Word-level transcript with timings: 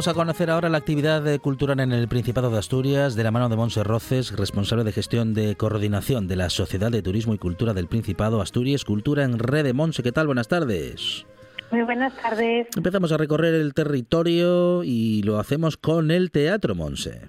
Vamos 0.00 0.16
a 0.16 0.18
conocer 0.18 0.48
ahora 0.48 0.70
la 0.70 0.78
actividad 0.78 1.22
cultural 1.42 1.78
en 1.78 1.92
el 1.92 2.08
Principado 2.08 2.48
de 2.50 2.58
Asturias 2.58 3.16
de 3.16 3.22
la 3.22 3.30
mano 3.30 3.50
de 3.50 3.56
Monse 3.56 3.84
Roces, 3.84 4.34
responsable 4.34 4.82
de 4.82 4.92
gestión 4.92 5.34
de 5.34 5.56
coordinación 5.56 6.26
de 6.26 6.36
la 6.36 6.48
Sociedad 6.48 6.90
de 6.90 7.02
Turismo 7.02 7.34
y 7.34 7.38
Cultura 7.38 7.74
del 7.74 7.86
Principado 7.86 8.40
Asturias 8.40 8.86
Cultura 8.86 9.24
en 9.24 9.38
Red 9.38 9.64
de 9.64 9.74
Monse. 9.74 10.02
¿Qué 10.02 10.10
tal? 10.10 10.24
Buenas 10.24 10.48
tardes. 10.48 11.26
Muy 11.70 11.82
buenas 11.82 12.16
tardes. 12.16 12.68
Empezamos 12.74 13.12
a 13.12 13.18
recorrer 13.18 13.52
el 13.52 13.74
territorio 13.74 14.84
y 14.84 15.22
lo 15.22 15.38
hacemos 15.38 15.76
con 15.76 16.10
el 16.10 16.30
Teatro 16.30 16.74
Monse. 16.74 17.28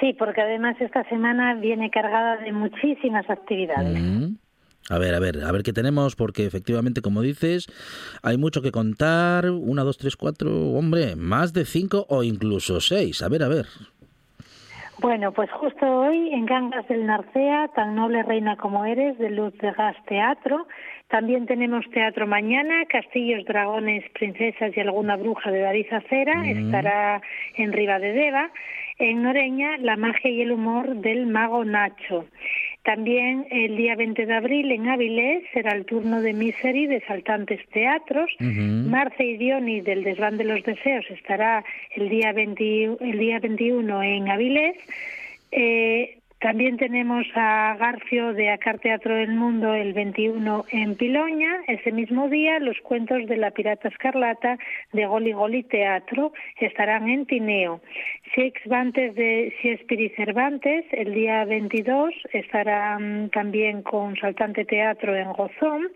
Sí, 0.00 0.14
porque 0.18 0.42
además 0.42 0.76
esta 0.80 1.08
semana 1.08 1.54
viene 1.54 1.88
cargada 1.88 2.36
de 2.42 2.52
muchísimas 2.52 3.24
actividades. 3.30 3.98
Mm. 3.98 4.34
A 4.90 4.98
ver, 4.98 5.14
a 5.14 5.20
ver, 5.20 5.44
a 5.44 5.52
ver 5.52 5.62
qué 5.62 5.72
tenemos, 5.72 6.16
porque 6.16 6.46
efectivamente, 6.46 7.02
como 7.02 7.22
dices, 7.22 7.66
hay 8.22 8.38
mucho 8.38 8.62
que 8.62 8.72
contar. 8.72 9.50
Una, 9.50 9.84
dos, 9.84 9.98
tres, 9.98 10.16
cuatro, 10.16 10.50
hombre, 10.70 11.14
más 11.16 11.52
de 11.52 11.64
cinco 11.64 12.06
o 12.08 12.22
incluso 12.22 12.80
seis. 12.80 13.22
A 13.22 13.28
ver, 13.28 13.42
a 13.42 13.48
ver. 13.48 13.66
Bueno, 15.00 15.30
pues 15.32 15.48
justo 15.52 15.86
hoy 15.86 16.30
en 16.32 16.44
Gangas 16.44 16.88
del 16.88 17.06
Narcea, 17.06 17.68
tan 17.68 17.94
noble 17.94 18.24
reina 18.24 18.56
como 18.56 18.84
eres, 18.84 19.16
de 19.18 19.30
Luz 19.30 19.56
de 19.58 19.70
Gas 19.70 19.96
Teatro. 20.06 20.66
También 21.08 21.46
tenemos 21.46 21.88
teatro 21.90 22.26
mañana, 22.26 22.84
Castillos, 22.88 23.44
Dragones, 23.44 24.04
Princesas 24.10 24.76
y 24.76 24.80
alguna 24.80 25.16
bruja 25.16 25.52
de 25.52 25.60
David 25.60 25.86
Acera. 25.92 26.44
Estará 26.50 27.22
en 27.54 27.72
Riva 27.72 28.00
de 28.00 28.12
Deva. 28.12 28.50
En 28.98 29.22
Noreña, 29.22 29.78
La 29.78 29.96
magia 29.96 30.30
y 30.30 30.42
el 30.42 30.50
humor 30.50 30.96
del 30.96 31.26
mago 31.26 31.64
Nacho. 31.64 32.26
También 32.88 33.46
el 33.50 33.76
día 33.76 33.96
20 33.96 34.24
de 34.24 34.34
abril 34.34 34.72
en 34.72 34.88
Avilés 34.88 35.44
será 35.52 35.72
el 35.72 35.84
turno 35.84 36.22
de 36.22 36.32
Misery 36.32 36.86
de 36.86 37.02
Saltantes 37.02 37.60
Teatros. 37.68 38.34
Marce 38.40 39.26
y 39.26 39.36
Diony 39.36 39.82
del 39.82 40.04
Desván 40.04 40.38
de 40.38 40.44
los 40.44 40.62
Deseos 40.62 41.04
estará 41.10 41.62
el 41.96 42.08
día, 42.08 42.32
20, 42.32 42.96
el 43.02 43.18
día 43.18 43.40
21 43.40 44.02
en 44.02 44.30
Avilés. 44.30 44.76
Eh, 45.52 46.17
también 46.40 46.76
tenemos 46.76 47.26
a 47.34 47.74
Garfio 47.80 48.32
de 48.32 48.50
Acar 48.50 48.78
Teatro 48.78 49.16
del 49.16 49.32
Mundo 49.32 49.74
el 49.74 49.92
21 49.92 50.66
en 50.70 50.94
Piloña. 50.94 51.62
Ese 51.66 51.90
mismo 51.90 52.28
día 52.28 52.60
los 52.60 52.78
cuentos 52.82 53.26
de 53.26 53.36
la 53.36 53.50
Pirata 53.50 53.88
Escarlata 53.88 54.56
de 54.92 55.06
Goli 55.06 55.32
Goli 55.32 55.64
Teatro 55.64 56.32
estarán 56.60 57.08
en 57.08 57.26
Tineo. 57.26 57.80
Vantes 58.66 59.16
de 59.16 59.52
Shakespeare 59.60 60.12
Cervantes 60.14 60.84
el 60.92 61.12
día 61.12 61.44
22 61.44 62.14
estarán 62.32 63.30
también 63.30 63.82
con 63.82 64.14
Saltante 64.14 64.64
Teatro 64.64 65.16
en 65.16 65.32
Gozón. 65.32 65.88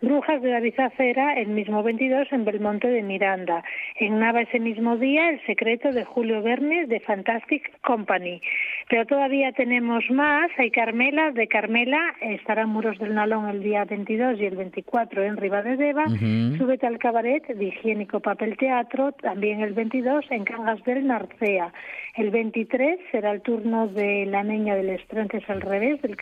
Brujas 0.00 0.40
de 0.40 0.48
David 0.48 0.80
Acera 0.80 1.34
el 1.34 1.48
mismo 1.48 1.82
22 1.82 2.32
en 2.32 2.46
Belmonte 2.46 2.88
de 2.88 3.02
Miranda. 3.02 3.62
En 3.96 4.18
Nava 4.18 4.40
ese 4.40 4.60
mismo 4.60 4.96
día 4.96 5.28
El 5.28 5.44
secreto 5.44 5.92
de 5.92 6.04
Julio 6.06 6.40
Verne 6.40 6.86
de 6.86 7.00
Fantastic 7.00 7.70
Company. 7.82 8.40
Pero 8.88 9.04
todavía 9.04 9.52
tenemos 9.52 9.89
más, 10.10 10.50
hay 10.56 10.70
Carmela, 10.70 11.32
de 11.32 11.48
Carmela, 11.48 12.14
estará 12.20 12.62
en 12.62 12.68
Muros 12.68 12.98
del 12.98 13.14
Nalón 13.14 13.48
el 13.48 13.62
día 13.62 13.84
22 13.84 14.40
y 14.40 14.44
el 14.44 14.56
24 14.56 15.24
en 15.24 15.36
Ribadedeva, 15.36 16.04
uh 16.04 16.56
Súbete 16.56 16.86
al 16.86 16.98
Cabaret 16.98 17.46
de 17.46 17.64
Higiénico 17.64 18.20
Papel 18.20 18.56
Teatro, 18.56 19.12
también 19.12 19.60
el 19.60 19.72
22 19.72 20.24
en 20.30 20.44
Cangas 20.44 20.82
del 20.84 21.06
Narcea. 21.06 21.72
El 22.14 22.30
23 22.30 23.00
será 23.10 23.32
el 23.32 23.40
turno 23.42 23.88
de 23.88 24.26
La 24.26 24.44
Niña 24.44 24.76
del 24.76 24.90
Estrantes 24.90 25.42
al 25.48 25.60
revés, 25.60 26.00
del, 26.02 26.16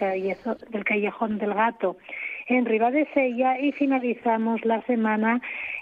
del 0.71 0.85
Callejón 0.85 1.39
del 1.39 1.55
Gato 1.55 1.97
en 2.49 2.65
Ribadesella 2.65 3.61
y 3.61 3.73
finalizamos 3.73 4.65
la 4.65 4.81
semana 4.83 5.41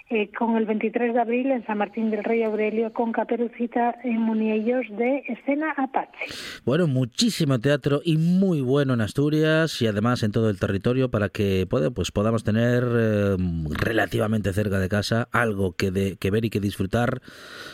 eh, 0.09 0.29
con 0.37 0.55
el 0.55 0.65
23 0.65 1.13
de 1.13 1.19
abril 1.19 1.51
en 1.51 1.65
San 1.65 1.79
Martín 1.79 2.09
del 2.09 2.23
Rey 2.23 2.41
Aurelio 2.43 2.93
con 2.93 3.11
Caperucita 3.11 3.95
en 4.03 4.21
Muniellos 4.21 4.85
de 4.97 5.23
Escena 5.27 5.73
Apache. 5.75 6.33
Bueno, 6.63 6.87
muchísimo 6.87 7.59
teatro 7.59 8.01
y 8.03 8.17
muy 8.17 8.61
bueno 8.61 8.93
en 8.93 9.01
Asturias 9.01 9.81
y 9.81 9.87
además 9.87 10.23
en 10.23 10.31
todo 10.31 10.49
el 10.49 10.59
territorio 10.59 11.11
para 11.11 11.29
que 11.29 11.67
pues 11.93 12.11
podamos 12.11 12.43
tener 12.43 12.83
eh, 12.89 13.37
relativamente 13.69 14.53
cerca 14.53 14.79
de 14.79 14.87
casa 14.87 15.27
algo 15.31 15.73
que, 15.73 15.91
de, 15.91 16.15
que 16.15 16.31
ver 16.31 16.45
y 16.45 16.49
que 16.49 16.59
disfrutar 16.59 17.21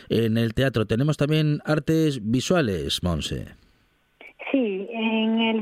en 0.09 0.37
el 0.37 0.53
teatro. 0.53 0.85
Tenemos 0.85 1.17
también 1.17 1.59
artes 1.65 2.19
visuales, 2.23 3.03
Monse. 3.03 3.62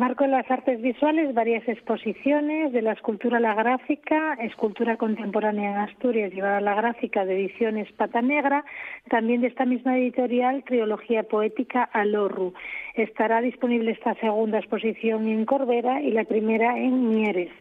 Marco 0.01 0.23
de 0.23 0.31
las 0.31 0.49
artes 0.49 0.81
visuales, 0.81 1.35
varias 1.35 1.67
exposiciones 1.67 2.73
de 2.73 2.81
la 2.81 2.93
escultura 2.93 3.37
a 3.37 3.39
la 3.39 3.53
gráfica, 3.53 4.33
escultura 4.41 4.97
contemporánea 4.97 5.69
en 5.69 5.77
Asturias 5.77 6.33
llevada 6.33 6.57
a 6.57 6.61
la 6.61 6.73
gráfica 6.73 7.23
de 7.23 7.35
ediciones 7.35 7.91
Pata 7.91 8.19
Negra, 8.19 8.65
también 9.11 9.41
de 9.41 9.47
esta 9.49 9.63
misma 9.63 9.99
editorial, 9.99 10.63
Triología 10.63 11.21
Poética 11.21 11.83
Alorru. 11.83 12.55
Estará 12.95 13.41
disponible 13.41 13.91
esta 13.91 14.15
segunda 14.15 14.57
exposición 14.57 15.27
en 15.27 15.45
Corbera 15.45 16.01
y 16.01 16.09
la 16.09 16.23
primera 16.23 16.79
en 16.79 17.09
Mieres. 17.09 17.51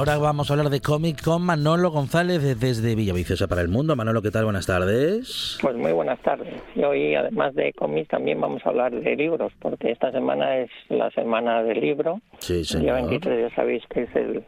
Ahora 0.00 0.16
vamos 0.16 0.50
a 0.50 0.54
hablar 0.54 0.70
de 0.70 0.80
cómic 0.80 1.22
con 1.22 1.42
Manolo 1.42 1.90
González 1.90 2.58
desde 2.58 2.94
Villaviciosa 2.94 3.48
para 3.48 3.60
el 3.60 3.68
Mundo. 3.68 3.96
Manolo, 3.96 4.22
¿qué 4.22 4.30
tal? 4.30 4.44
Buenas 4.44 4.66
tardes. 4.66 5.58
Pues 5.60 5.76
muy 5.76 5.92
buenas 5.92 6.18
tardes. 6.20 6.54
Y 6.74 6.82
hoy, 6.84 7.14
además 7.14 7.54
de 7.54 7.74
cómics, 7.74 8.08
también 8.08 8.40
vamos 8.40 8.64
a 8.64 8.70
hablar 8.70 8.92
de 8.92 9.14
libros, 9.14 9.52
porque 9.60 9.90
esta 9.90 10.10
semana 10.10 10.56
es 10.56 10.70
la 10.88 11.10
semana 11.10 11.62
del 11.62 11.80
libro. 11.82 12.22
Sí, 12.38 12.54
El 12.54 12.60
día 12.60 12.94
señor. 12.94 12.94
23 13.10 13.50
ya 13.50 13.54
sabéis 13.54 13.82
que 13.90 14.04
es 14.04 14.16
el, 14.16 14.42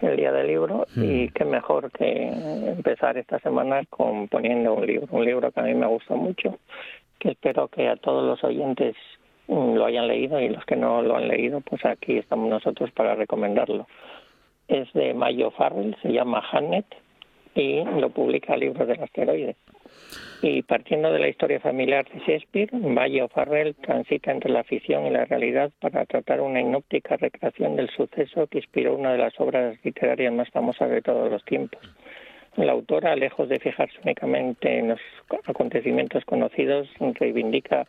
el 0.00 0.16
día 0.16 0.32
del 0.32 0.48
libro 0.48 0.84
y 0.96 1.28
qué 1.28 1.44
mejor 1.44 1.92
que 1.92 2.26
empezar 2.26 3.16
esta 3.16 3.38
semana 3.38 3.82
con 3.90 4.26
poniendo 4.26 4.74
un 4.74 4.84
libro, 4.84 5.06
un 5.12 5.24
libro 5.24 5.52
que 5.52 5.60
a 5.60 5.62
mí 5.62 5.74
me 5.74 5.86
gusta 5.86 6.16
mucho, 6.16 6.58
que 7.20 7.30
espero 7.30 7.68
que 7.68 7.88
a 7.88 7.94
todos 7.94 8.24
los 8.24 8.42
oyentes 8.42 8.96
mm, 9.46 9.74
lo 9.74 9.84
hayan 9.84 10.08
leído 10.08 10.40
y 10.40 10.48
los 10.48 10.64
que 10.64 10.74
no 10.74 11.00
lo 11.00 11.16
han 11.16 11.28
leído, 11.28 11.60
pues 11.60 11.84
aquí 11.84 12.18
estamos 12.18 12.50
nosotros 12.50 12.90
para 12.90 13.14
recomendarlo. 13.14 13.86
Es 14.70 14.92
de 14.92 15.14
Mayo 15.14 15.50
Farrell, 15.50 15.96
se 16.00 16.12
llama 16.12 16.44
Hamnet 16.52 16.86
y 17.56 17.82
lo 17.82 18.10
publica 18.10 18.56
Libros 18.56 18.86
del 18.86 19.02
Asteroide. 19.02 19.56
Y 20.42 20.62
partiendo 20.62 21.12
de 21.12 21.18
la 21.18 21.26
historia 21.26 21.58
familiar 21.58 22.06
de 22.08 22.20
Shakespeare, 22.20 22.72
Mayo 22.72 23.26
Farrell 23.26 23.74
transita 23.74 24.30
entre 24.30 24.52
la 24.52 24.62
ficción 24.62 25.06
y 25.06 25.10
la 25.10 25.24
realidad 25.24 25.72
para 25.80 26.06
tratar 26.06 26.40
una 26.40 26.60
inóptica 26.60 27.16
recreación 27.16 27.74
del 27.74 27.90
suceso 27.90 28.46
que 28.46 28.58
inspiró 28.58 28.94
una 28.94 29.10
de 29.10 29.18
las 29.18 29.38
obras 29.40 29.76
literarias 29.82 30.32
más 30.32 30.48
famosas 30.50 30.88
de 30.88 31.02
todos 31.02 31.28
los 31.28 31.44
tiempos. 31.44 31.82
La 32.54 32.70
autora, 32.70 33.16
lejos 33.16 33.48
de 33.48 33.58
fijarse 33.58 33.98
únicamente 34.04 34.78
en 34.78 34.90
los 34.90 35.00
acontecimientos 35.46 36.24
conocidos, 36.24 36.88
reivindica 37.00 37.88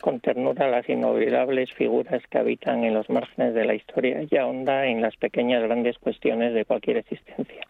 con 0.00 0.20
ternura 0.20 0.68
las 0.68 0.88
inolvidables 0.88 1.72
figuras 1.72 2.22
que 2.28 2.38
habitan 2.38 2.84
en 2.84 2.94
los 2.94 3.08
márgenes 3.10 3.54
de 3.54 3.64
la 3.64 3.74
historia 3.74 4.26
y 4.28 4.36
ahonda 4.36 4.86
en 4.86 5.00
las 5.00 5.16
pequeñas 5.16 5.62
grandes 5.62 5.98
cuestiones 5.98 6.54
de 6.54 6.64
cualquier 6.64 6.98
existencia, 6.98 7.66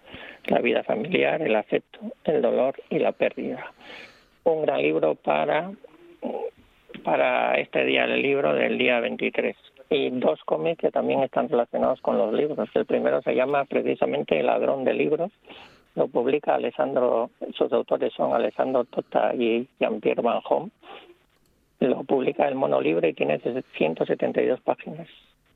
la 0.47 0.61
vida 0.61 0.83
familiar, 0.83 1.43
el 1.43 1.57
afecto, 1.57 1.99
el 2.25 2.41
dolor 2.41 2.75
y 2.89 2.99
la 2.99 3.13
pérdida. 3.13 3.73
Un 4.45 4.63
gran 4.63 4.83
libro 4.83 5.15
para, 5.17 5.73
para 7.05 7.55
este 7.55 7.85
día 7.85 8.07
del 8.07 8.23
libro 8.23 8.55
del 8.55 8.79
día 8.79 9.01
23 9.01 9.57
y 9.91 10.11
dos 10.11 10.41
cómics 10.45 10.79
que 10.79 10.91
también 10.91 11.23
están 11.23 11.49
relacionados 11.49 12.01
con 12.01 12.17
los 12.17 12.33
libros. 12.33 12.69
El 12.75 12.87
primero 12.87 13.21
se 13.23 13.35
llama 13.35 13.65
precisamente 13.65 14.39
El 14.39 14.47
ladrón 14.47 14.85
de 14.85 14.95
libros. 14.95 15.33
Lo 15.97 16.07
publica 16.07 16.55
Alessandro, 16.55 17.31
sus 17.55 17.73
autores 17.73 18.13
son 18.15 18.33
Alessandro 18.33 18.85
Tota 18.85 19.35
y 19.35 19.69
Jean-Pierre 19.81 20.23
Van 20.23 20.41
Homme. 20.49 20.71
Lo 21.81 22.05
publica 22.05 22.47
El 22.47 22.55
Mono 22.55 22.81
Libre 22.81 23.09
y 23.09 23.15
tiene 23.15 23.41
172 23.41 24.61
páginas. 24.61 25.09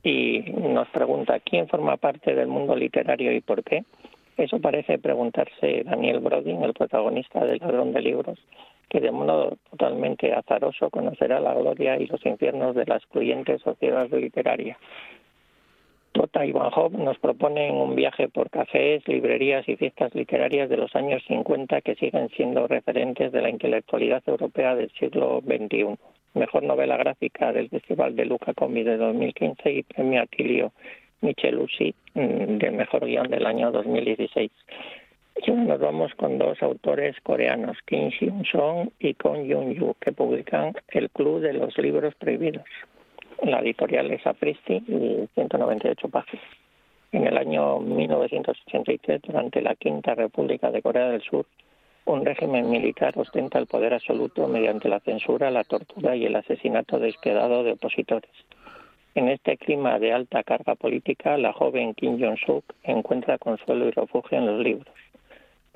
Y 0.03 0.41
nos 0.41 0.88
pregunta 0.88 1.41
quién 1.41 1.69
forma 1.69 1.97
parte 1.97 2.35
del 2.35 2.49
mundo 2.49 2.75
literario 2.75 3.32
y 3.32 3.41
por 3.41 3.62
qué. 3.62 3.85
Eso 4.37 4.59
parece 4.59 4.99
preguntarse 4.99 5.85
Daniel 5.85 6.21
Brodin, 6.21 6.62
el 6.62 6.73
protagonista 6.75 7.44
del 7.44 7.59
Ladrón 7.59 7.93
de 7.93 8.00
Libros, 8.00 8.38
que 8.88 9.00
de 9.00 9.12
modo 9.12 9.56
totalmente 9.71 10.32
azaroso 10.32 10.91
conocerá 10.91 11.41
la 11.41 11.55
gloria 11.55 11.97
y 11.99 12.06
los 12.06 12.25
infiernos 12.27 12.75
de 12.75 12.87
la 12.87 12.97
excluyente 12.97 13.59
sociedad 13.59 14.09
literaria. 14.11 14.77
Tota 16.15 16.47
y 16.47 16.53
Van 16.53 16.71
Hoff 16.73 16.93
nos 16.93 17.19
proponen 17.19 17.75
un 17.75 17.97
viaje 17.97 18.29
por 18.29 18.49
cafés, 18.49 19.03
librerías 19.09 19.69
y 19.69 19.75
fiestas 19.75 20.15
literarias 20.15 20.69
de 20.69 20.77
los 20.77 20.95
años 20.95 21.21
50 21.27 21.81
que 21.81 21.97
siguen 21.97 22.29
siendo 22.37 22.69
referentes 22.69 23.33
de 23.33 23.43
la 23.43 23.51
intelectualidad 23.51 24.23
europea 24.29 24.77
del 24.77 24.93
siglo 24.93 25.43
XXI. 25.45 25.97
Mejor 26.35 26.63
novela 26.63 26.97
gráfica 26.97 27.53
del 27.53 27.69
Festival 27.69 28.15
de 28.15 28.27
Luca 28.27 28.55
Comi 28.55 28.85
de 28.85 28.97
2015 28.97 29.73
y 29.73 29.83
premio 29.83 30.23
Atilio 30.23 30.73
Michelucci 31.21 31.93
mm, 32.15 32.59
del 32.59 32.73
mejor 32.73 33.07
guion 33.07 33.29
del 33.29 33.45
año 33.45 33.73
2016. 33.73 34.53
Y 35.45 35.51
nos 35.51 35.81
vamos 35.81 36.15
con 36.15 36.39
dos 36.39 36.63
autores 36.63 37.17
coreanos, 37.25 37.77
Kim 37.87 38.11
Hyun-song 38.11 38.89
y 39.01 39.15
Kong 39.15 39.47
Yun-yu, 39.47 39.97
que 40.01 40.13
publican 40.13 40.75
El 40.89 41.11
Club 41.11 41.41
de 41.41 41.55
los 41.55 41.77
Libros 41.77 42.15
Prohibidos. 42.15 42.69
La 43.44 43.61
editorial 43.61 44.11
es 44.11 44.26
Apristi 44.26 44.82
y 44.88 45.29
198 45.35 46.08
páginas. 46.08 46.46
En 47.12 47.26
el 47.26 47.37
año 47.37 47.79
1983, 47.79 49.20
durante 49.20 49.61
la 49.61 49.75
Quinta 49.75 50.14
República 50.14 50.70
de 50.70 50.81
Corea 50.81 51.11
del 51.11 51.20
Sur, 51.20 51.44
un 52.06 52.25
régimen 52.25 52.70
militar 52.70 53.13
ostenta 53.19 53.58
el 53.58 53.67
poder 53.67 53.93
absoluto 53.93 54.48
mediante 54.48 54.89
la 54.89 55.01
censura, 55.01 55.51
la 55.51 55.63
tortura 55.63 56.17
y 56.17 56.24
el 56.24 56.36
asesinato 56.36 56.98
despiadado 56.98 57.63
de 57.65 57.72
opositores. 57.72 58.31
En 59.15 59.29
este 59.29 59.58
clima 59.58 59.98
de 59.98 60.15
alta 60.15 60.43
carga 60.43 60.74
política, 60.74 61.36
la 61.36 61.53
joven 61.53 61.93
Kim 61.93 62.19
Jong-suk 62.19 62.65
encuentra 62.82 63.36
consuelo 63.36 63.89
y 63.89 63.91
refugio 63.91 64.39
en 64.39 64.46
los 64.46 64.65
libros. 64.65 64.94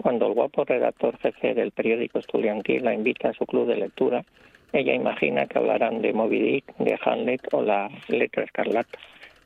Cuando 0.00 0.26
el 0.26 0.32
guapo 0.32 0.64
redactor 0.64 1.18
jefe 1.18 1.52
del 1.52 1.72
periódico 1.72 2.18
estudiantil 2.18 2.82
la 2.82 2.94
invita 2.94 3.28
a 3.28 3.34
su 3.34 3.44
club 3.44 3.66
de 3.66 3.76
lectura, 3.76 4.24
ella 4.72 4.94
imagina 4.94 5.46
que 5.46 5.58
hablarán 5.58 6.02
de 6.02 6.12
Moby 6.12 6.40
Dick, 6.40 6.76
de 6.78 6.98
Hamlet 7.02 7.42
o 7.52 7.62
la 7.62 7.90
letra 8.08 8.44
escarlata. 8.44 8.98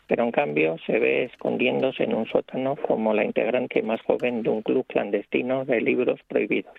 Pero 0.09 0.25
en 0.25 0.33
cambio 0.33 0.77
se 0.85 0.99
ve 0.99 1.25
escondiéndose 1.25 2.05
en 2.05 2.15
un 2.15 2.27
sótano 2.27 2.77
como 2.77 3.15
la 3.15 3.25
integrante 3.25 3.83
más 3.83 4.03
joven 4.03 4.43
de 4.43 4.51
un 4.51 4.63
club 4.63 4.85
clandestino 4.87 5.65
de 5.65 5.81
libros 5.81 6.21
prohibidos. 6.29 6.75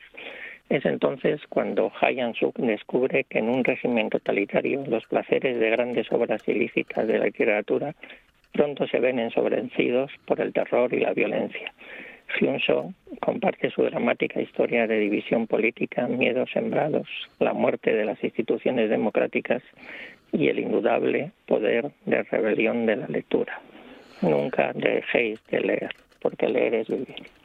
Es 0.69 0.85
entonces 0.85 1.41
cuando 1.49 1.91
Hayan 2.01 2.33
Suk 2.35 2.57
descubre 2.57 3.25
que 3.25 3.39
en 3.39 3.49
un 3.49 3.63
régimen 3.63 4.09
totalitario 4.09 4.83
los 4.87 5.05
placeres 5.05 5.59
de 5.59 5.69
grandes 5.69 6.11
obras 6.11 6.47
ilícitas 6.47 7.07
de 7.07 7.19
la 7.19 7.25
literatura 7.25 7.95
pronto 8.51 8.87
se 8.87 8.99
ven 8.99 9.19
ensobrecidos 9.19 10.11
por 10.25 10.39
el 10.39 10.53
terror 10.53 10.93
y 10.93 10.99
la 10.99 11.13
violencia. 11.13 11.73
Song 12.65 12.93
comparte 13.21 13.69
su 13.69 13.83
dramática 13.83 14.41
historia 14.41 14.87
de 14.87 14.99
división 14.99 15.47
política, 15.47 16.07
miedos 16.07 16.49
sembrados, 16.51 17.07
la 17.39 17.53
muerte 17.53 17.93
de 17.93 18.05
las 18.05 18.23
instituciones 18.23 18.89
democráticas 18.89 19.61
y 20.31 20.47
el 20.47 20.59
indudable 20.59 21.31
poder 21.45 21.91
de 22.05 22.23
rebelión 22.23 22.85
de 22.85 22.95
la 22.97 23.07
lectura. 23.07 23.61
Nunca 24.21 24.71
dejéis 24.73 25.39
de 25.49 25.61
leer, 25.61 25.95
porque 26.21 26.47
leer 26.47 26.75
es 26.75 26.87
vivir. 26.87 27.42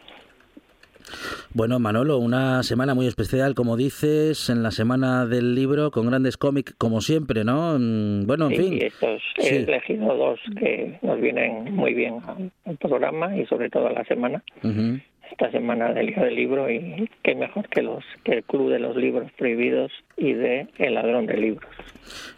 Bueno, 1.54 1.78
Manolo, 1.78 2.18
una 2.18 2.62
semana 2.62 2.94
muy 2.94 3.06
especial, 3.06 3.54
como 3.54 3.76
dices, 3.76 4.50
en 4.50 4.62
la 4.62 4.70
semana 4.70 5.26
del 5.26 5.54
libro, 5.54 5.90
con 5.90 6.06
grandes 6.06 6.36
cómics, 6.36 6.74
como 6.78 7.00
siempre, 7.00 7.44
¿no? 7.44 7.78
Mm, 7.78 8.26
bueno, 8.26 8.46
en 8.50 8.56
Sí, 8.56 8.62
fin. 8.62 8.82
estos, 8.82 9.22
he 9.38 9.56
elegido 9.56 10.14
dos 10.16 10.40
que 10.58 10.98
nos 11.02 11.20
vienen 11.20 11.74
muy 11.74 11.94
bien 11.94 12.20
al, 12.26 12.76
programa 12.78 13.36
y 13.36 13.46
sobre 13.46 13.70
todo 13.70 13.88
a 13.88 13.92
la 13.92 14.04
semana. 14.04 14.42
Ujú. 14.62 14.98
Esta 15.30 15.50
semana 15.50 15.92
del 15.92 16.06
Día 16.08 16.24
del 16.24 16.34
Libro 16.34 16.70
y 16.70 17.08
qué 17.22 17.34
mejor 17.34 17.68
que 17.68 17.82
los 17.82 18.02
que 18.24 18.32
el 18.32 18.44
Club 18.44 18.70
de 18.70 18.78
los 18.78 18.96
Libros 18.96 19.30
Prohibidos 19.32 19.92
y 20.16 20.32
de 20.32 20.66
El 20.78 20.94
Ladrón 20.94 21.26
de 21.26 21.36
Libros. 21.36 21.70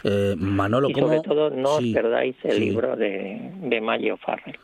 Eh, 0.05 0.35
Manolo, 0.37 0.91
y 0.91 0.93
¿cómo? 0.93 1.07
sobre 1.07 1.21
todo 1.21 1.51
no 1.51 1.79
Sí, 1.79 1.89
os 1.91 1.95
perdáis 2.03 2.37
el 2.45 2.53
sí. 2.53 2.61
libro 2.61 2.97
de, 2.97 3.39
de 3.63 3.81
Maggie 3.81 4.13
O'Farrell, 4.13 4.57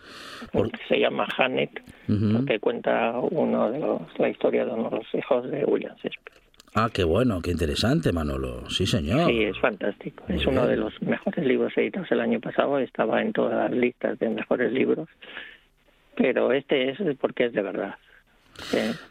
Por- 0.53 0.71
porque 0.71 0.79
se 0.89 0.99
llama 0.99 1.27
Janet, 1.37 1.71
Ujú. 2.09 2.45
que 2.45 2.59
cuenta 2.59 3.19
uno 3.31 3.71
de 3.71 3.79
los, 3.79 4.03
la 4.19 4.29
historia 4.29 4.65
de 4.65 4.73
uno 4.73 4.91
de 4.91 4.97
los 4.97 5.15
hijos 5.15 5.49
de 5.51 5.65
William 5.65 5.95
Shakespeare. 5.97 6.41
Ah, 6.75 6.91
qué 6.93 7.05
bueno, 7.05 7.41
qué 7.41 7.53
interesante, 7.53 8.13
Manolo. 8.13 8.69
Sí, 8.69 8.85
señor. 8.87 9.31
Sí, 9.31 9.45
es 9.45 9.59
fantástico. 9.61 10.25
Muy 10.29 10.37
es 10.39 10.47
uno 10.47 10.63
bien. 10.63 10.73
de 10.73 10.77
los 10.77 11.01
mejores 11.03 11.47
libros 11.47 11.73
editados 11.77 12.11
el 12.13 12.21
año 12.21 12.39
pasado. 12.39 12.79
Estaba 12.81 13.23
en 13.23 13.33
todas 13.33 13.55
las 13.55 13.71
listas 13.79 14.19
de 14.19 14.29
mejores 14.29 14.71
libros. 14.73 15.09
Pero 16.17 16.53
este 16.53 16.91
es 16.91 16.99
porque 17.19 17.47
es 17.47 17.53
de 17.55 17.63
verdad. 17.63 17.95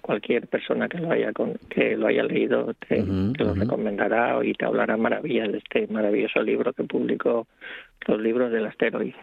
Cualquier 0.02 0.48
persona 0.48 0.88
que 0.88 0.98
lo 1.00 1.12
haya 1.12 1.32
con- 1.34 1.58
que 1.70 1.96
lo 1.98 2.08
haya 2.08 2.24
leído 2.24 2.74
te, 2.88 3.04
lo 3.04 3.54
recomendará 3.54 4.44
y 4.44 4.54
te 4.54 4.66
hablará 4.66 4.98
maravillas 4.98 5.52
de 5.52 5.58
este 5.60 5.88
maravilloso 5.88 6.42
libro 6.42 6.74
que 6.74 6.84
publicó 6.84 7.48
los 8.08 8.22
libros 8.22 8.52
del 8.52 8.66
asteroide. 8.68 9.16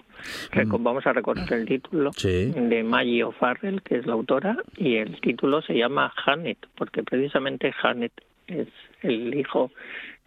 Reco- 0.52 0.78
Vamos 0.82 1.06
a 1.06 1.12
recordar 1.12 1.52
el 1.52 1.66
título 1.66 2.10
Sí. 2.14 2.52
de 2.56 2.82
Maggie 2.82 3.24
O'Farrell, 3.24 3.82
que 3.82 3.96
es 3.98 4.06
la 4.06 4.14
autora, 4.14 4.56
y 4.76 4.96
el 4.96 5.20
título 5.20 5.62
se 5.62 5.74
llama 5.74 6.12
Janet, 6.16 6.58
porque 6.76 7.02
precisamente 7.02 7.72
Janet 7.72 8.12
es 8.48 8.68
el 9.02 9.34
hijo 9.34 9.70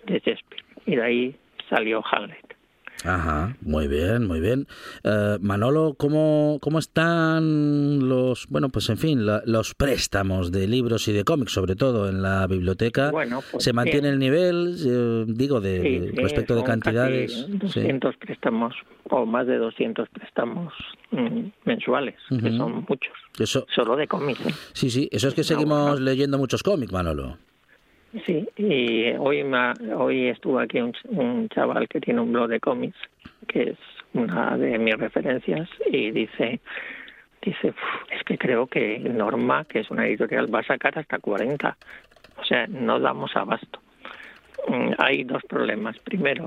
de 0.05 0.19
Shakespeare, 0.19 0.63
y 0.85 0.95
de 0.95 1.01
ahí 1.03 1.35
salió 1.69 2.01
Hamlet. 2.09 2.54
Ajá, 3.05 3.55
muy 3.61 3.87
bien, 3.87 4.25
muy 4.25 4.39
bien. 4.39 4.67
Eh, 5.03 5.37
Manolo, 5.39 5.93
¿cómo, 5.97 6.57
¿cómo 6.61 6.79
están 6.79 8.07
los, 8.07 8.47
bueno, 8.49 8.69
pues 8.69 8.89
en 8.89 8.97
fin, 8.97 9.25
la- 9.25 9.43
los 9.45 9.75
préstamos 9.75 10.51
de 10.51 10.67
libros 10.67 11.07
y 11.07 11.13
de 11.13 11.23
cómics, 11.23 11.51
sobre 11.53 11.75
todo 11.75 12.09
en 12.09 12.21
la 12.21 12.47
biblioteca? 12.47 13.11
Bueno, 13.11 13.41
pues 13.51 13.63
¿Se 13.63 13.73
mantiene 13.73 14.09
bien. 14.09 14.13
el 14.13 14.19
nivel, 14.19 14.75
eh, 14.85 15.25
digo, 15.27 15.61
de, 15.61 15.81
Sí, 15.81 15.99
de- 15.99 16.21
respecto 16.21 16.55
de 16.55 16.61
son 16.61 16.67
cantidades? 16.69 17.31
casi 17.33 17.51
Sí. 17.51 17.79
200 17.81 18.15
préstamos, 18.17 18.73
o 19.09 19.25
más 19.25 19.45
de 19.47 19.57
200 19.57 20.09
préstamos 20.09 20.73
mm, 21.11 21.49
mensuales, 21.65 22.15
que 22.29 22.51
son 22.57 22.85
muchos, 22.89 23.13
Eso, 23.39 23.65
solo 23.75 23.95
de 23.95 24.07
cómics. 24.07 24.39
¿eh? 24.41 24.53
sí, 24.73 24.89
sí, 24.89 25.07
eso 25.11 25.27
es 25.27 25.33
que 25.33 25.43
seguimos 25.43 25.99
leyendo 26.01 26.37
muchos 26.37 26.63
cómics, 26.63 26.91
Manolo. 26.91 27.37
Sí, 28.23 28.47
y 28.55 29.11
hoy, 29.17 29.41
hoy 29.93 30.27
estuvo 30.29 30.59
aquí 30.59 30.79
un, 30.79 30.93
un 31.09 31.49
chaval 31.49 31.87
que 31.89 31.99
tiene 31.99 32.21
un 32.21 32.31
blog 32.31 32.47
de 32.47 32.59
cómics, 32.61 32.97
que 33.47 33.71
es 33.71 33.77
una 34.13 34.57
de 34.57 34.77
mis 34.77 34.95
referencias, 34.95 35.67
y 35.91 36.11
dice, 36.11 36.61
dice 37.41 37.69
"Uf, 37.69 38.11
es 38.11 38.23
que 38.23 38.37
creo 38.37 38.67
que 38.67 38.99
Norma, 38.99 39.65
que 39.65 39.79
es 39.79 39.91
una 39.91 40.07
editorial, 40.07 40.53
va 40.53 40.59
a 40.59 40.63
sacar 40.63 40.97
hasta 40.97 41.19
40. 41.19 41.77
O 42.37 42.43
sea, 42.45 42.67
no 42.67 42.99
damos 42.99 43.35
abasto. 43.35 43.81
Mm, 44.67 44.91
Hay 44.97 45.23
dos 45.25 45.43
problemas. 45.43 45.97
Primero, 45.99 46.45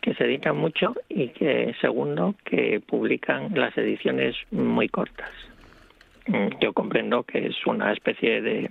que 0.00 0.14
se 0.14 0.24
editan 0.24 0.56
mucho 0.56 0.94
y 1.08 1.28
que 1.30 1.74
segundo, 1.80 2.36
que 2.44 2.80
publican 2.80 3.50
las 3.54 3.76
ediciones 3.76 4.36
muy 4.52 4.88
cortas. 4.88 5.30
Mm, 6.26 6.48
Yo 6.60 6.72
comprendo 6.72 7.24
que 7.24 7.46
es 7.46 7.66
una 7.66 7.92
especie 7.92 8.40
de 8.40 8.70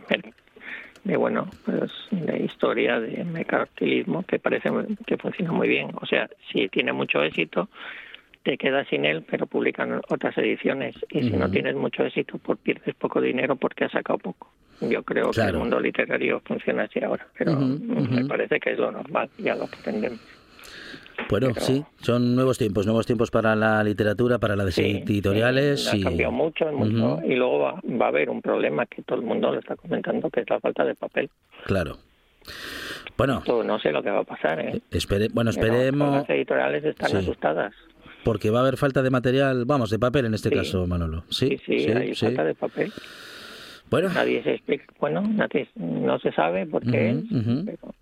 de 1.07 1.17
bueno 1.17 1.47
pues 1.65 1.91
de 2.11 2.43
historia 2.43 2.99
de 2.99 3.23
mercantilismo 3.23 4.23
que 4.23 4.39
parece 4.39 4.69
que 5.05 5.17
funciona 5.17 5.51
muy 5.51 5.67
bien. 5.67 5.89
O 6.01 6.05
sea 6.05 6.29
si 6.51 6.67
tiene 6.69 6.93
mucho 6.93 7.23
éxito 7.23 7.69
te 8.43 8.57
quedas 8.57 8.87
sin 8.89 9.05
él 9.05 9.23
pero 9.29 9.47
publican 9.47 10.01
otras 10.09 10.37
ediciones. 10.37 10.95
Y 11.09 11.23
si 11.23 11.31
no 11.31 11.49
tienes 11.49 11.75
mucho 11.75 12.03
éxito 12.03 12.37
pues 12.37 12.59
pierdes 12.59 12.93
poco 12.95 13.21
dinero 13.21 13.55
porque 13.55 13.85
has 13.85 13.91
sacado 13.91 14.19
poco. 14.19 14.51
Yo 14.81 15.01
creo 15.03 15.31
que 15.31 15.41
el 15.41 15.57
mundo 15.57 15.79
literario 15.79 16.41
funciona 16.45 16.83
así 16.83 17.03
ahora 17.03 17.25
pero 17.37 17.55
me 17.55 18.25
parece 18.25 18.59
que 18.59 18.71
es 18.71 18.77
lo 18.77 18.91
normal 18.91 19.29
ya 19.37 19.55
lo 19.55 19.63
aprendemos 19.63 20.19
Bueno, 21.29 21.47
Pero- 21.53 21.65
sí, 21.65 21.83
son 22.01 22.35
nuevos 22.35 22.57
tiempos, 22.57 22.85
nuevos 22.85 23.05
tiempos 23.05 23.31
para 23.31 23.55
la 23.55 23.83
literatura, 23.83 24.39
para 24.39 24.55
las 24.55 24.73
Sí, 24.73 25.03
editoriales. 25.05 25.83
sí, 25.83 25.97
ha 25.97 25.99
y... 25.99 26.03
cambiado 26.03 26.31
mucho, 26.31 26.71
mucho 26.71 27.15
Ujú, 27.15 27.25
y 27.31 27.35
luego 27.35 27.59
va, 27.59 27.81
va 27.99 28.05
a 28.05 28.09
haber 28.09 28.29
un 28.29 28.41
problema 28.41 28.85
que 28.85 29.01
todo 29.03 29.19
el 29.19 29.25
mundo 29.25 29.51
lo 29.51 29.59
está 29.59 29.75
comentando 29.75 30.29
que 30.29 30.41
es 30.41 30.49
la 30.49 30.59
falta 30.59 30.85
de 30.85 30.95
papel 30.95 31.29
Claro. 31.65 31.97
Bueno, 33.17 33.39
Esto 33.39 33.63
no 33.63 33.77
sé 33.79 33.91
lo 33.91 34.01
que 34.03 34.09
va 34.09 34.19
a 34.19 34.23
pasar 34.23 34.59
¿eh? 34.61 34.81
espere, 34.91 35.27
bueno, 35.33 35.49
esperemos, 35.49 36.13
Las 36.21 36.29
editoriales 36.29 36.85
están 36.85 37.09
Sí. 37.09 37.17
asustadas. 37.17 37.73
porque 38.23 38.49
va 38.49 38.59
a 38.59 38.61
haber 38.61 38.77
falta 38.77 39.01
de 39.01 39.09
material, 39.09 39.65
vamos, 39.65 39.89
de 39.89 39.99
papel 39.99 40.25
en 40.25 40.33
este 40.33 40.49
Sí. 40.49 40.55
caso, 40.55 40.85
Manolo. 40.87 41.23
Sí, 41.29 41.57
Sí, 41.65 41.73
hay 41.91 42.13
falta 42.13 42.43
de 42.43 42.55
papel. 42.55 42.91
Bueno, 43.89 44.09
Nadie 44.09 44.43
se 44.43 44.55
explica, 44.55 44.85
bueno, 44.99 45.21
nadie, 45.21 45.67
no 45.75 46.19
se 46.19 46.31
sabe 46.33 46.65
por 46.65 46.83
qué 46.83 47.09
es, 47.11 47.17
pero 47.65 47.93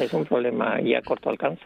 es 0.00 0.12
un 0.12 0.24
problema 0.24 0.80
ya 0.80 0.98
a 0.98 1.02
corto 1.02 1.30
alcance. 1.30 1.62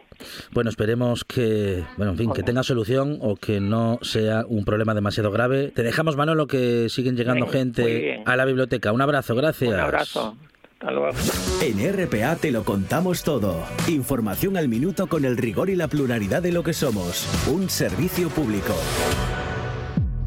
bueno, 0.52 0.71
esperemos 0.71 1.25
que, 1.25 1.85
bueno, 1.97 2.12
en 2.12 2.19
fin, 2.19 2.33
que 2.33 2.43
tenga 2.43 2.62
solución 2.62 3.19
o 3.21 3.37
que 3.37 3.61
no 3.61 3.99
sea 4.02 4.45
un 4.47 4.64
problema 4.64 4.95
demasiado 4.95 5.31
grave. 5.31 5.69
Te 5.69 5.83
dejamos, 5.83 6.17
Manolo, 6.17 6.47
que 6.47 6.88
siguen 6.88 7.17
llegando 7.17 7.47
gente 7.47 8.23
a 8.25 8.37
la 8.37 8.45
biblioteca. 8.45 8.93
Un 8.93 9.02
abrazo, 9.02 9.35
gracias. 9.35 9.73
Un 9.73 9.81
abrazo. 9.81 10.37
Hasta 10.81 10.93
luego. 10.93 11.17
En 11.62 11.93
RPA 11.93 12.37
te 12.37 12.50
lo 12.50 12.64
contamos 12.64 13.23
todo. 13.23 13.64
Información 13.88 14.57
al 14.57 14.69
minuto 14.69 15.09
con 15.09 15.25
el 15.25 15.37
rigor 15.37 15.69
y 15.69 15.76
la 15.76 15.88
pluralidad 15.88 16.43
de 16.43 16.52
lo 16.52 16.62
que 16.62 16.73
somos. 16.73 17.29
Un 17.49 17.69
servicio 17.69 18.31
público. 18.31 18.75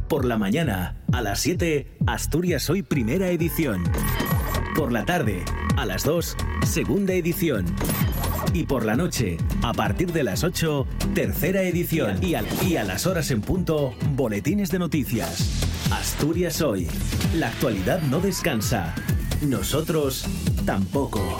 Por 0.07 0.25
la 0.25 0.37
mañana, 0.37 0.97
a 1.11 1.23
las 1.23 1.39
7, 1.39 1.87
Asturias 2.05 2.69
Hoy 2.69 2.83
Primera 2.83 3.29
Edición. 3.29 3.83
Por 4.75 4.91
la 4.91 5.05
tarde, 5.05 5.43
a 5.77 5.85
las 5.85 6.03
2, 6.03 6.35
Segunda 6.65 7.13
Edición. 7.13 7.65
Y 8.53 8.63
por 8.63 8.85
la 8.85 8.95
noche, 8.95 9.37
a 9.61 9.71
partir 9.71 10.11
de 10.11 10.23
las 10.23 10.43
8, 10.43 10.87
Tercera 11.13 11.61
Edición. 11.61 12.17
Y, 12.23 12.33
a 12.75 12.83
las 12.83 13.05
horas 13.05 13.29
en 13.29 13.41
punto, 13.41 13.93
Boletines 14.15 14.71
de 14.71 14.79
Noticias. 14.79 15.63
Asturias 15.91 16.61
Hoy. 16.61 16.87
La 17.35 17.49
actualidad 17.49 18.01
no 18.01 18.19
descansa. 18.19 18.95
Nosotros 19.43 20.25
tampoco. 20.65 21.37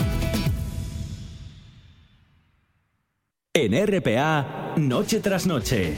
En 3.55 3.73
RPA, 3.73 4.75
noche 4.77 5.19
tras 5.21 5.47
noche. 5.47 5.97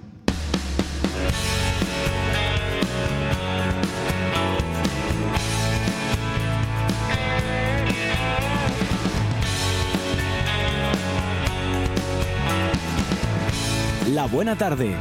La 14.09 14.25
buena 14.27 14.55
tarde. 14.55 14.97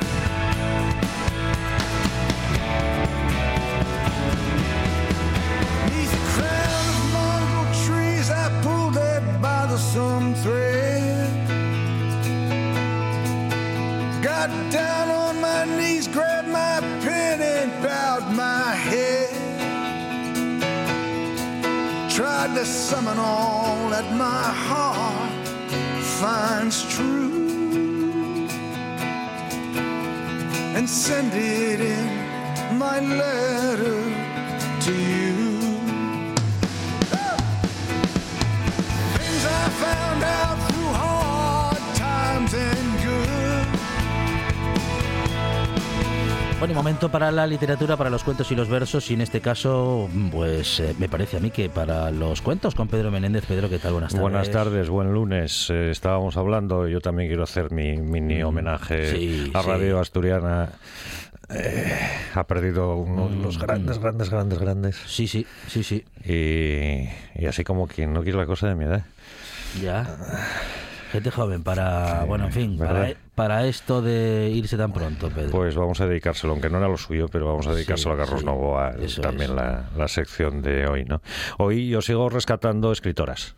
Some 9.94 10.34
thread. 10.34 11.30
Got 14.22 14.50
down 14.70 15.08
on 15.08 15.40
my 15.40 15.64
knees, 15.64 16.06
grabbed 16.06 16.48
my 16.48 16.80
pen, 17.02 17.40
and 17.40 17.82
bowed 17.82 18.30
my 18.32 18.72
head. 18.74 19.30
Tried 22.10 22.54
to 22.54 22.64
summon 22.64 23.18
all 23.18 23.88
that 23.88 24.12
my 24.12 24.52
heart 24.68 25.48
finds 26.20 26.84
true 26.94 27.29
send 30.90 31.32
it 31.34 31.80
in 31.80 32.76
my 32.76 32.98
letter 32.98 34.02
to 34.80 34.92
you. 34.92 35.36
Things 39.14 39.44
I 39.46 39.68
found 39.84 40.24
out 40.24 40.59
Bueno, 46.60 46.72
y 46.72 46.76
momento 46.76 47.08
para 47.10 47.30
la 47.32 47.46
literatura, 47.46 47.96
para 47.96 48.10
los 48.10 48.22
cuentos 48.22 48.52
y 48.52 48.54
los 48.54 48.68
versos, 48.68 49.10
y 49.10 49.14
en 49.14 49.22
este 49.22 49.40
caso, 49.40 50.10
pues 50.30 50.78
eh, 50.80 50.94
me 50.98 51.08
parece 51.08 51.38
a 51.38 51.40
mí 51.40 51.50
que 51.50 51.70
para 51.70 52.10
los 52.10 52.42
cuentos 52.42 52.74
con 52.74 52.86
Pedro 52.86 53.10
Menéndez. 53.10 53.46
Pedro, 53.46 53.70
¿qué 53.70 53.78
tal? 53.78 53.92
Buenas 53.92 54.10
tardes. 54.12 54.20
Buenas 54.22 54.50
tardes, 54.50 54.90
buen 54.90 55.10
lunes. 55.10 55.70
Eh, 55.70 55.90
estábamos 55.90 56.36
hablando, 56.36 56.86
yo 56.86 57.00
también 57.00 57.30
quiero 57.30 57.44
hacer 57.44 57.70
mi 57.72 57.96
mini 57.96 58.42
homenaje 58.42 59.10
Sí, 59.10 59.50
a 59.54 59.62
sí. 59.62 59.68
Radio 59.68 60.00
Asturiana. 60.00 60.68
Eh, 61.48 61.98
ha 62.34 62.44
perdido 62.46 62.94
uno 62.96 63.30
de 63.30 63.36
los 63.36 63.56
Mm, 63.56 63.60
grandes, 63.62 63.98
grandes, 63.98 64.28
grandes, 64.28 64.58
grandes. 64.58 64.96
Sí, 65.06 65.26
sí, 65.26 65.46
sí, 65.66 65.82
sí. 65.82 66.04
Y, 66.26 67.08
y 67.42 67.46
así 67.46 67.64
como 67.64 67.86
quien 67.88 68.12
no 68.12 68.22
quiere 68.22 68.36
la 68.36 68.44
cosa 68.46 68.68
de 68.68 68.74
mi 68.74 68.84
edad. 68.84 69.02
Ya. 69.82 70.06
Gente 71.12 71.30
joven 71.30 71.62
para, 71.62 72.24
bueno, 72.24 72.46
en 72.46 72.52
fin, 72.52 72.78
para, 72.78 73.14
para 73.34 73.66
esto 73.66 74.00
de 74.00 74.50
irse 74.54 74.76
tan 74.76 74.92
pronto, 74.92 75.28
Pedro. 75.28 75.50
Pues 75.50 75.74
vamos 75.74 76.00
a 76.00 76.06
dedicárselo, 76.06 76.52
aunque 76.52 76.70
no 76.70 76.78
era 76.78 76.88
lo 76.88 76.96
suyo, 76.96 77.26
pero 77.28 77.46
vamos 77.46 77.66
a 77.66 77.74
dedicárselo 77.74 78.14
Sí, 78.14 78.20
a 78.20 78.24
Carlos 78.24 78.40
sí, 78.40 78.46
Novoa, 78.46 78.92
también 79.20 79.56
la, 79.56 79.90
la 79.96 80.08
sección 80.08 80.62
de 80.62 80.86
hoy, 80.86 81.04
¿no? 81.04 81.20
Hoy 81.58 81.88
yo 81.88 82.00
sigo 82.00 82.28
rescatando 82.28 82.92
escritoras. 82.92 83.56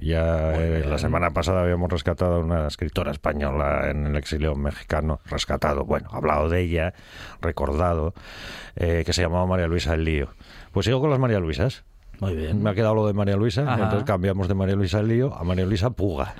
Ya 0.00 0.52
eh, 0.54 0.84
la 0.86 0.98
semana 0.98 1.30
pasada 1.30 1.62
habíamos 1.62 1.90
rescatado 1.90 2.34
a 2.34 2.38
una 2.40 2.66
escritora 2.66 3.12
española 3.12 3.90
en 3.90 4.06
el 4.06 4.16
exilio 4.16 4.54
mexicano, 4.54 5.20
rescatado, 5.24 5.84
bueno, 5.84 6.08
hablado 6.12 6.48
de 6.50 6.60
ella, 6.60 6.92
recordado, 7.40 8.12
eh, 8.76 9.04
que 9.06 9.12
se 9.14 9.22
llamaba 9.22 9.46
María 9.46 9.66
Luisa 9.68 9.94
El 9.94 10.04
Lío. 10.04 10.28
Pues 10.72 10.84
sigo 10.84 11.00
con 11.00 11.08
las 11.10 11.18
María 11.18 11.40
Luisas. 11.40 11.84
Muy 12.20 12.34
bien. 12.36 12.62
Me 12.62 12.70
ha 12.70 12.74
quedado 12.74 12.94
lo 12.94 13.06
de 13.06 13.14
María 13.14 13.36
Luisa, 13.36 13.62
Ajá. 13.62 13.84
entonces 13.84 14.04
cambiamos 14.04 14.48
de 14.48 14.54
María 14.54 14.76
Luisa 14.76 15.00
El 15.00 15.08
Lío 15.08 15.34
a 15.34 15.44
María 15.44 15.64
Luisa 15.64 15.90
Puga. 15.90 16.34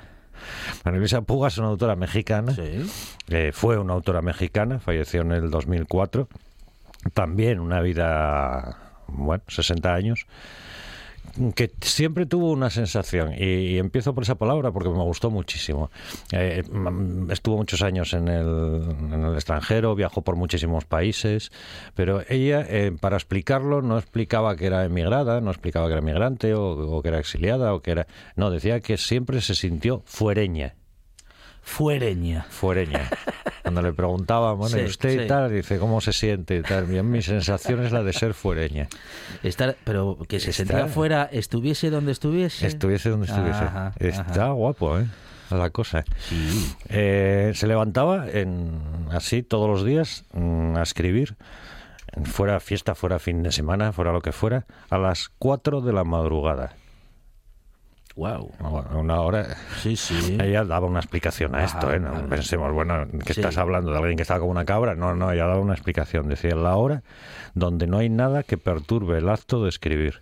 María 0.83 0.99
Luisa 0.99 1.21
Puga 1.21 1.47
es 1.47 1.57
una 1.57 1.67
autora 1.67 1.95
mexicana. 1.95 2.53
Sí. 2.53 2.89
Eh, 3.29 3.51
fue 3.53 3.77
una 3.77 3.93
autora 3.93 4.21
mexicana, 4.21 4.79
falleció 4.79 5.21
en 5.21 5.31
el 5.31 5.49
2004. 5.49 6.27
También 7.13 7.59
una 7.59 7.81
vida, 7.81 8.77
bueno, 9.07 9.43
60 9.47 9.93
años, 9.93 10.25
que 11.55 11.71
siempre 11.81 12.25
tuvo 12.25 12.51
una 12.51 12.69
sensación, 12.69 13.33
y, 13.37 13.77
empiezo 13.77 14.13
por 14.13 14.23
esa 14.23 14.35
palabra 14.35 14.71
porque 14.71 14.89
me 14.89 15.03
gustó 15.03 15.29
muchísimo. 15.29 15.91
Eh, 16.31 16.63
mm, 16.69 17.31
estuvo 17.31 17.57
muchos 17.57 17.81
años 17.81 18.13
en 18.13 18.27
el, 18.27 18.83
en 19.11 19.23
el 19.23 19.35
extranjero, 19.35 19.95
viajó 19.95 20.21
por 20.21 20.35
muchísimos 20.35 20.85
países, 20.85 21.51
pero 21.95 22.21
ella, 22.29 22.65
eh, 22.67 22.95
para 22.99 23.17
explicarlo, 23.17 23.81
no 23.81 23.97
explicaba 23.97 24.55
que 24.55 24.65
era 24.65 24.85
emigrada, 24.85 25.41
no 25.41 25.51
explicaba 25.51 25.87
que 25.87 25.93
era 25.93 26.01
migrante 26.01 26.53
o, 26.53 26.71
o 26.71 27.01
que 27.01 27.09
era 27.09 27.19
exiliada, 27.19 27.73
o 27.73 27.81
que 27.81 27.91
era... 27.91 28.07
No, 28.35 28.51
decía 28.51 28.79
que 28.79 28.97
siempre 28.97 29.41
se 29.41 29.55
sintió 29.55 30.01
fuereña 30.05 30.75
Fuereña. 31.67 32.45
fuereña. 32.49 33.09
Cuando 33.61 33.81
le 33.81 33.91
preguntaba, 33.91 34.53
bueno, 34.53 34.77
Sí, 34.77 34.83
¿y 34.83 34.85
usted 34.85 35.09
sí. 35.17 35.19
y 35.25 35.27
tal? 35.27 35.51
Dice, 35.51 35.77
¿cómo 35.79 35.99
se 35.99 36.13
siente? 36.13 36.55
Y 36.55 36.61
tal. 36.61 36.85
Bien, 36.85 37.07
mi 37.11 37.21
sensación 37.21 37.85
es 37.85 37.91
la 37.91 38.03
de 38.03 38.13
ser 38.13 38.33
fuereña. 38.33 38.87
Estar, 39.43 39.75
pero 39.83 40.17
que 40.29 40.39
se 40.39 40.53
sentía 40.53 40.87
fuera, 40.87 41.27
estuviese 41.29 41.89
donde 41.89 42.13
estuviese. 42.13 42.65
Estuviese 42.65 43.09
donde 43.09 43.27
estuviese. 43.27 43.59
Ajá, 43.65 43.93
Está 43.99 44.21
ajá. 44.45 44.51
guapo, 44.51 44.97
¿eh? 44.97 45.05
La 45.51 45.69
cosa. 45.69 46.05
Sí. 46.29 46.73
Eh, 46.87 47.51
se 47.53 47.67
levantaba 47.67 48.27
en, 48.29 48.79
así 49.11 49.43
todos 49.43 49.69
los 49.69 49.83
días 49.85 50.23
mm, 50.33 50.77
a 50.77 50.83
escribir, 50.83 51.35
fuera 52.23 52.59
fiesta, 52.61 52.95
fuera 52.95 53.19
fin 53.19 53.43
de 53.43 53.51
semana, 53.51 53.91
fuera 53.91 54.13
lo 54.13 54.21
que 54.21 54.31
fuera, 54.31 54.65
a 54.89 54.97
las 54.97 55.29
4 55.37 55.81
de 55.81 55.91
la 55.93 56.05
madrugada. 56.05 56.73
Wow. 58.17 58.51
Una 58.95 59.21
hora. 59.21 59.55
Sí, 59.81 59.95
sí. 59.95 60.37
Ella 60.41 60.65
daba 60.65 60.87
una 60.87 60.99
explicación 60.99 61.53
a 61.55 61.63
esto, 61.63 61.93
¿eh? 61.93 61.99
No 61.99 62.27
pensemos, 62.27 62.73
bueno, 62.73 63.05
que 63.25 63.33
Sí. 63.35 63.39
estás 63.41 63.57
hablando 63.57 63.91
de 63.91 63.97
alguien 63.97 64.15
que 64.17 64.23
estaba 64.23 64.39
como 64.39 64.51
una 64.51 64.65
cabra. 64.65 64.95
No, 64.95 65.15
no, 65.15 65.31
ella 65.31 65.45
daba 65.45 65.59
una 65.59 65.73
explicación. 65.73 66.27
Decía, 66.27 66.55
la 66.55 66.75
hora 66.75 67.03
donde 67.53 67.85
no 67.87 67.99
hay 67.99 68.09
nada 68.09 68.41
que 68.43 68.57
perturbe 68.57 69.19
el 69.19 69.29
acto 69.29 69.63
de 69.63 69.69
escribir. 69.69 70.21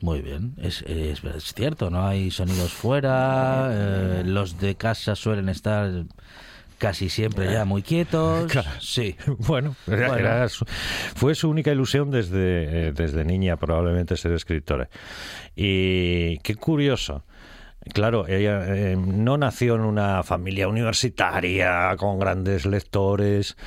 Muy 0.00 0.20
bien, 0.20 0.54
es, 0.60 0.82
es, 0.82 1.24
es 1.24 1.54
cierto, 1.54 1.88
no 1.88 2.06
hay 2.06 2.30
sonidos 2.30 2.72
fuera, 2.74 3.70
eh, 3.72 4.22
los 4.26 4.60
de 4.60 4.74
casa 4.74 5.14
suelen 5.16 5.48
estar 5.48 5.88
casi 6.78 7.08
siempre 7.08 7.52
ya 7.52 7.64
muy 7.64 7.82
quietos. 7.82 8.50
Claro. 8.50 8.70
Sí. 8.80 9.16
Bueno, 9.38 9.74
era- 9.86 10.08
Bueno. 10.08 10.18
era 10.18 10.48
su- 10.48 10.64
fue 11.14 11.34
su 11.34 11.48
única 11.50 11.70
ilusión 11.72 12.10
desde, 12.10 12.88
eh, 12.88 12.92
desde 12.92 13.24
niña, 13.24 13.56
probablemente 13.56 14.16
ser 14.16 14.32
escritora. 14.32 14.88
Y 15.56 16.38
qué 16.38 16.54
curioso. 16.56 17.24
Claro, 17.92 18.26
ella 18.26 18.64
eh, 18.74 18.96
no 18.96 19.36
nació 19.36 19.74
en 19.74 19.82
una 19.82 20.22
familia 20.22 20.68
universitaria 20.68 21.94
con 21.98 22.18
grandes 22.18 22.64
lectores. 22.64 23.58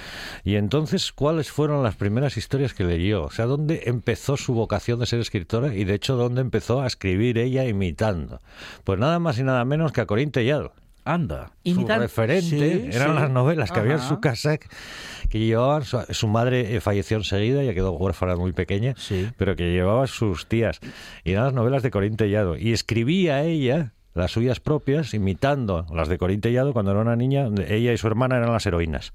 Y 0.43 0.55
entonces, 0.55 1.11
¿cuáles 1.11 1.51
fueron 1.51 1.83
las 1.83 1.95
primeras 1.95 2.35
historias 2.35 2.73
que 2.73 2.83
leyó? 2.83 3.25
O 3.25 3.29
sea, 3.29 3.45
¿dónde 3.45 3.83
empezó 3.85 4.35
su 4.35 4.55
vocación 4.55 4.99
de 4.99 5.05
ser 5.05 5.19
escritora? 5.19 5.75
Y 5.75 5.83
de 5.83 5.93
hecho, 5.93 6.15
¿dónde 6.15 6.41
empezó 6.41 6.81
a 6.81 6.87
escribir 6.87 7.37
ella 7.37 7.65
imitando? 7.65 8.41
Pues 8.83 8.97
nada 8.97 9.19
más 9.19 9.37
y 9.37 9.43
nada 9.43 9.63
menos 9.65 9.91
que 9.91 10.01
a 10.01 10.07
Corín 10.07 10.31
Tellado. 10.31 10.73
Anda. 11.13 11.51
Su 11.65 11.85
referente 11.87 12.41
Sí, 12.41 12.89
eran 12.95 13.09
sí. 13.09 13.13
las 13.21 13.29
novelas 13.29 13.71
que 13.71 13.79
había 13.79 13.93
en 13.93 13.99
su 14.01 14.19
casa 14.19 14.57
que 14.57 15.39
llevaban 15.39 15.83
su, 15.83 15.99
su 16.11 16.27
madre 16.27 16.75
eh, 16.75 16.81
falleció 16.81 17.17
enseguida 17.17 17.63
ya 17.63 17.73
quedó 17.73 17.91
huérfana 17.93 18.35
muy 18.35 18.53
pequeña 18.53 18.93
Sí. 18.97 19.29
pero 19.37 19.55
que 19.55 19.71
llevaba 19.71 20.07
sus 20.07 20.47
tías 20.47 20.79
y 21.23 21.31
eran 21.31 21.45
las 21.45 21.53
novelas 21.53 21.83
de 21.83 21.91
Corín 21.91 22.15
Tellado 22.17 22.57
y 22.57 22.73
escribía 22.73 23.43
ella 23.43 23.93
las 24.13 24.31
suyas 24.31 24.59
propias 24.59 25.13
imitando 25.13 25.85
las 25.93 26.07
de 26.07 26.17
Corín 26.17 26.41
Tellado 26.41 26.73
cuando 26.73 26.91
era 26.91 27.01
una 27.01 27.15
niña 27.15 27.47
ella 27.67 27.93
y 27.93 27.97
su 27.97 28.07
hermana 28.07 28.37
eran 28.37 28.51
las 28.53 28.65
heroínas 28.65 29.13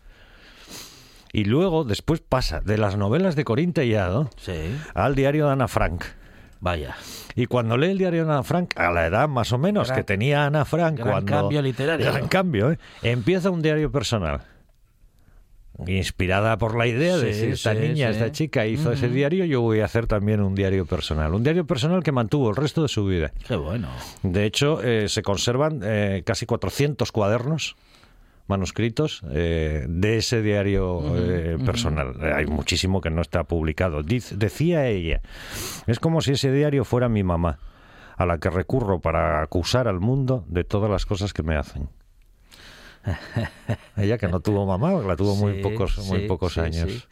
y 1.33 1.44
luego 1.44 1.85
después 1.85 2.20
pasa 2.20 2.61
de 2.61 2.76
las 2.78 2.96
novelas 2.96 3.37
de 3.37 3.44
Corín 3.44 3.72
Tellado 3.72 4.28
Sí. 4.37 4.52
al 4.94 5.14
diario 5.14 5.46
de 5.46 5.52
Ana 5.52 5.66
Frank 5.68 6.05
Vaya. 6.64 6.94
y 7.35 7.46
cuando 7.46 7.77
lee 7.77 7.90
el 7.90 7.98
diario 7.98 8.25
de 8.25 8.31
Ana 8.33 8.44
Frank, 8.44 8.72
a 8.79 8.92
la 8.92 9.07
edad 9.07 9.29
más 9.29 9.53
o 9.53 9.59
menos 9.59 9.88
Gran- 9.88 9.98
que 9.98 10.05
tenía 10.05 10.46
Ana 10.46 10.64
Frank, 10.64 10.96
gran 10.96 11.11
cuando. 11.11 11.33
cambio 11.33 11.61
literario. 11.61 12.07
Gran 12.07 12.29
cambio, 12.29 12.70
¿eh? 12.70 12.79
Empieza 13.03 13.51
un 13.51 13.61
diario 13.62 13.90
personal. 13.90 14.42
Inspirada 15.87 16.59
por 16.59 16.77
la 16.77 16.87
idea 16.87 17.16
de 17.16 17.33
si 17.35 17.46
esta 17.46 17.72
sí, 17.72 17.81
niña, 17.81 18.09
sí. 18.09 18.12
esta 18.18 18.31
chica 18.31 18.66
hizo 18.66 18.92
ese 18.92 19.09
diario, 19.09 19.44
yo 19.46 19.62
voy 19.62 19.81
a 19.81 19.87
hacer 19.87 20.07
también 20.07 20.40
un 20.40 20.55
diario 20.55 20.85
personal. 20.87 21.35
Un 21.35 21.42
diario 21.42 21.66
personal 21.66 22.03
que 22.05 22.12
mantuvo 22.12 22.51
el 22.51 22.57
resto 22.57 22.83
de 22.83 22.88
su 22.88 23.07
vida. 23.07 23.33
Qué 23.48 23.57
bueno. 23.57 23.88
De 24.22 24.44
hecho, 24.44 24.81
eh, 24.83 25.09
se 25.09 25.22
conservan 25.22 25.81
eh, 25.83 26.22
casi 26.25 26.46
400 26.46 27.11
cuadernos 27.11 27.75
manuscritos 28.46 29.22
eh, 29.31 29.87
de 29.88 30.16
ese 30.18 30.42
diario 30.42 31.02
eh, 31.16 31.59
personal. 31.64 32.14
Eh, 32.20 32.33
Hay 32.35 32.46
muchísimo 32.46 33.00
que 33.00 33.11
no 33.11 33.22
está 33.22 33.44
publicado. 33.44 34.02
Diz- 34.02 34.37
decía 34.37 34.87
ella, 34.88 35.20
es 35.87 35.98
como 36.00 36.20
si 36.20 36.33
ese 36.33 36.52
diario 36.52 36.85
fuera 36.85 37.09
mi 37.09 37.22
mamá, 37.22 37.59
a 38.16 38.26
la 38.26 38.38
que 38.38 38.50
recurro 38.50 39.00
para 39.00 39.42
acusar 39.42 39.88
al 39.88 40.00
mundo 40.00 40.44
de 40.48 40.64
todas 40.64 40.90
las 40.90 41.07
cosas 41.07 41.33
que 41.33 41.42
me 41.42 41.57
hacen. 41.57 41.88
ella 43.96 44.18
que 44.18 44.28
no 44.28 44.40
tuvo 44.40 44.66
mamá, 44.66 44.92
la 45.02 45.16
tuvo 45.16 45.35
muy 45.37 45.61
pocos, 45.62 45.98
muy 46.07 46.20
sí, 46.20 46.26
pocos 46.26 46.55
sí, 46.55 46.61
años. 46.61 47.09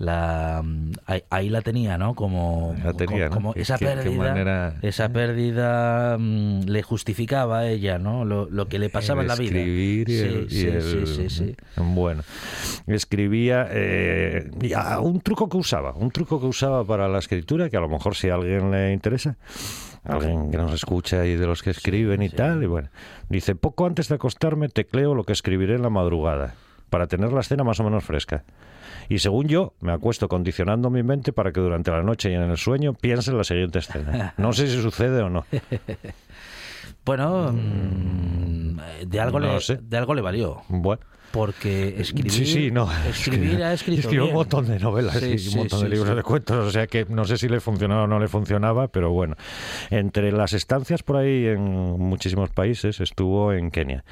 Sí. 0.00 0.04
La, 0.04 0.62
mm, 0.64 0.92
ahí, 1.06 1.22
ahí 1.30 1.48
la 1.50 1.60
tenía, 1.62 1.98
¿no? 1.98 2.14
Como, 2.14 2.74
La 2.82 2.92
tenía, 2.94 3.28
como, 3.28 3.48
¿no? 3.48 3.52
como 3.52 3.54
esa 3.54 3.76
Qué- 3.76 3.84
qué 3.86 3.94
pérdida, 3.96 4.28
manera- 4.28 4.74
esa 4.82 5.08
pérdida 5.10 6.16
mm, 6.18 6.60
le 6.64 6.82
justificaba 6.82 7.58
a 7.60 7.68
ella, 7.68 7.98
¿no? 7.98 8.24
Lo, 8.24 8.48
lo 8.50 8.66
que 8.68 8.78
le 8.78 8.88
pasaba 8.88 9.20
en 9.20 9.28
la 9.28 9.36
vida. 9.36 9.58
escribir 9.58 10.08
y 10.08 10.18
el- 10.18 10.48
sí, 10.48 10.56
y 10.56 10.60
sí, 10.60 10.66
el- 10.66 11.06
sí, 11.06 11.28
sí, 11.28 11.30
sí. 11.30 11.56
Bueno, 11.76 12.22
escribía 12.86 13.68
eh, 13.70 14.50
un 15.00 15.20
truco 15.20 15.48
que 15.48 15.56
usaba, 15.56 15.92
un 15.94 16.10
truco 16.10 16.40
que 16.40 16.46
usaba 16.46 16.84
para 16.84 17.08
la 17.08 17.18
escritura, 17.18 17.68
que 17.68 17.76
a 17.76 17.80
lo 17.80 17.88
mejor 17.88 18.14
si 18.16 18.28
a 18.30 18.34
alguien 18.34 18.70
le 18.70 18.92
interesa, 18.92 19.36
alguien 20.04 20.50
que 20.50 20.56
nos 20.56 20.72
escucha 20.72 21.26
y 21.26 21.36
de 21.36 21.46
los 21.46 21.62
que 21.62 21.70
escriben 21.70 22.22
y 22.22 22.30
tal, 22.30 22.62
y 22.62 22.66
bueno, 22.66 22.88
dice, 23.28 23.54
poco 23.54 23.86
antes 23.86 24.08
de 24.08 24.14
acostarme 24.16 24.68
tecleo 24.68 25.14
lo 25.14 25.24
que 25.24 25.32
escribiré 25.32 25.74
en 25.74 25.82
la 25.82 25.90
madrugada, 25.90 26.54
para 26.90 27.06
tener 27.06 27.32
la 27.32 27.40
escena 27.40 27.64
más 27.64 27.80
o 27.80 27.84
menos 27.84 28.04
fresca. 28.04 28.44
Y 29.08 29.18
según 29.18 29.48
yo, 29.48 29.72
me 29.80 29.92
acuesto 29.92 30.28
condicionando 30.28 30.90
mi 30.90 31.02
mente 31.02 31.32
para 31.32 31.52
que 31.52 31.60
durante 31.60 31.90
la 31.90 32.02
noche 32.02 32.30
y 32.30 32.34
en 32.34 32.42
el 32.42 32.56
sueño 32.56 32.92
piense 32.94 33.30
en 33.30 33.38
la 33.38 33.44
siguiente 33.44 33.78
escena. 33.78 34.34
No 34.36 34.52
sé 34.52 34.66
si 34.68 34.80
sucede 34.82 35.22
o 35.22 35.30
no. 35.30 35.44
Bueno, 37.04 37.50
mm, 37.52 38.76
de 39.06 39.20
algo 39.20 39.40
No 39.40 39.54
le, 39.54 39.60
sé. 39.60 39.78
de 39.80 39.96
algo 39.96 40.14
le 40.14 40.20
valió, 40.22 40.62
Bueno. 40.68 41.00
Porque 41.30 42.00
escribir, 42.00 42.32
Sí, 42.32 42.46
sí, 42.46 42.70
no. 42.70 42.88
escribir 43.08 43.62
ha 43.62 43.72
escrito 43.72 44.00
Escribió 44.00 44.24
bien. 44.24 44.34
un 44.34 44.40
montón 44.40 44.66
de 44.66 44.78
novelas 44.78 45.16
Sí, 45.18 45.36
y 45.38 45.48
un 45.48 45.56
montón 45.58 45.82
de 45.82 45.88
libros 45.88 46.16
de 46.16 46.22
cuentos, 46.22 46.66
o 46.66 46.70
sea 46.70 46.86
que 46.86 47.06
no 47.08 47.24
sé 47.24 47.38
si 47.38 47.48
le 47.48 47.60
funcionaba 47.60 48.04
o 48.04 48.06
no 48.06 48.18
le 48.18 48.28
funcionaba, 48.28 48.88
pero 48.88 49.10
bueno. 49.12 49.36
Entre 49.90 50.32
las 50.32 50.52
estancias 50.52 51.02
por 51.02 51.16
ahí 51.16 51.46
en 51.46 51.60
muchísimos 51.62 52.50
países 52.50 53.00
estuvo 53.00 53.52
en 53.52 53.70
Kenia, 53.70 54.04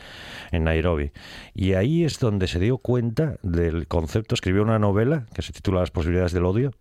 en 0.52 0.64
Nairobi. 0.64 1.10
Y 1.54 1.72
ahí 1.74 2.04
es 2.04 2.18
donde 2.18 2.46
se 2.46 2.58
dio 2.60 2.78
cuenta 2.78 3.36
del 3.42 3.86
concepto, 3.86 4.34
escribió 4.34 4.62
una 4.62 4.78
novela 4.78 5.26
que 5.34 5.42
se 5.42 5.52
titula 5.52 5.80
Las 5.80 5.90
posibilidades 5.90 6.32
del 6.32 6.44
odio 6.44 6.72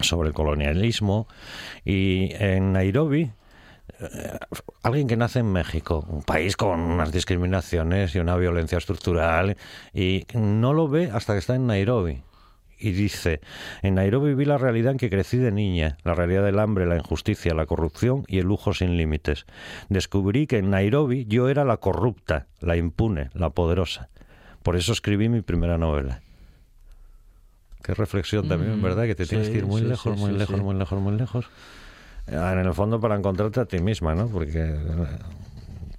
sobre 0.00 0.28
el 0.28 0.34
colonialismo 0.34 1.26
y 1.84 2.30
en 2.34 2.72
Nairobi 2.72 3.32
alguien 4.82 5.08
que 5.08 5.16
nace 5.16 5.40
en 5.40 5.52
México, 5.52 6.04
un 6.08 6.22
país 6.22 6.56
con 6.56 6.80
unas 6.80 7.12
discriminaciones 7.12 8.14
y 8.14 8.18
una 8.18 8.36
violencia 8.36 8.78
estructural, 8.78 9.56
y 9.92 10.24
no 10.34 10.72
lo 10.72 10.88
ve 10.88 11.10
hasta 11.12 11.32
que 11.32 11.38
está 11.40 11.54
en 11.54 11.66
Nairobi. 11.66 12.22
y 12.80 12.92
dice, 12.92 13.40
en 13.82 13.96
Nairobi 13.96 14.34
vi 14.34 14.44
la 14.44 14.56
realidad 14.56 14.92
en 14.92 14.98
que 14.98 15.10
crecí 15.10 15.36
de 15.36 15.50
niña, 15.50 15.98
la 16.04 16.14
realidad 16.14 16.44
del 16.44 16.60
hambre, 16.60 16.86
la 16.86 16.94
injusticia, 16.96 17.52
la 17.52 17.66
corrupción 17.66 18.22
y 18.28 18.38
el 18.38 18.46
lujo 18.46 18.72
sin 18.72 18.96
límites. 18.96 19.46
Descubrí 19.88 20.46
que 20.46 20.58
en 20.58 20.70
Nairobi 20.70 21.24
yo 21.26 21.48
era 21.48 21.64
la 21.64 21.78
corrupta, 21.78 22.46
la 22.60 22.76
impune, 22.76 23.30
la 23.34 23.50
poderosa. 23.50 24.10
Por 24.62 24.76
eso 24.76 24.92
escribí 24.92 25.28
mi 25.28 25.40
primera 25.40 25.76
novela. 25.76 26.20
Qué 27.82 27.94
reflexión 27.94 28.46
también, 28.48 28.78
Mm, 28.78 28.82
¿verdad? 28.82 29.06
Que 29.06 29.14
te 29.16 29.26
tienes 29.26 29.48
que 29.48 29.58
ir 29.58 29.66
muy 29.66 29.80
sí, 29.82 29.88
lejos, 29.88 30.14
sí, 30.14 30.20
muy 30.20 30.32
lejos, 30.38 30.60
muy 30.60 30.74
lejos, 30.76 31.00
muy 31.00 31.16
lejos. 31.16 31.46
Ah, 32.32 32.52
En 32.52 32.58
el 32.66 32.74
fondo 32.74 33.00
para 33.00 33.16
encontrarte 33.16 33.60
a 33.60 33.64
ti 33.64 33.78
misma, 33.78 34.14
¿no? 34.14 34.26
Porque... 34.28 34.74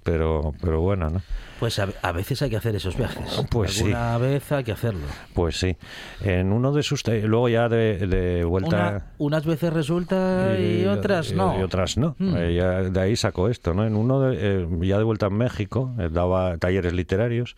Pero, 0.02 0.54
pero 0.60 0.80
bueno, 0.80 1.10
¿no? 1.10 1.20
Pues 1.60 1.78
a, 1.78 1.88
a 2.02 2.12
veces 2.12 2.40
hay 2.42 2.50
que 2.50 2.56
hacer 2.56 2.74
esos 2.74 2.96
viajes. 2.96 3.44
Pues 3.50 3.74
sí. 3.74 3.84
Alguna 3.84 4.18
vez 4.18 4.50
hay 4.50 4.64
que 4.64 4.72
hacerlo. 4.72 5.06
Pues 5.34 5.60
sí. 5.60 5.76
En 6.22 6.52
uno 6.52 6.72
de 6.72 6.82
sus... 6.82 7.06
Luego 7.06 7.48
ya 7.48 7.68
de, 7.68 7.98
de 8.06 8.44
vuelta... 8.44 8.68
Una- 8.68 9.06
unas 9.18 9.44
veces 9.44 9.72
resulta 9.72 10.58
y, 10.58 10.86
otras 10.86 11.32
no. 11.32 11.58
Y 11.60 11.62
otras 11.62 11.98
no. 11.98 12.16
Eh, 12.18 12.54
ya 12.56 12.80
de 12.82 13.00
ahí 13.00 13.14
sacó 13.14 13.48
esto, 13.48 13.74
¿no? 13.74 13.86
En 13.86 13.94
uno 13.94 14.20
de, 14.22 14.36
eh, 14.62 14.66
ya 14.80 14.96
de 14.98 15.04
vuelta 15.04 15.26
en 15.26 15.34
México, 15.34 15.94
eh, 15.98 16.08
daba 16.10 16.56
talleres 16.56 16.94
literarios 16.94 17.54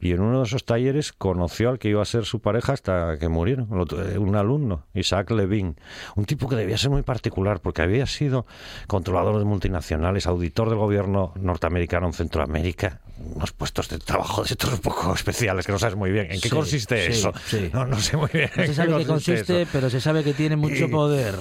y 0.00 0.12
en 0.12 0.20
uno 0.22 0.38
de 0.38 0.44
esos 0.46 0.64
talleres 0.64 1.12
conoció 1.12 1.68
al 1.68 1.78
que 1.78 1.90
iba 1.90 2.00
a 2.00 2.06
ser 2.06 2.24
su 2.24 2.40
pareja 2.40 2.72
hasta 2.72 3.18
que 3.18 3.28
murieron, 3.28 3.68
eh, 4.12 4.16
un 4.18 4.34
alumno, 4.36 4.86
Isaac 4.94 5.30
Levin, 5.30 5.76
un 6.16 6.24
tipo 6.24 6.48
que 6.48 6.56
debía 6.56 6.78
ser 6.78 6.90
muy 6.90 7.02
particular 7.02 7.60
porque 7.60 7.82
había 7.82 8.06
sido 8.06 8.46
controlador 8.86 9.38
de 9.38 9.44
multinacionales, 9.44 10.26
auditor 10.26 10.70
del 10.70 10.78
gobierno 10.78 11.34
norteamericano 11.38 12.06
en 12.06 12.12
Centroamérica, 12.14 13.00
unos 13.42 13.52
puestos 13.52 13.88
de 13.88 13.98
trabajo 13.98 14.42
de 14.44 14.50
estos 14.50 14.72
un 14.72 14.78
poco 14.78 15.12
especiales 15.14 15.66
que 15.66 15.72
no 15.72 15.78
sabes 15.78 15.96
muy 15.96 16.12
bien 16.12 16.26
en 16.30 16.40
qué 16.40 16.48
Sí, 16.48 16.54
consiste 16.54 17.06
sí, 17.06 17.12
eso. 17.12 17.32
sí. 17.44 17.70
No, 17.72 17.84
no 17.84 17.98
sé 17.98 18.16
muy 18.16 18.28
bien. 18.32 18.48
No 18.56 18.62
en 18.62 18.68
se 18.68 18.74
sabe 18.74 18.88
qué 18.98 19.06
consiste 19.06 19.32
consiste, 19.32 19.62
eso. 19.62 19.70
pero 19.72 19.90
se 19.90 20.00
sabe 20.00 20.22
que 20.22 20.32
tiene 20.32 20.54
mucho 20.56 20.84
Y- 20.84 20.88
poder. 20.88 21.34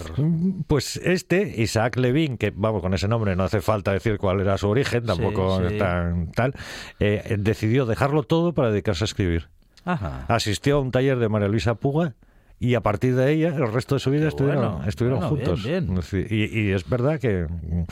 Pues 0.67 0.97
este, 0.97 1.61
Isaac 1.61 1.97
Levin, 1.97 2.37
que 2.37 2.51
vamos, 2.55 2.81
con 2.81 2.93
ese 2.95 3.07
nombre 3.07 3.35
no 3.35 3.43
hace 3.43 3.61
falta 3.61 3.93
decir 3.93 4.17
cuál 4.17 4.39
era 4.41 4.57
su 4.57 4.67
origen, 4.67 5.05
tampoco 5.05 5.61
es 5.61 5.77
tan 5.77 6.31
tal, 6.31 6.53
eh, 6.99 7.35
decidió 7.37 7.85
dejarlo 7.85 8.23
todo 8.23 8.53
para 8.53 8.71
dedicarse 8.71 9.03
a 9.03 9.05
escribir. 9.05 9.49
Ajá. 9.85 10.25
Asistió 10.27 10.77
a 10.77 10.79
un 10.79 10.91
taller 10.91 11.19
de 11.19 11.29
María 11.29 11.47
Luisa 11.49 11.75
Puga 11.75 12.15
y 12.59 12.75
a 12.75 12.81
partir 12.81 13.15
de 13.15 13.31
ella, 13.31 13.49
el 13.49 13.71
resto 13.71 13.95
de 13.95 13.99
su 13.99 14.11
vida 14.11 14.21
Qué 14.23 14.27
estuvieron, 14.29 14.71
bueno, 14.73 14.87
estuvieron 14.87 15.19
bueno, 15.19 15.35
juntos. 15.35 15.63
bien. 15.63 15.99
Y, 16.29 16.59
y 16.59 16.71
es 16.71 16.87
verdad 16.87 17.19
que 17.19 17.45
mm, 17.49 17.83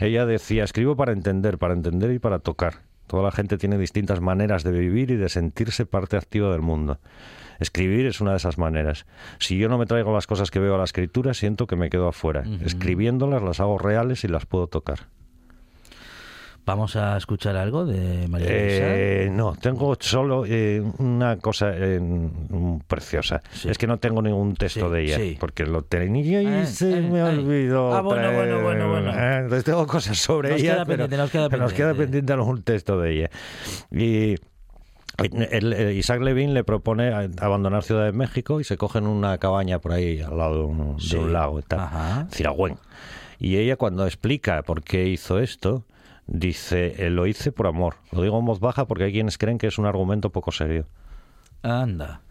ella 0.00 0.26
decía, 0.26 0.64
escribo 0.64 0.96
para 0.96 1.12
entender, 1.12 1.58
para 1.58 1.74
entender 1.74 2.12
y 2.12 2.18
para 2.18 2.38
tocar. 2.38 2.74
Toda 3.12 3.24
la 3.24 3.30
gente 3.30 3.58
tiene 3.58 3.76
distintas 3.76 4.22
maneras 4.22 4.64
de 4.64 4.72
vivir 4.72 5.10
y 5.10 5.16
de 5.16 5.28
sentirse 5.28 5.84
parte 5.84 6.16
activa 6.16 6.50
del 6.50 6.62
mundo. 6.62 6.98
Escribir 7.60 8.06
es 8.06 8.22
una 8.22 8.30
de 8.30 8.38
esas 8.38 8.56
maneras. 8.56 9.04
Si 9.38 9.58
yo 9.58 9.68
no 9.68 9.76
me 9.76 9.84
traigo 9.84 10.14
las 10.14 10.26
cosas 10.26 10.50
que 10.50 10.60
veo 10.60 10.76
a 10.76 10.78
la 10.78 10.84
escritura, 10.84 11.34
siento 11.34 11.66
que 11.66 11.76
me 11.76 11.90
quedo 11.90 12.08
afuera. 12.08 12.42
Escribiéndolas 12.64 13.42
las 13.42 13.60
hago 13.60 13.76
reales 13.76 14.24
y 14.24 14.28
las 14.28 14.46
puedo 14.46 14.66
tocar. 14.66 15.08
Vamos 16.64 16.94
a 16.94 17.16
escuchar 17.16 17.56
algo 17.56 17.84
de 17.84 18.28
María 18.28 18.46
Eh, 18.48 19.28
no, 19.32 19.56
tengo 19.56 19.96
solo 19.98 20.44
eh, 20.46 20.80
una 20.98 21.36
cosa 21.38 21.72
eh, 21.74 21.98
mm, 22.00 22.82
preciosa. 22.86 23.42
Sí. 23.52 23.68
Es 23.68 23.78
que 23.78 23.88
no 23.88 23.98
tengo 23.98 24.22
ningún 24.22 24.54
texto 24.54 24.86
Sí, 24.86 24.92
de 24.94 25.02
ella, 25.02 25.16
sí. 25.16 25.36
porque 25.40 25.66
lo 25.66 25.82
tenía 25.82 26.40
y 26.40 26.66
se 26.66 27.00
me 27.00 27.20
olvidó. 27.20 27.92
Ah, 27.92 28.00
bueno, 28.00 28.32
bueno, 28.32 28.62
bueno, 28.62 28.88
bueno. 28.90 29.10
Eh, 29.12 29.36
entonces 29.38 29.64
tengo 29.64 29.84
cosas 29.88 30.16
sobre 30.18 30.50
Nos 30.50 30.60
ella, 30.60 30.74
queda 30.74 30.84
pero, 30.84 30.98
pendiente, 31.08 31.16
nos 31.16 31.30
queda 31.32 31.48
pero 31.48 31.62
nos 31.64 31.72
queda 31.72 31.88
pendiente. 31.88 32.06
pendiente 32.12 32.32
algún 32.32 32.62
texto 32.62 33.00
de 33.00 33.12
ella. 33.12 33.30
Y 33.90 34.36
Isaac 35.98 36.20
Levin 36.20 36.54
le 36.54 36.64
propone 36.64 37.12
abandonar 37.40 37.82
Ciudad 37.82 38.04
de 38.04 38.12
México 38.12 38.60
y 38.60 38.64
se 38.64 38.76
cogen 38.76 39.06
una 39.06 39.36
cabaña 39.38 39.78
por 39.80 39.92
ahí 39.92 40.20
al 40.20 40.38
lado 40.38 40.58
de 40.58 40.64
un, 40.64 40.96
de 40.96 41.02
Sí. 41.02 41.16
un 41.16 41.32
lago 41.32 41.58
y 41.58 41.62
tal. 41.62 42.28
Ciragüen. 42.30 42.76
Y 43.38 43.56
ella 43.56 43.76
cuando 43.76 44.06
explica 44.06 44.62
por 44.62 44.82
qué 44.84 45.08
hizo 45.08 45.38
esto, 45.40 45.84
dice, 46.32 46.94
"Eh, 47.06 47.10
lo 47.10 47.26
hice 47.26 47.52
por 47.52 47.66
amor. 47.66 47.96
Lo 48.10 48.22
digo 48.22 48.38
en 48.38 48.44
voz 48.46 48.58
baja 48.58 48.86
porque 48.86 49.04
hay 49.04 49.12
quienes 49.12 49.36
creen 49.38 49.58
que 49.58 49.66
es 49.66 49.78
un 49.78 49.84
argumento 49.86 50.30
poco 50.30 50.50
serio. 50.50 50.86
Anda. 51.62 52.22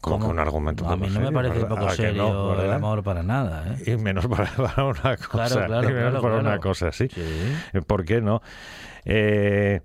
Como 0.00 0.16
¿Cómo? 0.16 0.26
que 0.26 0.32
un 0.32 0.38
argumento 0.40 0.84
A 0.84 0.88
poco 0.88 0.98
mí 0.98 1.06
no 1.06 1.20
me 1.20 1.26
serio, 1.26 1.32
parece 1.32 1.54
¿verdad? 1.54 1.68
poco 1.68 1.86
¿A 1.86 1.94
serio 1.94 2.22
no, 2.32 2.60
el 2.62 2.72
amor 2.72 3.02
para 3.04 3.22
nada. 3.22 3.76
¿eh? 3.86 3.92
Y 3.92 3.96
menos 3.96 4.26
para, 4.26 4.50
para 4.56 4.84
una 4.84 5.16
cosa. 5.16 5.66
claro, 5.66 5.88
y 5.88 5.92
menos 5.92 6.10
claro, 6.10 6.22
para 6.22 6.34
una 6.34 6.42
claro. 6.42 6.60
cosa, 6.60 6.92
sí. 6.92 7.08
Sí. 7.08 7.80
¿Por 7.86 8.04
qué 8.04 8.20
no? 8.20 8.42
Eh, 9.04 9.80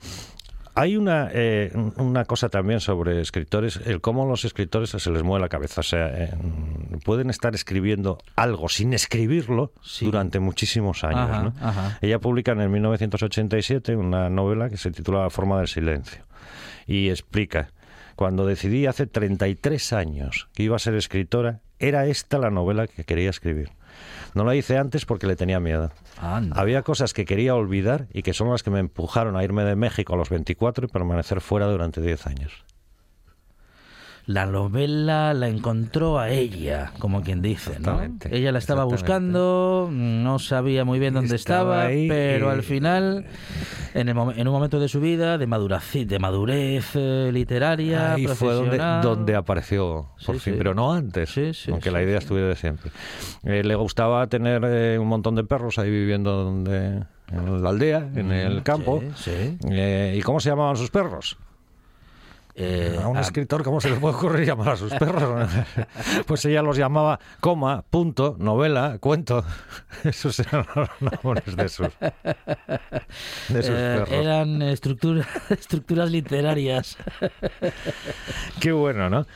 hay 0.77 0.95
una, 0.95 1.29
eh, 1.33 1.71
una 1.97 2.25
cosa 2.25 2.49
también 2.49 2.79
sobre 2.79 3.19
escritores, 3.19 3.79
el 3.85 3.99
cómo 3.99 4.25
los 4.27 4.45
escritores 4.45 4.89
se 4.91 5.11
les 5.11 5.23
mueve 5.23 5.41
la 5.41 5.49
cabeza. 5.49 5.81
O 5.81 5.83
sea, 5.83 6.07
eh, 6.13 6.31
pueden 7.03 7.29
estar 7.29 7.55
escribiendo 7.55 8.19
algo 8.35 8.69
sin 8.69 8.93
escribirlo 8.93 9.71
Sí. 9.81 10.05
durante 10.05 10.39
muchísimos 10.39 11.03
años. 11.03 11.29
Ajá, 11.29 11.43
¿no? 11.43 11.53
ajá. 11.61 11.97
Ella 12.01 12.19
publica 12.19 12.51
en 12.51 12.61
el 12.61 12.69
1987 12.69 13.95
una 13.95 14.29
novela 14.29 14.69
que 14.69 14.77
se 14.77 14.91
titula 14.91 15.23
La 15.23 15.29
forma 15.29 15.57
del 15.57 15.67
silencio 15.67 16.23
y 16.85 17.09
explica, 17.09 17.71
cuando 18.15 18.45
decidí 18.45 18.85
hace 18.85 19.07
33 19.07 19.93
años 19.93 20.47
que 20.53 20.63
iba 20.63 20.75
a 20.75 20.79
ser 20.79 20.95
escritora, 20.95 21.59
era 21.79 22.05
esta 22.05 22.37
la 22.37 22.49
novela 22.49 22.87
que 22.87 23.03
quería 23.03 23.29
escribir. 23.29 23.69
No 24.33 24.43
la 24.43 24.55
hice 24.55 24.77
antes 24.77 25.05
porque 25.05 25.27
le 25.27 25.35
tenía 25.35 25.59
miedo. 25.59 25.91
Anda. 26.21 26.59
Había 26.59 26.81
cosas 26.83 27.13
que 27.13 27.25
quería 27.25 27.55
olvidar 27.55 28.07
y 28.13 28.23
que 28.23 28.33
son 28.33 28.49
las 28.49 28.63
que 28.63 28.71
me 28.71 28.79
empujaron 28.79 29.35
a 29.35 29.43
irme 29.43 29.63
de 29.63 29.75
México 29.75 30.13
a 30.13 30.17
los 30.17 30.29
24 30.29 30.85
y 30.85 30.87
permanecer 30.87 31.41
fuera 31.41 31.67
durante 31.67 32.01
10 32.01 32.27
años. 32.27 32.66
La 34.27 34.45
novela 34.45 35.33
la 35.33 35.47
encontró 35.47 36.19
a 36.19 36.29
ella, 36.29 36.91
como 36.99 37.21
quien 37.21 37.41
dice, 37.41 37.79
¿no? 37.79 38.01
Ella 38.29 38.51
la 38.51 38.59
estaba 38.59 38.83
buscando, 38.83 39.87
no 39.89 40.37
sabía 40.37 40.83
muy 40.83 40.99
bien 40.99 41.13
dónde 41.13 41.33
Estaba 41.37 41.85
pero 41.87 42.47
y- 42.47 42.51
al 42.51 42.61
final, 42.63 43.25
en, 43.93 44.09
el 44.09 44.17
en 44.17 44.47
un 44.49 44.53
momento 44.53 44.81
de 44.81 44.89
su 44.89 44.99
vida, 44.99 45.37
de, 45.37 45.47
maduraci- 45.47 46.05
de 46.05 46.19
madurez 46.19 46.89
eh, 46.95 47.29
literaria, 47.31 48.15
Ahí 48.15 48.27
fue 48.27 48.53
donde, 48.53 48.77
donde 49.01 49.33
apareció, 49.33 50.09
por 50.25 50.35
Sí, 50.35 50.41
fin, 50.41 50.53
sí. 50.53 50.57
pero 50.57 50.73
no 50.73 50.91
antes, 50.93 51.29
Sí, 51.29 51.71
aunque 51.71 51.89
la 51.89 52.03
idea 52.03 52.17
estuviera 52.17 52.49
de 52.49 52.55
siempre. 52.57 52.91
Eh, 53.45 53.63
le 53.63 53.75
gustaba 53.75 54.27
tener 54.27 54.61
eh, 54.65 54.99
un 54.99 55.07
montón 55.07 55.35
de 55.35 55.45
perros 55.45 55.79
ahí 55.79 55.89
viviendo 55.89 56.43
donde, 56.43 57.01
en 57.31 57.63
la 57.63 57.69
aldea, 57.69 58.09
en 58.13 58.33
el 58.33 58.61
campo. 58.63 58.99
Mm, 58.99 59.13
Sí, 59.15 59.31
sí. 59.57 59.57
Eh, 59.71 60.15
¿Y 60.17 60.21
cómo 60.21 60.41
se 60.41 60.49
llamaban 60.49 60.75
sus 60.75 60.89
perros? 60.91 61.37
Eh, 62.59 62.99
A 63.03 63.07
un 63.07 63.17
escritor, 63.17 63.63
¿cómo 63.63 63.79
se 63.79 63.91
le 63.91 63.97
puede 63.97 64.15
ocurrir 64.15 64.47
llamar 64.47 64.69
a 64.69 64.75
sus 64.77 64.91
perros? 64.95 65.47
pues 66.25 66.43
ella 66.45 66.63
los 66.63 66.75
llamaba 66.75 67.19
coma, 67.39 67.83
punto, 67.87 68.35
novela, 68.39 68.97
cuento. 68.99 69.45
Esos 70.03 70.39
eran 70.39 70.65
los 70.75 70.89
nombres 71.23 71.55
de 71.55 71.69
sus, 71.69 71.89
de 73.49 73.61
sus 73.63 73.69
eh, 73.75 73.95
perros. 73.99 74.09
eran 74.11 74.61
estructura- 74.63 75.27
estructuras 75.51 76.09
literarias. 76.09 76.97
Qué 78.59 78.71
bueno, 78.71 79.07
¿no? 79.09 79.27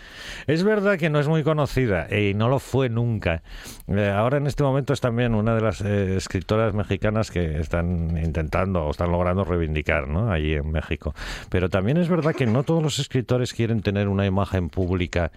Es 0.47 0.63
verdad 0.63 0.97
que 0.97 1.11
no 1.11 1.19
es 1.19 1.27
muy 1.27 1.43
conocida 1.43 2.07
y 2.15 2.33
no 2.33 2.49
lo 2.49 2.57
fue 2.57 2.89
nunca. 2.89 3.43
Eh, 3.87 4.09
ahora 4.09 4.37
en 4.37 4.47
este 4.47 4.63
momento 4.63 4.93
es 4.93 4.99
también 4.99 5.35
una 5.35 5.53
de 5.53 5.61
las 5.61 5.81
escritoras 5.81 6.73
mexicanas 6.73 7.29
que 7.29 7.59
están 7.59 8.17
intentando 8.17 8.83
o 8.85 8.89
están 8.91 9.11
logrando 9.11 9.43
reivindicar, 9.43 10.07
¿no? 10.07 10.31
Allí 10.31 10.53
en 10.55 10.71
México. 10.71 11.13
Pero 11.49 11.69
también 11.69 11.97
es 11.97 12.09
verdad 12.09 12.33
que 12.33 12.47
no 12.47 12.63
todos 12.63 12.81
los 12.81 12.97
escritores 13.11 13.53
quieren 13.53 13.81
tener 13.81 14.07
una 14.07 14.25
imagen 14.25 14.69
pública. 14.69 15.31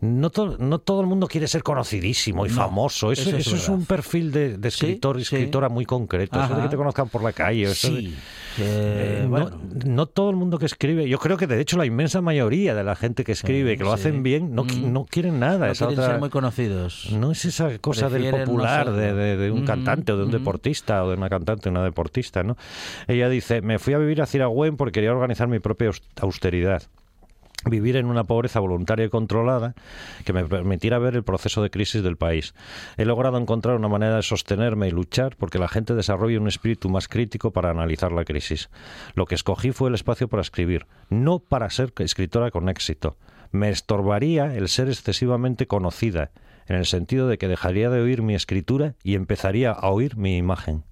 No, 0.00 0.30
to- 0.30 0.56
no 0.60 0.78
todo 0.78 1.00
el 1.00 1.08
mundo 1.08 1.26
quiere 1.26 1.48
ser 1.48 1.64
conocidísimo 1.64 2.46
y 2.46 2.50
No, 2.50 2.54
famoso. 2.54 3.10
Eso, 3.10 3.22
eso 3.30 3.36
es 3.36 3.46
eso 3.48 3.56
es 3.56 3.62
verdad. 3.62 3.78
un 3.80 3.84
perfil 3.84 4.30
de, 4.30 4.56
escritor 4.68 5.16
y 5.18 5.24
sí. 5.24 5.34
escritora 5.34 5.68
muy 5.68 5.84
concreto. 5.86 6.38
Eso 6.38 6.50
de 6.50 6.54
Ajá. 6.54 6.62
que 6.62 6.68
te 6.68 6.76
conozcan 6.76 7.08
por 7.08 7.24
la 7.24 7.32
calle. 7.32 7.64
eso 7.64 7.88
Sí. 7.88 8.14
eh, 8.58 9.18
Eh, 9.18 9.20
no, 9.24 9.28
bueno, 9.28 9.50
no 9.86 10.06
todo 10.06 10.30
el 10.30 10.36
mundo 10.36 10.56
que 10.60 10.66
escribe, 10.66 11.08
yo 11.08 11.18
creo 11.18 11.36
que 11.36 11.48
de 11.48 11.60
hecho 11.60 11.76
la 11.76 11.84
inmensa 11.84 12.20
mayoría 12.20 12.76
de 12.76 12.84
la 12.84 12.94
gente 12.94 13.24
que 13.24 13.32
escribe, 13.32 13.76
que 13.76 13.82
lo 13.82 13.92
hacen 13.92 14.22
bien, 14.22 14.54
no, 14.54 14.62
Mm. 14.64 14.92
no 14.92 15.04
quieren 15.04 15.40
nada. 15.40 15.66
no 15.66 15.72
esa 15.72 15.86
quieren 15.88 15.98
otra- 16.04 16.12
ser 16.12 16.20
muy 16.20 16.30
conocidos. 16.30 17.08
no 17.12 17.32
es 17.32 17.44
esa 17.44 17.76
cosa 17.80 18.08
del 18.08 18.22
Prefieren 18.22 18.44
popular, 18.46 18.92
de, 18.92 19.00
serlo. 19.02 19.16
de- 19.20 19.36
de 19.36 19.50
un 19.50 19.58
Ujú, 19.58 19.66
cantante 19.66 20.12
o 20.12 20.16
de 20.16 20.22
un 20.22 20.28
ujú. 20.28 20.38
deportista 20.38 21.02
o 21.04 21.08
de 21.10 21.16
una 21.16 21.28
cantante 21.28 21.68
o 21.68 21.72
una 21.72 21.82
deportista, 21.82 22.44
¿no? 22.44 22.56
Ella 23.08 23.28
dice, 23.28 23.62
me 23.62 23.80
fui 23.80 23.94
a 23.94 23.98
vivir 23.98 24.22
a 24.22 24.26
Ciragüen 24.26 24.76
porque 24.76 24.92
quería 24.92 25.10
organizar 25.12 25.48
mi 25.48 25.58
propia 25.58 25.88
aus- 25.88 26.02
austeridad. 26.20 26.84
Vivir 27.64 27.96
en 27.96 28.06
una 28.06 28.24
pobreza 28.24 28.60
voluntaria 28.60 29.06
y 29.06 29.08
controlada 29.08 29.74
que 30.24 30.32
me 30.32 30.44
permitiera 30.44 30.98
ver 30.98 31.16
el 31.16 31.24
proceso 31.24 31.60
de 31.60 31.70
crisis 31.70 32.04
del 32.04 32.16
país. 32.16 32.54
He 32.96 33.04
logrado 33.04 33.36
encontrar 33.36 33.74
una 33.74 33.88
manera 33.88 34.16
de 34.16 34.22
sostenerme 34.22 34.86
y 34.86 34.92
luchar 34.92 35.34
porque 35.36 35.58
la 35.58 35.66
gente 35.66 35.94
desarrolle 35.94 36.38
un 36.38 36.46
espíritu 36.46 36.88
más 36.88 37.08
crítico 37.08 37.50
para 37.50 37.70
analizar 37.70 38.12
la 38.12 38.24
crisis. 38.24 38.70
Lo 39.14 39.26
que 39.26 39.34
escogí 39.34 39.72
fue 39.72 39.88
el 39.88 39.96
espacio 39.96 40.28
para 40.28 40.42
escribir, 40.42 40.86
no 41.10 41.40
para 41.40 41.68
ser 41.70 41.92
escritora 41.98 42.52
con 42.52 42.68
éxito. 42.68 43.16
Me 43.50 43.70
estorbaría 43.70 44.54
el 44.54 44.68
ser 44.68 44.88
excesivamente 44.88 45.66
conocida, 45.66 46.30
en 46.68 46.76
el 46.76 46.86
sentido 46.86 47.28
de 47.28 47.38
que 47.38 47.48
dejaría 47.48 47.90
de 47.90 48.00
oír 48.00 48.22
mi 48.22 48.34
escritura 48.34 48.94
y 49.02 49.14
empezaría 49.14 49.72
a 49.72 49.88
oír 49.88 50.16
mi 50.16 50.36
imagen. 50.36 50.84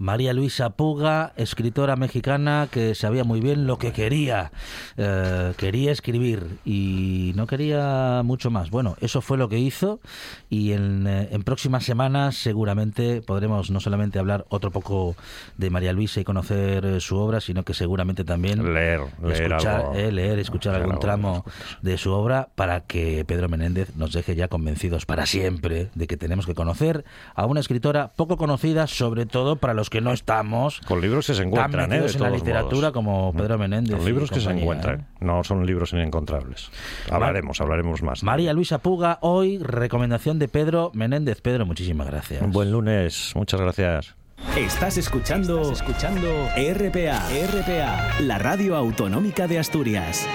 María 0.00 0.32
Luisa 0.32 0.70
Puga, 0.70 1.34
escritora 1.36 1.94
mexicana 1.94 2.68
que 2.70 2.94
sabía 2.94 3.22
muy 3.22 3.38
bien 3.40 3.66
lo 3.66 3.76
que 3.76 3.92
quería. 3.92 4.50
Eh, 4.96 5.52
quería 5.58 5.92
escribir 5.92 6.56
y 6.64 7.32
no 7.36 7.46
quería 7.46 8.22
mucho 8.24 8.50
más. 8.50 8.70
Bueno, 8.70 8.96
eso 9.02 9.20
fue 9.20 9.36
lo 9.36 9.50
que 9.50 9.58
hizo 9.58 10.00
y 10.48 10.72
en, 10.72 11.06
eh, 11.06 11.28
en 11.32 11.42
próximas 11.42 11.84
semanas 11.84 12.36
seguramente 12.36 13.20
podremos 13.20 13.70
no 13.70 13.78
solamente 13.78 14.18
hablar 14.18 14.46
otro 14.48 14.70
poco 14.70 15.16
de 15.58 15.68
María 15.68 15.92
Luisa 15.92 16.18
y 16.18 16.24
conocer 16.24 16.86
eh, 16.86 17.00
su 17.00 17.18
obra, 17.18 17.42
sino 17.42 17.62
que 17.62 17.74
seguramente 17.74 18.24
también 18.24 18.72
Leer, 18.72 19.02
leer 19.22 19.52
escuchar, 19.52 19.80
algo. 19.82 19.94
eh, 19.96 20.12
leer, 20.12 20.38
escuchar 20.38 20.74
algún 20.76 20.92
algo, 20.92 21.00
tramo 21.00 21.44
de 21.82 21.98
su 21.98 22.10
obra 22.10 22.48
para 22.54 22.80
que 22.80 23.26
Pedro 23.26 23.50
Menéndez 23.50 23.94
nos 23.96 24.14
deje 24.14 24.34
ya 24.34 24.48
convencidos 24.48 25.04
para 25.04 25.26
siempre 25.26 25.90
de 25.94 26.06
que 26.06 26.16
tenemos 26.16 26.46
que 26.46 26.54
conocer 26.54 27.04
a 27.34 27.44
una 27.44 27.60
escritora 27.60 28.12
poco 28.16 28.38
conocida, 28.38 28.86
sobre 28.86 29.26
todo 29.26 29.56
para 29.56 29.74
los 29.74 29.89
que 29.90 30.00
no 30.00 30.12
estamos 30.12 30.80
Con 30.86 31.00
libros 31.00 31.26
que 31.26 31.34
se 31.34 31.42
encuentran, 31.42 31.92
¿eh? 31.92 32.00
De 32.00 32.10
en 32.10 32.22
la 32.22 32.30
literatura 32.30 32.88
modos. 32.88 32.92
como 32.92 33.32
Pedro 33.34 33.58
Menéndez. 33.58 33.96
Son 33.96 34.02
y 34.02 34.06
libros 34.06 34.30
que 34.30 34.40
se 34.40 34.50
encuentran, 34.50 35.00
¿eh? 35.00 35.04
no 35.20 35.44
son 35.44 35.66
libros 35.66 35.92
inencontrables. 35.92 36.70
Hablaremos, 37.10 37.60
hablaremos 37.60 38.02
más. 38.02 38.22
María 38.22 38.52
Luisa 38.52 38.78
Puga, 38.78 39.18
hoy 39.20 39.58
recomendación 39.58 40.38
de 40.38 40.48
Pedro 40.48 40.90
Menéndez. 40.94 41.42
Pedro, 41.42 41.66
muchísimas 41.66 42.06
gracias. 42.06 42.40
Un 42.40 42.52
buen 42.52 42.70
lunes, 42.70 43.32
muchas 43.34 43.60
gracias. 43.60 44.14
Estás 44.56 44.96
escuchando, 44.96 45.72
escuchando 45.72 46.28
RPA, 46.56 47.28
RPA, 47.28 48.20
la 48.20 48.38
radio 48.38 48.76
autonómica 48.76 49.46
de 49.46 49.58
Asturias. 49.58 50.26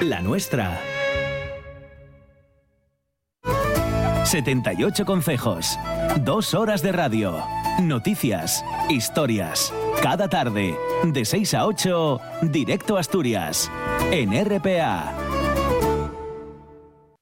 La 0.00 0.20
nuestra. 0.20 0.80
78 4.24 5.04
consejos, 5.04 5.78
dos 6.20 6.54
horas 6.54 6.82
de 6.82 6.92
radio, 6.92 7.42
noticias, 7.80 8.64
historias. 8.88 9.72
Cada 10.02 10.28
tarde, 10.28 10.76
de 11.04 11.24
6 11.24 11.54
a 11.54 11.66
8, 11.66 12.20
directo 12.42 12.96
a 12.96 13.00
Asturias, 13.00 13.70
en 14.10 14.32
RPA. 14.32 15.12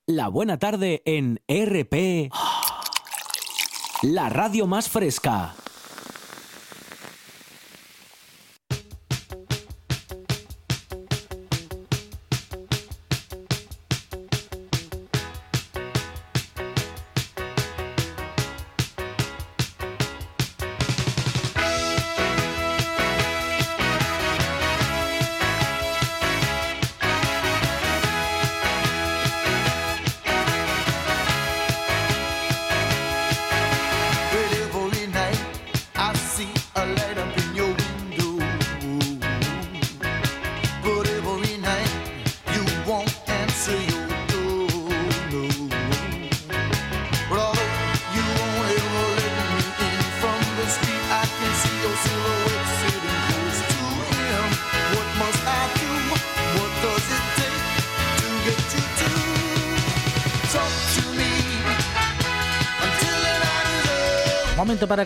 La 0.07 0.29
buena 0.29 0.59
tarde 0.59 1.03
en 1.05 1.41
RP. 1.49 2.31
La 4.03 4.29
radio 4.29 4.67
más 4.67 4.89
fresca. 4.89 5.55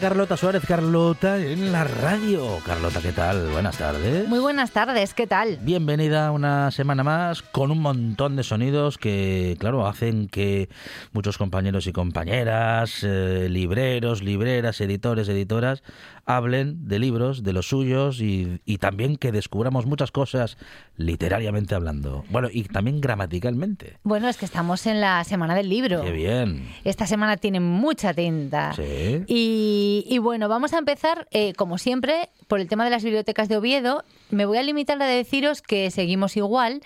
Carlota 0.04 0.36
Suárez. 0.36 0.62
Carlota 0.68 1.38
en 1.38 1.72
la 1.72 1.84
radio. 1.84 2.58
Carlota, 2.66 3.00
¿qué 3.00 3.12
tal? 3.12 3.48
Buenas 3.48 3.78
tardes. 3.78 4.28
Muy 4.28 4.38
buenas 4.38 4.70
tardes, 4.70 5.14
¿qué 5.14 5.26
tal? 5.26 5.56
Bienvenida 5.62 6.30
una 6.30 6.70
semana 6.72 7.02
más 7.02 7.40
con 7.40 7.70
un 7.70 7.80
montón 7.80 8.36
de 8.36 8.42
sonidos 8.42 8.98
que, 8.98 9.56
claro, 9.58 9.86
hacen 9.86 10.28
que 10.28 10.68
muchos 11.14 11.38
compañeros 11.38 11.86
y 11.86 11.92
compañeras, 11.92 12.98
eh, 13.02 13.48
libreros, 13.48 14.22
libreras, 14.22 14.78
editores, 14.82 15.26
editoras, 15.30 15.82
hablen 16.26 16.88
de 16.88 16.98
libros, 16.98 17.42
de 17.42 17.52
los 17.52 17.68
suyos 17.68 18.20
y, 18.20 18.60
y 18.64 18.78
también 18.78 19.16
que 19.16 19.32
descubramos 19.32 19.86
muchas 19.86 20.10
cosas 20.10 20.56
literariamente 20.96 21.74
hablando. 21.74 22.24
Bueno, 22.30 22.48
y 22.52 22.64
también 22.64 23.00
gramaticalmente. 23.00 23.98
Bueno, 24.02 24.28
es 24.28 24.36
que 24.36 24.44
estamos 24.44 24.86
en 24.86 25.00
la 25.00 25.22
semana 25.24 25.54
del 25.54 25.68
libro. 25.68 26.02
Qué 26.02 26.12
bien. 26.12 26.68
Esta 26.84 27.06
semana 27.06 27.36
tiene 27.36 27.60
mucha 27.60 28.14
tinta. 28.14 28.72
Sí. 28.74 29.24
Y, 29.26 30.04
y 30.08 30.18
bueno, 30.18 30.48
vamos 30.48 30.72
a 30.72 30.78
empezar, 30.78 31.28
eh, 31.30 31.52
como 31.54 31.78
siempre, 31.78 32.30
por 32.48 32.60
el 32.60 32.68
tema 32.68 32.84
de 32.84 32.90
las 32.90 33.02
bibliotecas 33.04 33.48
de 33.48 33.56
Oviedo. 33.56 34.04
Me 34.34 34.44
voy 34.46 34.58
a 34.58 34.62
limitar 34.62 35.00
a 35.02 35.06
deciros 35.06 35.62
que 35.62 35.90
seguimos 35.90 36.36
igual. 36.36 36.80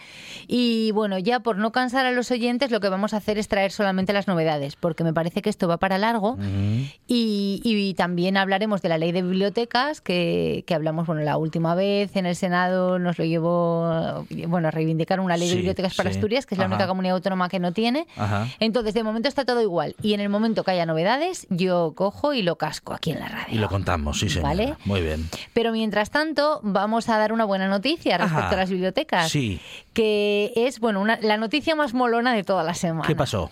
Y 0.46 0.90
bueno, 0.92 1.18
ya 1.18 1.40
por 1.40 1.56
no 1.58 1.72
cansar 1.72 2.06
a 2.06 2.12
los 2.12 2.30
oyentes, 2.30 2.70
lo 2.70 2.80
que 2.80 2.88
vamos 2.88 3.14
a 3.14 3.18
hacer 3.18 3.38
es 3.38 3.48
traer 3.48 3.72
solamente 3.72 4.12
las 4.12 4.26
novedades, 4.28 4.76
porque 4.76 5.04
me 5.04 5.12
parece 5.12 5.42
que 5.42 5.50
esto 5.50 5.68
va 5.68 5.78
para 5.78 5.98
largo. 5.98 6.36
Y, 7.06 7.60
y 7.64 7.94
también 7.94 8.36
hablaremos 8.36 8.82
de 8.82 8.88
la 8.88 8.98
ley 8.98 9.12
de 9.12 9.22
bibliotecas, 9.22 10.00
que, 10.00 10.64
que 10.66 10.74
hablamos 10.74 11.06
bueno 11.06 11.22
la 11.22 11.36
última 11.36 11.74
vez 11.74 12.14
en 12.16 12.26
el 12.26 12.36
Senado, 12.36 12.98
nos 12.98 13.18
lo 13.18 13.24
llevó 13.24 14.24
bueno, 14.46 14.68
a 14.68 14.70
reivindicar 14.70 15.20
una 15.20 15.36
ley 15.36 15.48
Sí, 15.48 15.54
de 15.54 15.56
bibliotecas 15.60 15.94
para 15.94 16.10
sí. 16.10 16.16
Asturias, 16.16 16.46
que 16.46 16.54
es 16.54 16.58
la 16.58 16.66
Ajá. 16.66 16.74
única 16.74 16.86
comunidad 16.88 17.16
autónoma 17.16 17.48
que 17.48 17.58
no 17.58 17.72
tiene. 17.72 18.06
Ajá. 18.16 18.46
Entonces, 18.60 18.94
de 18.94 19.02
momento 19.02 19.28
está 19.28 19.44
todo 19.44 19.62
igual. 19.62 19.94
Y 20.02 20.12
en 20.14 20.20
el 20.20 20.28
momento 20.28 20.64
que 20.64 20.72
haya 20.72 20.84
novedades, 20.86 21.46
yo 21.50 21.92
cojo 21.96 22.34
y 22.34 22.42
lo 22.42 22.56
casco 22.56 22.92
aquí 22.92 23.10
en 23.12 23.20
la 23.20 23.28
radio. 23.28 23.54
Y 23.54 23.58
lo 23.58 23.68
contamos, 23.68 24.18
sí, 24.20 24.28
señora. 24.28 24.48
¿Vale? 24.48 24.74
Muy 24.84 25.00
bien. 25.00 25.28
Pero 25.54 25.72
mientras 25.72 26.10
tanto, 26.10 26.60
vamos 26.62 27.08
a 27.08 27.16
dar 27.18 27.32
una 27.32 27.37
buena 27.44 27.68
noticia 27.68 28.18
respecto 28.18 28.44
Ajá. 28.46 28.54
a 28.54 28.56
las 28.56 28.70
bibliotecas. 28.70 29.30
Sí. 29.30 29.60
Que 29.92 30.52
es, 30.56 30.80
bueno, 30.80 31.00
una- 31.00 31.18
la 31.20 31.36
noticia 31.36 31.74
más 31.74 31.94
molona 31.94 32.32
de 32.34 32.44
toda 32.44 32.62
la 32.62 32.74
semana. 32.74 33.06
¿Qué 33.06 33.16
pasó? 33.16 33.50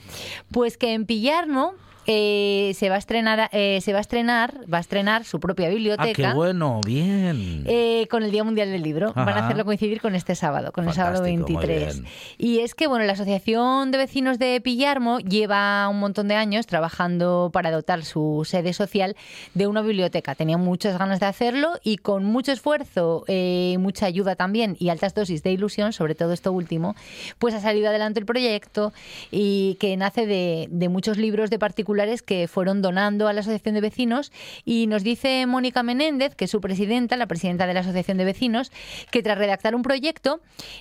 Pues 0.53 0.77
que 0.79 0.92
en 0.94 1.07
Pillarno 1.07 1.75
eh, 2.06 2.72
se 2.74 2.88
va 2.88 2.94
a 2.94 2.98
estrenar, 2.98 3.48
eh, 3.52 3.80
se 3.82 3.92
va 3.92 3.98
a 3.98 4.00
estrenar, 4.00 4.60
va 4.72 4.78
a 4.78 4.80
estrenar 4.80 5.24
su 5.24 5.40
propia 5.40 5.66
Ah, 5.66 5.70
biblioteca. 5.70 6.12
qué 6.30 6.34
bueno, 6.34 6.80
bien. 6.86 7.64
eh, 7.66 8.06
con 8.10 8.22
el 8.22 8.30
Día 8.30 8.44
Mundial 8.44 8.70
del 8.70 8.82
Libro. 8.82 9.12
Van 9.14 9.28
a 9.30 9.44
hacerlo 9.46 9.64
coincidir 9.64 10.00
con 10.00 10.14
este 10.14 10.34
sábado, 10.34 10.70
con 10.72 10.86
el 10.86 10.92
sábado 10.94 11.16
Fantástico, 11.24 11.52
muy 11.52 11.66
23. 11.66 11.94
bien. 12.02 12.12
Y 12.38 12.60
es 12.60 12.74
que, 12.74 12.86
bueno, 12.86 13.04
la 13.04 13.12
Asociación 13.14 13.90
de 13.90 13.98
Vecinos 13.98 14.38
de 14.38 14.60
Pillarmo 14.60 15.18
lleva 15.18 15.88
un 15.88 15.98
montón 15.98 16.28
de 16.28 16.34
años 16.36 16.66
trabajando 16.66 17.50
para 17.52 17.70
dotar 17.70 18.04
su 18.04 18.42
sede 18.46 18.72
social 18.72 19.16
de 19.54 19.66
una 19.66 19.82
biblioteca. 19.82 20.34
Tenía 20.34 20.58
muchas 20.58 20.98
ganas 20.98 21.18
de 21.20 21.26
hacerlo 21.26 21.72
y 21.82 21.96
con 21.96 22.24
mucho 22.24 22.52
esfuerzo, 22.52 23.24
eh, 23.26 23.76
mucha 23.80 24.06
ayuda 24.06 24.36
también 24.36 24.76
y 24.78 24.90
altas 24.90 25.14
dosis 25.14 25.42
de 25.42 25.50
ilusión, 25.52 25.92
sobre 25.92 26.14
todo 26.14 26.32
esto 26.32 26.52
último, 26.52 26.94
pues 27.38 27.54
ha 27.54 27.60
salido 27.60 27.88
adelante 27.88 28.20
el 28.20 28.26
proyecto 28.26 28.92
y 29.30 29.76
que 29.80 29.96
nace 29.96 30.26
de, 30.26 30.68
de 30.70 30.88
muchos 30.88 31.16
libros 31.18 31.50
de 31.50 31.58
particulares 31.58 31.95
que 32.26 32.46
fueron 32.46 32.82
donando 32.82 33.26
a 33.26 33.32
la 33.32 33.40
Asociación 33.40 33.74
de 33.74 33.80
Vecinos 33.80 34.30
y 34.66 34.87
nos 34.87 35.02
dice 35.02 35.46
Mónica 35.46 35.82
Menéndez, 35.82 36.35
que 36.35 36.44
es 36.44 36.50
su 36.50 36.61
presidenta, 36.61 37.16
la 37.16 37.26
presidenta 37.26 37.66
de 37.66 37.72
la 37.72 37.80
Asociación 37.80 38.18
de 38.18 38.26
Vecinos, 38.26 38.70
que 39.11 39.22
tras 39.22 39.38
redactar 39.38 39.74
un 39.74 39.80
proyecto 39.80 40.40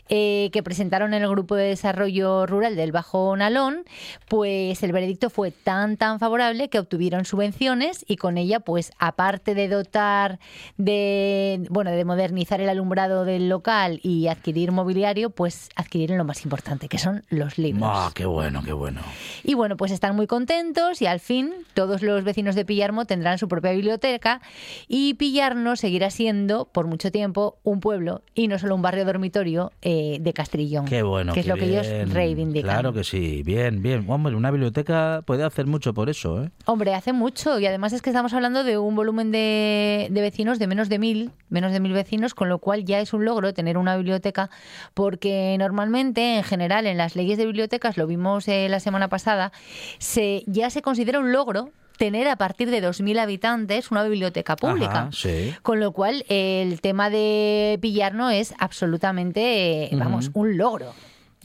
eh, 0.10 0.50
que 0.52 0.62
presentaron 0.62 1.14
en 1.14 1.24
el 1.24 1.30
Grupo 1.30 1.56
de 1.56 1.70
Desarrollo 1.70 2.46
Rural 2.46 2.76
del 2.76 2.92
Bajo 2.92 3.36
Nalón, 3.38 3.86
pues 4.28 4.84
el 4.84 4.92
veredicto 4.92 5.30
fue 5.30 5.52
tan 5.52 5.96
tan 5.96 6.20
favorable 6.20 6.70
que 6.70 6.80
obtuvieron 6.80 7.24
subvenciones 7.24 8.04
y 8.08 8.18
con 8.18 8.38
ella, 8.38 8.60
pues 8.60 8.92
aparte 9.00 9.56
de 9.56 9.70
dotar 9.70 10.40
de 10.78 11.66
bueno 11.70 11.92
de 11.92 12.04
modernizar 12.04 12.60
el 12.60 12.68
alumbrado 12.68 13.24
del 13.24 13.48
local 13.48 14.02
y 14.04 14.28
adquirir 14.28 14.74
mobiliario, 14.74 15.30
pues 15.30 15.70
adquirieron 15.78 16.18
lo 16.18 16.26
más 16.26 16.44
importante, 16.44 16.90
que 16.90 16.98
son 16.98 17.24
los 17.30 17.58
libros. 17.58 17.90
Ah, 17.90 18.12
qué 18.14 18.26
bueno, 18.26 18.62
qué 18.64 18.74
bueno. 18.74 19.00
Y 19.46 19.54
bueno, 19.54 19.78
pues 19.78 19.94
están 19.94 20.16
muy 20.16 20.28
contentos 20.28 21.02
y 21.02 21.05
al 21.08 21.20
fin 21.20 21.52
todos 21.74 22.02
los 22.02 22.24
vecinos 22.24 22.56
de 22.56 22.66
Pillarmo 22.66 23.06
tendrán 23.06 23.38
su 23.38 23.48
propia 23.48 23.72
biblioteca 23.72 24.42
y 24.88 25.16
Pillarno 25.16 25.76
seguirá 25.76 26.10
siendo 26.10 26.66
por 26.66 26.88
mucho 26.88 27.12
tiempo 27.12 27.58
un 27.64 27.80
pueblo 27.80 28.22
y 28.34 28.48
no 28.48 28.58
solo 28.60 28.76
un 28.76 28.82
barrio 28.82 29.06
dormitorio 29.06 29.72
eh, 29.82 30.18
de 30.22 30.34
Castrillón. 30.34 30.86
Qué 30.86 31.04
bueno. 31.04 31.34
Que 31.34 31.42
es 31.42 31.48
lo 31.48 31.56
que 31.56 31.66
ellos 31.66 31.88
reivindican. 32.12 32.72
Claro 32.72 32.94
que 32.94 33.04
sí, 33.04 33.44
bien, 33.44 33.82
bien. 33.82 34.10
Hombre, 34.10 34.36
una 34.36 34.52
biblioteca 34.52 35.22
puede 35.26 35.44
hacer 35.44 35.66
mucho 35.66 35.94
por 35.94 36.10
eso, 36.10 36.44
¿eh? 36.44 36.52
Hombre, 36.66 36.94
hace 36.94 37.14
mucho 37.14 37.60
y 37.60 37.66
además 37.66 37.94
es 37.94 38.02
que 38.02 38.10
estamos 38.10 38.34
hablando 38.34 38.64
de 38.64 38.78
un 38.78 38.96
volumen 38.96 39.32
de, 39.32 40.08
de 40.10 40.22
vecinos 40.22 40.60
de 40.60 40.68
menos 40.68 40.90
de 40.90 41.00
mil, 41.00 41.32
menos 41.50 41.72
de 41.72 41.80
mil 41.80 41.94
vecinos, 41.94 42.34
con 42.34 42.50
lo 42.50 42.60
cual 42.60 42.86
ya 42.86 43.00
es 43.00 43.14
un 43.14 43.26
logro 43.26 43.54
tener 43.54 43.78
una 43.78 43.96
biblioteca, 43.98 44.50
porque 44.94 45.56
normalmente, 45.60 46.38
en 46.38 46.44
general, 46.44 46.88
en 46.88 46.98
las 46.98 47.16
leyes 47.16 47.38
de 47.38 47.46
bibliotecas, 47.46 47.98
lo 47.98 48.08
vimos 48.08 48.48
eh, 48.48 48.68
la 48.70 48.80
semana 48.80 49.08
pasada, 49.08 49.52
se, 50.00 50.44
ya 50.48 50.70
se 50.70 50.82
considera 50.82 50.95
un 51.18 51.32
logro 51.32 51.72
tener 51.98 52.28
a 52.28 52.36
partir 52.36 52.70
de 52.70 52.84
2.000 52.84 53.20
habitantes 53.20 53.92
una 53.92 54.04
biblioteca 54.04 54.56
pública. 54.56 54.92
Ajá, 54.92 55.10
sí. 55.12 55.54
Con 55.62 55.80
lo 55.80 55.92
cual, 55.92 56.26
el 56.28 56.82
tema 56.82 57.10
de 57.10 57.80
Pillarno 57.82 58.30
es 58.30 58.54
absolutamente, 58.60 59.86
eh, 59.86 59.90
vamos, 59.94 60.32
un 60.34 60.58
logro. 60.58 60.94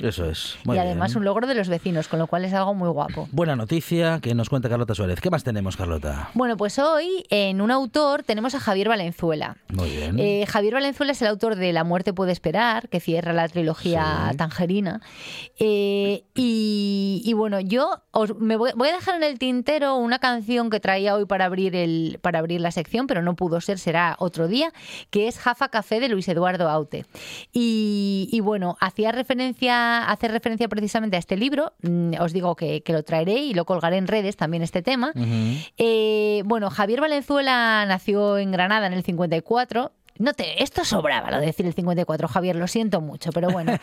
Eso 0.02 0.24
es. 0.30 0.56
Muy 0.64 0.76
y 0.76 0.78
además 0.80 1.10
bien. 1.10 1.18
un 1.18 1.24
logro 1.24 1.46
de 1.46 1.54
los 1.54 1.68
vecinos, 1.68 2.08
con 2.08 2.18
lo 2.18 2.26
cual 2.26 2.44
es 2.44 2.52
algo 2.54 2.74
muy 2.74 2.88
guapo. 2.88 3.28
Buena 3.32 3.56
noticia 3.56 4.18
que 4.20 4.34
nos 4.34 4.48
cuenta 4.48 4.68
Carlota 4.68 4.94
Suárez. 4.94 5.20
¿Qué 5.20 5.30
más 5.30 5.44
tenemos, 5.44 5.76
Carlota? 5.76 6.30
Bueno, 6.34 6.56
pues 6.56 6.78
hoy 6.78 7.24
en 7.30 7.60
un 7.60 7.70
autor 7.70 8.22
tenemos 8.22 8.54
a 8.54 8.60
Javier 8.60 8.88
Valenzuela. 8.88 9.56
Muy 9.68 9.90
bien. 9.90 10.18
Eh, 10.18 10.44
Javier 10.48 10.74
Valenzuela 10.74 11.12
es 11.12 11.20
el 11.22 11.28
autor 11.28 11.56
de 11.56 11.72
La 11.72 11.84
muerte 11.84 12.12
puede 12.12 12.32
esperar, 12.32 12.88
que 12.88 13.00
cierra 13.00 13.32
la 13.32 13.48
trilogía 13.48 14.28
Sí. 14.30 14.36
tangerina. 14.36 15.00
Eh, 15.58 16.24
y, 16.34 17.22
y 17.24 17.32
bueno, 17.34 17.60
yo 17.60 18.02
os, 18.12 18.36
me 18.38 18.56
voy, 18.56 18.70
voy 18.74 18.88
a 18.88 18.92
dejar 18.94 19.16
en 19.16 19.22
el 19.24 19.38
tintero 19.38 19.96
una 19.96 20.18
canción 20.18 20.70
que 20.70 20.80
traía 20.80 21.14
hoy 21.14 21.26
para 21.26 21.44
abrir, 21.44 21.76
el, 21.76 22.18
para 22.22 22.38
abrir 22.38 22.60
la 22.60 22.70
sección, 22.70 23.06
pero 23.06 23.22
no 23.22 23.36
pudo 23.36 23.60
ser, 23.60 23.78
será 23.78 24.16
otro 24.18 24.48
día, 24.48 24.72
que 25.10 25.28
es 25.28 25.38
Jafa 25.38 25.68
Café 25.68 26.00
de 26.00 26.08
Luis 26.08 26.28
Eduardo 26.28 26.68
Aute. 26.68 27.04
Y, 27.52 28.28
y 28.32 28.40
bueno, 28.40 28.76
hacía 28.80 29.12
referencia, 29.12 29.89
hace 29.98 30.28
referencia 30.28 30.68
precisamente 30.68 31.16
a 31.16 31.18
este 31.18 31.36
libro. 31.36 31.72
Mm, 31.82 32.14
Os 32.20 32.32
digo 32.32 32.56
que, 32.56 32.82
que 32.82 32.92
lo 32.92 33.02
traeré 33.02 33.38
y 33.38 33.54
lo 33.54 33.64
colgaré 33.64 33.96
en 33.96 34.06
redes 34.06 34.36
también 34.36 34.62
este 34.62 34.82
tema. 34.82 35.12
Eh, 35.76 36.42
bueno, 36.44 36.70
Javier 36.70 37.00
Valenzuela 37.00 37.84
nació 37.86 38.38
en 38.38 38.50
Granada 38.52 38.86
en 38.86 38.92
el 38.92 39.02
54. 39.02 39.92
No 40.20 40.34
te, 40.34 40.62
esto 40.62 40.84
sobraba 40.84 41.30
lo 41.30 41.40
de 41.40 41.46
decir 41.46 41.66
el 41.66 41.72
54, 41.72 42.28
Javier, 42.28 42.56
lo 42.56 42.66
siento 42.66 43.00
mucho, 43.00 43.30
pero 43.32 43.48
bueno. 43.50 43.76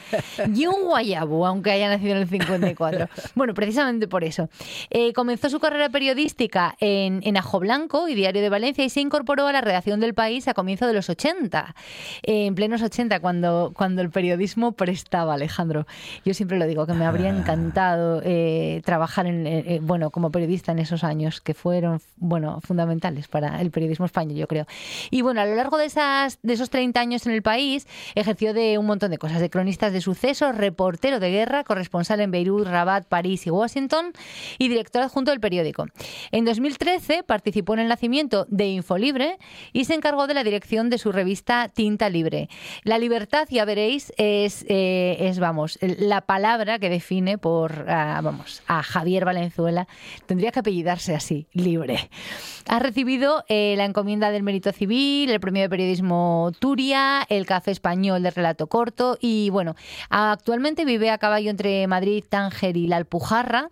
Y 0.56 0.68
un 0.68 0.86
guayabu, 0.86 1.46
aunque 1.46 1.72
haya 1.72 1.90
nacido 1.90 2.12
en 2.14 2.22
el 2.22 2.28
54. 2.30 3.10
Bueno, 3.36 3.54
precisamente 3.54 4.08
por 4.08 4.24
eso. 4.24 4.50
Eh, 4.90 5.14
comenzó 5.14 5.50
su 5.50 5.60
carrera 5.60 5.90
periodística 5.90 6.76
en, 6.80 7.22
en 7.24 7.38
Ajo 7.38 7.60
Blanco 7.60 8.08
y 8.08 8.16
Diario 8.16 8.42
de 8.42 8.50
Valencia 8.50 8.86
y 8.86 8.90
se 8.90 9.02
incorporó 9.02 9.48
a 9.48 9.52
la 9.52 9.62
redacción 9.62 10.00
del 10.00 10.14
país 10.14 10.48
a 10.48 10.54
comienzo 10.54 10.88
de 10.88 10.94
los 10.94 11.10
80. 11.10 11.76
eh, 12.24 12.46
en 12.46 12.56
plenos 12.56 12.82
80, 12.82 13.20
cuando, 13.20 13.72
cuando 13.76 14.02
el 14.02 14.10
periodismo 14.10 14.74
prestaba, 14.74 15.34
Alejandro. 15.34 15.88
Yo 16.24 16.34
siempre 16.34 16.58
lo 16.58 16.68
digo, 16.68 16.86
que 16.86 16.94
me 16.94 17.06
habría 17.06 17.30
encantado 17.30 18.22
eh, 18.24 18.82
trabajar 18.86 19.26
en, 19.26 19.86
bueno, 19.86 20.12
como 20.12 20.32
periodista 20.32 20.72
en 20.72 20.80
esos 20.80 21.04
años 21.04 21.42
que 21.42 21.54
fueron 21.54 22.00
bueno, 22.18 22.62
fundamentales 22.62 23.28
para 23.28 23.62
el 23.62 23.72
periodismo 23.72 24.06
español, 24.06 24.38
yo 24.38 24.48
creo. 24.48 24.68
Y 25.10 25.22
bueno, 25.22 25.42
a 25.42 25.46
lo 25.46 25.56
largo 25.56 25.78
de, 25.78 25.86
esas, 25.86 26.27
de 26.42 26.54
esos 26.54 26.70
30 26.70 27.00
años 27.00 27.26
en 27.26 27.34
el 27.34 27.42
país, 27.42 27.88
ejerció 28.16 28.54
de 28.54 28.78
un 28.78 28.86
montón 28.86 29.12
de 29.12 29.18
cosas, 29.18 29.40
de 29.40 29.50
cronistas 29.50 29.94
de 29.94 30.02
sucesos, 30.02 30.56
reportero 30.56 31.20
de 31.20 31.32
guerra, 31.32 31.64
corresponsal 31.64 32.20
en 32.22 32.32
Beirut, 32.32 32.68
Rabat, 32.68 33.08
París 33.08 33.48
y 33.48 33.50
Washington 33.50 34.12
y 34.58 34.68
director 34.68 35.02
adjunto 35.02 35.32
del 35.32 35.40
periódico. 35.40 35.86
En 36.32 36.46
2013 36.46 37.24
participó 37.24 37.74
en 37.74 37.80
el 37.80 37.88
nacimiento 37.88 38.46
de 38.50 38.68
Infolibre 38.68 39.38
y 39.74 39.86
se 39.86 39.94
encargó 39.94 40.28
de 40.28 40.34
la 40.34 40.44
dirección 40.44 40.90
de 40.90 40.98
su 40.98 41.12
revista 41.12 41.70
Tinta 41.70 42.10
Libre. 42.10 42.50
La 42.84 42.98
libertad, 42.98 43.48
ya 43.50 43.66
veréis, 43.66 44.14
es, 44.18 44.66
eh, 44.68 45.18
es 45.20 45.40
vamos, 45.40 45.78
la 45.82 46.22
palabra 46.22 46.80
que 46.80 46.90
define 46.90 47.38
por, 47.38 47.86
vamos, 47.86 48.62
a 48.68 48.84
Javier 48.84 49.26
Valenzuela. 49.26 49.88
Tendría 50.26 50.52
que 50.52 50.60
apellidarse 50.60 51.16
así, 51.16 51.48
libre. 51.54 52.10
Ha 52.68 52.80
recibido 52.80 53.44
eh, 53.48 53.76
la 53.78 53.86
encomienda 53.86 54.32
del 54.32 54.44
mérito 54.44 54.72
civil, 54.72 55.30
el 55.30 55.40
premio 55.40 55.62
de 55.62 55.70
periodismo 55.70 56.07
Turia, 56.60 57.24
el 57.30 57.46
Café 57.46 57.72
Español 57.72 58.24
de 58.24 58.32
Relato 58.32 58.68
Corto 58.68 59.18
y 59.22 59.50
bueno, 59.50 59.76
actualmente 60.10 60.86
vive 60.86 61.10
a 61.10 61.18
caballo 61.18 61.50
entre 61.50 61.86
Madrid, 61.88 62.24
Tánger 62.28 62.76
y 62.78 62.88
la 62.88 62.98
Alpujarra 62.98 63.70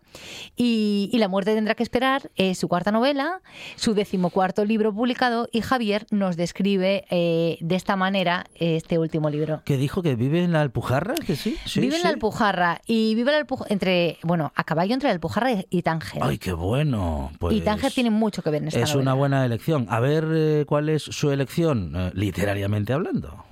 y, 0.56 1.10
y 1.12 1.18
La 1.20 1.28
muerte 1.28 1.54
tendrá 1.56 1.76
que 1.76 1.84
esperar 1.84 2.30
es 2.36 2.58
su 2.58 2.68
cuarta 2.68 2.92
novela, 2.92 3.42
su 3.76 3.94
decimocuarto 3.94 4.64
libro 4.66 4.94
publicado 4.94 5.48
y 5.52 5.62
Javier 5.62 6.06
nos 6.12 6.38
describe 6.38 7.06
eh, 7.10 7.58
de 7.62 7.76
esta 7.76 7.96
manera 7.96 8.46
este 8.56 8.98
último 9.00 9.30
libro. 9.30 9.62
¿Que 9.66 9.78
dijo 9.78 10.02
que 10.02 10.16
vive 10.16 10.44
en 10.44 10.52
la 10.52 10.62
Alpujarra? 10.62 11.16
¿Que 11.16 11.36
sí? 11.36 11.58
sí 11.66 11.80
vive 11.82 11.96
en 11.96 12.02
la 12.04 12.10
sí. 12.10 12.14
Alpujarra 12.14 12.82
y 12.88 13.16
vive 13.16 13.32
la 13.32 13.38
Alpujarra 13.40 13.68
entre, 13.74 14.18
bueno, 14.24 14.52
a 14.56 14.64
caballo 14.64 14.94
entre 14.94 15.10
la 15.10 15.14
Alpujarra 15.14 15.52
y- 15.70 15.82
Tánger. 15.86 16.24
Ay, 16.24 16.38
qué 16.40 16.52
bueno. 16.54 17.32
Pues 17.40 17.56
y 17.56 17.62
Tánger 17.62 17.92
tiene 17.92 18.10
mucho 18.10 18.42
que 18.42 18.50
ver 18.50 18.62
en 18.64 18.70
esta 18.70 18.80
es 18.80 18.90
novela. 18.90 19.02
una 19.02 19.14
buena 19.14 19.46
elección. 19.46 19.86
A 19.90 20.00
ver 20.00 20.26
eh, 20.34 20.66
cuál 20.68 20.90
es 20.90 21.04
su 21.04 21.30
elección, 21.32 21.94
eh, 21.96 22.12
literariamente 22.26 22.92
hablando. 22.94 23.46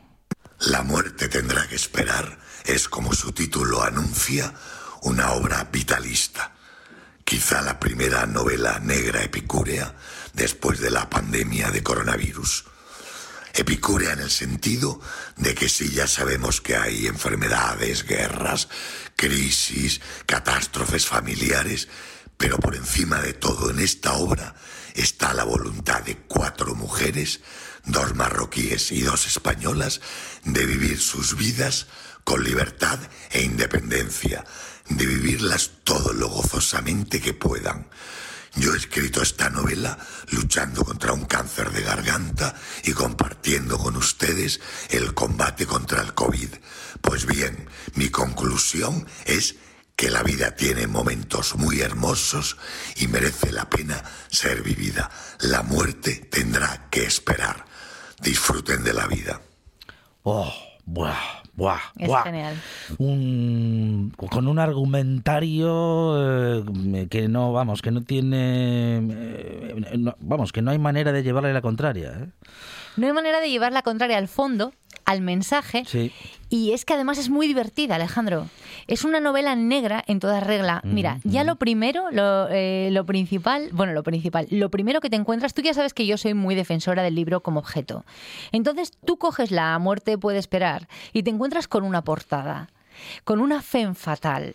La 0.59 0.81
muerte 0.81 1.29
tendrá 1.29 1.67
que 1.67 1.75
esperar 1.75 2.39
es, 2.65 2.89
como 2.89 3.13
su 3.13 3.31
título 3.31 3.83
anuncia, 3.83 4.53
una 5.03 5.33
obra 5.33 5.69
vitalista. 5.71 6.53
Quizá 7.23 7.61
la 7.61 7.79
primera 7.79 8.25
novela 8.25 8.79
negra 8.79 9.23
epicúrea 9.23 9.95
después 10.33 10.79
de 10.79 10.89
la 10.89 11.09
pandemia 11.09 11.69
de 11.69 11.83
coronavirus. 11.83 12.65
Epicúrea 13.53 14.13
en 14.13 14.21
el 14.21 14.31
sentido 14.31 14.99
de 15.37 15.53
que 15.53 15.69
sí 15.69 15.91
ya 15.91 16.07
sabemos 16.07 16.59
que 16.59 16.75
hay 16.75 17.05
enfermedades, 17.05 18.03
guerras, 18.03 18.67
crisis, 19.15 20.01
catástrofes 20.25 21.05
familiares, 21.05 21.87
pero 22.37 22.57
por 22.57 22.75
encima 22.75 23.21
de 23.21 23.33
todo 23.33 23.69
en 23.69 23.79
esta 23.79 24.13
obra 24.13 24.55
está 24.95 25.33
la 25.33 25.43
voluntad 25.43 26.01
de 26.01 26.17
cuatro 26.17 26.73
mujeres, 26.73 27.41
dos 27.85 28.15
marroquíes 28.15 28.91
y 28.91 29.01
dos 29.01 29.27
españolas, 29.27 30.01
de 30.43 30.65
vivir 30.65 30.99
sus 30.99 31.35
vidas 31.35 31.87
con 32.23 32.43
libertad 32.43 32.99
e 33.31 33.41
independencia, 33.41 34.45
de 34.89 35.05
vivirlas 35.05 35.71
todo 35.83 36.13
lo 36.13 36.29
gozosamente 36.29 37.19
que 37.21 37.33
puedan. 37.33 37.87
Yo 38.55 38.73
he 38.73 38.77
escrito 38.77 39.21
esta 39.21 39.49
novela 39.49 39.97
luchando 40.29 40.85
contra 40.85 41.11
un 41.11 41.25
cáncer 41.25 41.71
de 41.71 41.81
garganta 41.81 42.53
y 42.83 42.91
compartiendo 42.91 43.79
con 43.79 43.95
ustedes 43.95 44.61
el 44.89 45.13
combate 45.15 45.65
contra 45.65 46.01
el 46.01 46.13
COVID. 46.13 46.49
Pues 47.01 47.25
bien, 47.25 47.67
mi 47.95 48.09
conclusión 48.09 49.07
es 49.25 49.55
que 49.95 50.11
la 50.11 50.21
vida 50.21 50.55
tiene 50.55 50.85
momentos 50.85 51.55
muy 51.55 51.81
hermosos 51.81 52.57
y 52.95 53.07
merece 53.07 53.51
la 53.51 53.69
pena 53.69 54.03
ser 54.29 54.61
vivida. 54.61 55.09
La 55.39 55.63
muerte 55.63 56.27
tendrá 56.29 56.87
que 56.91 57.05
esperar. 57.05 57.72
Disfruten 58.23 58.83
de 58.83 58.93
la 58.93 59.07
vida. 59.07 59.41
Oh, 60.23 60.51
buah, 60.85 61.17
buah, 61.53 61.79
Es 61.99 62.07
buah. 62.07 62.23
genial. 62.23 62.55
Un, 62.97 64.13
con 64.15 64.47
un 64.47 64.59
argumentario 64.59 66.61
eh, 66.61 67.07
que 67.09 67.27
no, 67.27 67.51
vamos, 67.51 67.81
que 67.81 67.91
no 67.91 68.01
tiene, 68.03 68.97
eh, 68.97 69.75
no- 69.97 70.15
vamos, 70.19 70.51
que 70.53 70.61
no 70.61 70.71
hay 70.71 70.79
manera 70.79 71.11
de 71.11 71.23
llevarle 71.23 71.53
la 71.53 71.61
contraria. 71.61 72.13
¿eh? 72.17 72.29
No 72.95 73.07
hay 73.07 73.13
manera 73.13 73.39
de 73.41 73.49
llevar 73.49 73.73
la 73.73 73.81
contraria 73.81 74.17
al 74.17 74.27
fondo, 74.27 74.73
al 75.05 75.21
mensaje. 75.21 75.83
Sí. 75.85 76.11
Y 76.49 76.73
es 76.73 76.85
que 76.85 76.93
además 76.93 77.17
es 77.17 77.29
muy 77.29 77.47
divertida, 77.47 77.95
Alejandro. 77.95 78.47
Es 78.87 79.03
una 79.03 79.19
novela 79.19 79.55
negra 79.55 80.03
en 80.05 80.19
toda 80.19 80.39
regla. 80.39 80.81
Mira, 80.83 81.19
ya 81.23 81.43
lo 81.43 81.55
primero, 81.55 82.11
lo, 82.11 82.47
eh, 82.49 82.89
lo 82.91 83.05
principal, 83.05 83.69
bueno, 83.71 83.93
lo 83.93 84.03
principal, 84.03 84.45
lo 84.51 84.69
primero 84.69 85.01
que 85.01 85.09
te 85.09 85.15
encuentras, 85.15 85.53
tú 85.53 85.63
ya 85.63 85.73
sabes 85.73 85.93
que 85.95 86.05
yo 86.05 86.15
soy 86.17 86.35
muy 86.35 86.53
defensora 86.53 87.01
del 87.01 87.15
libro 87.15 87.41
como 87.41 87.59
objeto. 87.59 88.05
Entonces 88.51 88.91
tú 89.03 89.17
coges 89.17 89.49
La 89.49 89.79
muerte 89.79 90.17
puede 90.17 90.37
esperar 90.37 90.87
y 91.11 91.23
te 91.23 91.31
encuentras 91.31 91.67
con 91.67 91.83
una 91.83 92.03
portada 92.03 92.69
con 93.23 93.39
una 93.39 93.61
femme 93.61 93.95
fatal. 93.95 94.53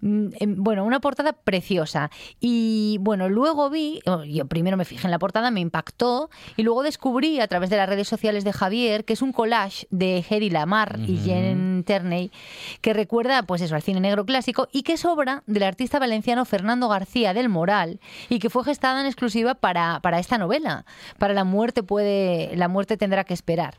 Mm, 0.00 0.28
em, 0.40 0.56
Bueno, 0.56 0.84
una 0.84 1.00
portada 1.00 1.32
preciosa. 1.32 2.10
Y 2.40 2.98
bueno, 3.00 3.28
luego 3.28 3.70
vi, 3.70 4.00
oh, 4.06 4.24
yo 4.24 4.46
primero 4.46 4.76
me 4.76 4.84
fijé 4.84 5.06
en 5.06 5.10
la 5.10 5.18
portada, 5.18 5.50
me 5.50 5.60
impactó, 5.60 6.30
y 6.56 6.62
luego 6.62 6.82
descubrí 6.82 7.40
a 7.40 7.46
través 7.46 7.70
de 7.70 7.76
las 7.76 7.88
redes 7.88 8.08
sociales 8.08 8.44
de 8.44 8.52
Javier 8.52 9.04
que 9.04 9.12
es 9.12 9.22
un 9.22 9.32
collage 9.32 9.86
de 9.90 10.24
Hedy 10.28 10.50
Lamar 10.50 10.98
y 11.06 11.18
Jen 11.18 11.84
Terney 11.84 12.30
que 12.80 12.92
recuerda 12.92 13.42
pues 13.42 13.60
eso 13.62 13.74
al 13.74 13.82
cine 13.82 14.00
negro 14.00 14.24
clásico 14.24 14.68
y 14.72 14.82
que 14.82 14.94
es 14.94 15.04
obra 15.04 15.42
del 15.46 15.62
artista 15.62 15.98
valenciano 15.98 16.44
Fernando 16.44 16.88
García 16.88 17.34
del 17.34 17.48
Moral 17.48 18.00
y 18.28 18.38
que 18.38 18.50
fue 18.50 18.64
gestada 18.64 19.00
en 19.00 19.06
exclusiva 19.06 19.54
para, 19.54 20.00
para 20.00 20.18
esta 20.18 20.38
novela, 20.38 20.84
para 21.18 21.34
la 21.34 21.44
muerte 21.44 21.82
puede 21.82 22.56
la 22.56 22.68
muerte 22.68 22.96
tendrá 22.96 23.24
que 23.24 23.34
esperar. 23.34 23.78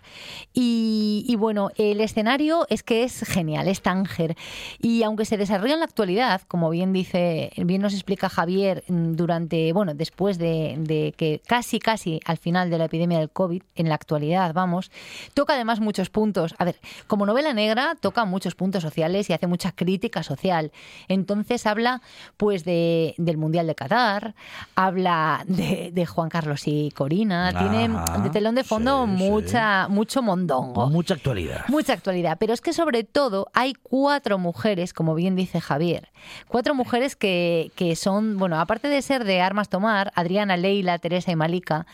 Y, 0.53 1.25
y 1.27 1.35
bueno, 1.35 1.69
el 1.75 2.01
escenario 2.01 2.65
es 2.69 2.83
que 2.83 3.03
es 3.03 3.21
genial, 3.21 3.67
es 3.67 3.81
Tánger. 4.07 4.35
Y 4.79 5.03
aunque 5.03 5.25
se 5.25 5.37
desarrolla 5.37 5.73
en 5.73 5.79
la 5.79 5.85
actualidad, 5.85 6.41
como 6.47 6.69
bien 6.69 6.93
dice, 6.93 7.51
bien 7.57 7.81
nos 7.81 7.93
explica 7.93 8.29
Javier, 8.29 8.83
mm, 8.87 9.13
durante, 9.13 9.73
bueno, 9.73 9.93
después 9.93 10.37
de, 10.37 10.75
de 10.79 11.13
que 11.15 11.41
casi, 11.45 11.79
casi 11.79 12.19
al 12.25 12.37
final 12.37 12.69
de 12.69 12.77
la 12.77 12.85
epidemia 12.85 13.19
del 13.19 13.29
COVID, 13.29 13.61
en 13.75 13.89
la 13.89 13.95
actualidad, 13.95 14.53
vamos, 14.53 14.91
toca 15.33 15.53
además 15.53 15.79
muchos 15.79 16.09
puntos. 16.09 16.55
A 16.57 16.65
ver, 16.65 16.77
como 17.07 17.25
novela 17.25 17.53
negra, 17.53 17.95
toca 17.99 18.25
muchos 18.25 18.55
puntos 18.55 18.83
sociales 18.83 19.29
y 19.29 19.33
hace 19.33 19.47
mucha 19.47 19.71
crítica 19.71 20.23
social. 20.23 20.71
Entonces 21.07 21.65
habla, 21.65 22.01
pues, 22.37 22.63
de, 22.63 23.15
del 23.17 23.37
Mundial 23.37 23.67
de 23.67 23.75
Qatar, 23.75 24.35
habla 24.75 25.43
de, 25.47 25.91
de 25.93 26.05
Juan 26.05 26.29
Carlos 26.29 26.63
y 26.65 26.91
Corina, 26.91 27.53
tiene 27.57 27.89
de 28.23 28.29
telón 28.29 28.55
de 28.55 28.63
fondo 28.63 29.05
sí, 29.05 29.17
sí. 29.17 29.29
mucha, 29.29 29.87
mucho 29.87 30.21
mondongo. 30.21 30.89
Mucha 30.89 31.13
actualidad. 31.13 31.65
Mucha 31.67 31.93
actualidad, 31.93 32.37
pero 32.39 32.53
es 32.53 32.61
que 32.61 32.73
sobre 32.73 33.03
todo 33.03 33.47
hay 33.53 33.73
cuatro 33.89 34.37
mujeres, 34.37 34.93
como 34.93 35.15
bien 35.15 35.35
dice 35.35 35.61
Javier. 35.61 36.09
Cuatro 36.47 36.75
mujeres 36.75 37.15
que, 37.15 37.71
que 37.75 37.95
son, 37.95 38.37
bueno, 38.37 38.59
aparte 38.59 38.87
de 38.87 39.01
ser 39.01 39.23
de 39.23 39.41
armas 39.41 39.69
tomar, 39.69 40.11
Adriana, 40.15 40.57
Leila, 40.57 40.99
Teresa 40.99 41.31
y 41.31 41.35
Malika, 41.35 41.85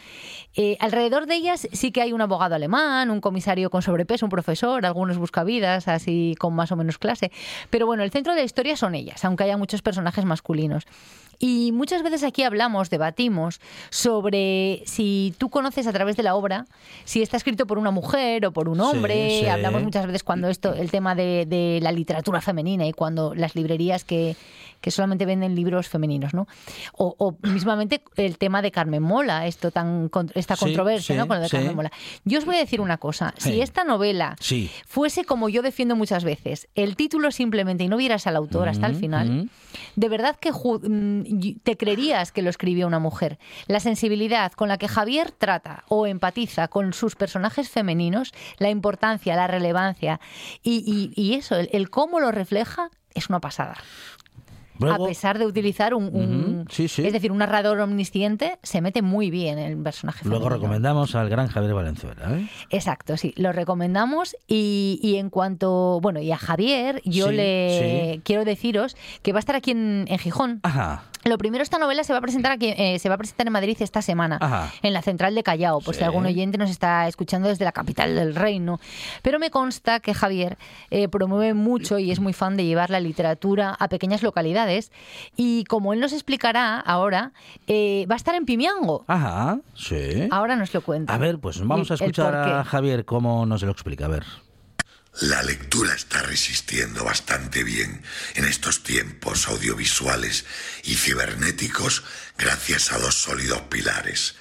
eh, 0.55 0.77
alrededor 0.79 1.25
de 1.25 1.35
ellas 1.35 1.67
sí 1.71 1.91
que 1.91 2.01
hay 2.01 2.13
un 2.13 2.21
abogado 2.21 2.55
alemán, 2.55 3.09
un 3.09 3.21
comisario 3.21 3.69
con 3.69 3.81
sobrepeso, 3.81 4.25
un 4.25 4.29
profesor, 4.29 4.85
algunos 4.85 5.17
buscavidas, 5.17 5.87
así 5.87 6.35
con 6.39 6.53
más 6.53 6.71
o 6.71 6.75
menos 6.75 6.97
clase. 6.97 7.31
Pero 7.69 7.85
bueno, 7.85 8.03
el 8.03 8.11
centro 8.11 8.33
de 8.33 8.39
la 8.39 8.45
historia 8.45 8.75
son 8.77 8.95
ellas, 8.95 9.23
aunque 9.25 9.43
haya 9.43 9.57
muchos 9.57 9.81
personajes 9.81 10.25
masculinos. 10.25 10.85
Y 11.43 11.73
muchas 11.73 12.03
veces 12.03 12.23
aquí 12.23 12.43
hablamos, 12.43 12.89
debatimos 12.89 13.59
sobre 13.89 14.81
si 14.85 15.33
tú 15.37 15.49
conoces 15.49 15.87
a 15.87 15.91
través 15.91 16.15
de 16.15 16.23
la 16.23 16.35
obra, 16.35 16.67
si 17.03 17.21
está 17.21 17.35
escrito 17.35 17.67
por 17.67 17.77
una 17.77 17.91
mujer 17.91 18.45
o 18.45 18.53
por 18.53 18.69
un 18.69 18.79
hombre. 18.79 19.41
sí. 19.41 19.45
Hablamos 19.47 19.83
muchas 19.83 20.07
veces 20.07 20.23
cuando 20.23 20.47
esto, 20.47 20.73
el 20.73 20.89
tema 20.89 21.15
de, 21.15 21.45
de 21.45 21.79
la 21.81 21.91
literatura 21.91 22.39
femenina 22.39 22.87
y 22.87 22.93
cuando 22.93 23.35
las 23.35 23.55
librerías 23.55 24.05
que, 24.05 24.37
que 24.83 24.91
solamente 24.91 25.25
venden 25.25 25.55
libros 25.55 25.87
femeninos, 25.87 26.33
¿no? 26.33 26.45
O, 26.91 27.15
o 27.17 27.37
mismamente 27.47 28.03
el 28.17 28.37
tema 28.37 28.61
de 28.61 28.69
Carmen 28.69 29.01
Mola, 29.01 29.47
esto 29.47 29.71
tan 29.71 30.11
esta 30.35 30.57
controversia, 30.57 31.15
sí, 31.15 31.17
¿no? 31.19 31.25
Con 31.27 31.37
lo 31.37 31.43
de 31.43 31.47
sí. 31.49 31.55
Carmen 31.55 31.73
Mola. 31.75 31.91
Yo 32.25 32.37
os 32.39 32.45
voy 32.45 32.57
a 32.57 32.59
decir 32.59 32.81
una 32.81 32.97
cosa. 32.97 33.33
Si 33.37 33.61
esta 33.61 33.85
novela 33.85 34.35
fuese 34.85 35.23
como 35.23 35.47
yo 35.47 35.61
defiendo 35.61 35.95
muchas 35.95 36.25
veces, 36.25 36.67
el 36.75 36.97
título 36.97 37.31
simplemente 37.31 37.85
y 37.85 37.87
no 37.87 37.95
vieras 37.95 38.27
al 38.27 38.35
autor 38.35 38.67
hasta 38.67 38.87
el 38.87 38.91
Ujú, 38.91 38.99
final, 38.99 39.29
ujú. 39.29 39.49
de 39.95 40.09
verdad 40.09 40.35
que 40.35 40.51
mm, 40.51 41.59
te 41.63 41.77
creerías 41.77 42.33
que 42.33 42.41
lo 42.41 42.49
escribió 42.49 42.85
una 42.85 42.99
mujer. 42.99 43.39
La 43.67 43.79
sensibilidad 43.79 44.51
con 44.51 44.67
la 44.67 44.77
que 44.77 44.89
Javier 44.89 45.31
trata 45.31 45.85
o 45.87 46.07
empatiza 46.07 46.67
con 46.67 46.91
sus 46.91 47.15
personajes 47.15 47.69
femeninos, 47.69 48.33
la 48.57 48.69
importancia, 48.69 49.35
la 49.37 49.47
relevancia 49.47 50.19
y, 50.61 50.83
y- 50.85 51.13
y 51.21 51.35
eso, 51.35 51.55
el, 51.55 51.69
el 51.71 51.89
cómo 51.89 52.19
lo 52.19 52.31
refleja, 52.33 52.89
es 53.13 53.29
una 53.29 53.39
pasada. 53.39 53.75
Luego- 54.79 55.05
a 55.05 55.07
pesar 55.07 55.37
de 55.39 55.45
utilizar 55.45 55.93
un, 55.93 56.05
un- 56.13 56.61
Ujú, 56.61 56.65
sí, 56.69 56.87
sí. 56.87 57.05
es 57.05 57.13
decir, 57.13 57.31
un 57.31 57.37
narrador 57.39 57.79
omnisciente, 57.79 58.57
se 58.63 58.81
mete 58.81 59.01
muy 59.01 59.29
bien 59.29 59.59
el 59.59 59.77
personaje 59.77 60.19
Luego 60.25 60.45
femenino. 60.45 60.55
recomendamos 60.61 61.15
al 61.15 61.29
gran 61.29 61.47
Javier 61.47 61.73
Valenzuela. 61.73 62.37
¿eh? 62.37 62.47
Exacto, 62.69 63.17
sí, 63.17 63.33
lo 63.37 63.51
recomendamos. 63.51 64.35
Y, 64.47 64.99
y 65.01 65.17
en 65.17 65.29
cuanto, 65.29 65.99
bueno, 66.01 66.19
y 66.21 66.31
a 66.31 66.37
Javier, 66.37 67.01
yo 67.05 67.27
Sí, 67.29 67.35
le 67.35 68.21
quiero 68.23 68.45
deciros 68.45 68.95
que 69.21 69.31
va 69.33 69.39
a 69.39 69.41
estar 69.41 69.55
aquí 69.55 69.71
en, 69.71 70.05
en 70.07 70.17
Gijón. 70.19 70.59
Ajá. 70.63 71.03
Lo 71.25 71.37
primero, 71.37 71.63
esta 71.63 71.77
novela 71.77 72.03
se 72.03 72.11
va 72.11 72.19
a 72.19 72.21
presentar 72.21 72.51
aquí, 72.51 72.73
eh, 72.75 72.99
se 72.99 73.07
va 73.07 73.15
a 73.15 73.17
presentar 73.17 73.47
en 73.47 73.53
Madrid 73.53 73.77
esta 73.79 74.01
semana, 74.01 74.39
Ajá. 74.41 74.73
en 74.81 74.91
la 74.91 75.01
central 75.01 75.33
de 75.35 75.41
Callao, 75.43 75.79
por 75.79 75.95
si 75.95 76.03
algún 76.03 76.25
oyente 76.25 76.57
nos 76.57 76.69
está 76.69 77.07
escuchando 77.07 77.47
desde 77.47 77.63
la 77.63 77.71
capital 77.71 78.13
del 78.13 78.35
reino. 78.35 78.81
Pero 79.21 79.39
me 79.39 79.49
consta 79.49 80.01
que 80.01 80.13
Javier 80.13 80.57
eh, 80.91 81.07
promueve 81.07 81.53
mucho 81.53 81.97
y 81.97 82.11
es 82.11 82.19
muy 82.19 82.33
fan 82.33 82.57
de 82.57 82.65
llevar 82.65 82.89
la 82.89 82.99
literatura 82.99 83.73
a 83.79 83.87
pequeñas 83.87 84.21
localidades. 84.21 84.63
Y 85.35 85.63
como 85.65 85.93
él 85.93 85.99
nos 85.99 86.13
explicará 86.13 86.79
ahora, 86.79 87.33
eh, 87.67 88.05
va 88.09 88.15
a 88.15 88.17
estar 88.17 88.35
en 88.35 88.45
Pimiango. 88.45 89.05
Ajá, 89.07 89.59
sí. 89.75 90.27
Ahora 90.31 90.55
nos 90.55 90.73
lo 90.73 90.81
cuenta. 90.81 91.13
A 91.13 91.17
ver, 91.17 91.39
pues 91.39 91.59
vamos 91.65 91.91
a 91.91 91.95
escuchar 91.95 92.35
a. 92.35 92.63
Javier 92.63 93.05
cómo 93.05 93.45
nos 93.45 93.63
lo 93.63 93.71
explica. 93.71 94.05
A 94.05 94.09
ver. 94.09 94.25
La 95.21 95.43
lectura 95.43 95.93
está 95.93 96.23
resistiendo 96.23 97.03
bastante 97.03 97.63
bien 97.63 98.01
en 98.33 98.45
estos 98.45 98.81
tiempos 98.81 99.47
audiovisuales 99.47 100.45
y 100.83 100.95
cibernéticos 100.95 102.03
gracias 102.35 102.91
a 102.91 102.97
dos 102.97 103.13
sólidos 103.21 103.61
pilares, 103.69 104.35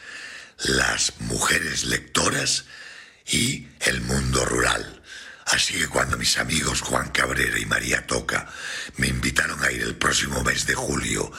las 0.65 1.21
mujeres 1.21 1.85
lectoras 1.85 2.65
y 3.27 3.67
el 3.81 4.01
mundo 4.01 4.47
rural. 4.47 5.02
Así 5.53 5.75
que 5.75 5.87
cuando 5.87 6.17
mis 6.17 6.39
amigos 6.39 6.81
Juan 6.81 7.11
Cabrera 7.11 7.59
y 7.59 7.67
María 7.67 8.07
Toca 8.07 8.49
me 8.97 9.09
invitaron 9.09 9.63
a 9.63 9.71
ir 9.71 9.83
el 9.83 9.97
próximo 9.97 10.43
mes 10.43 10.65
de 10.65 10.75
julio 10.75 11.31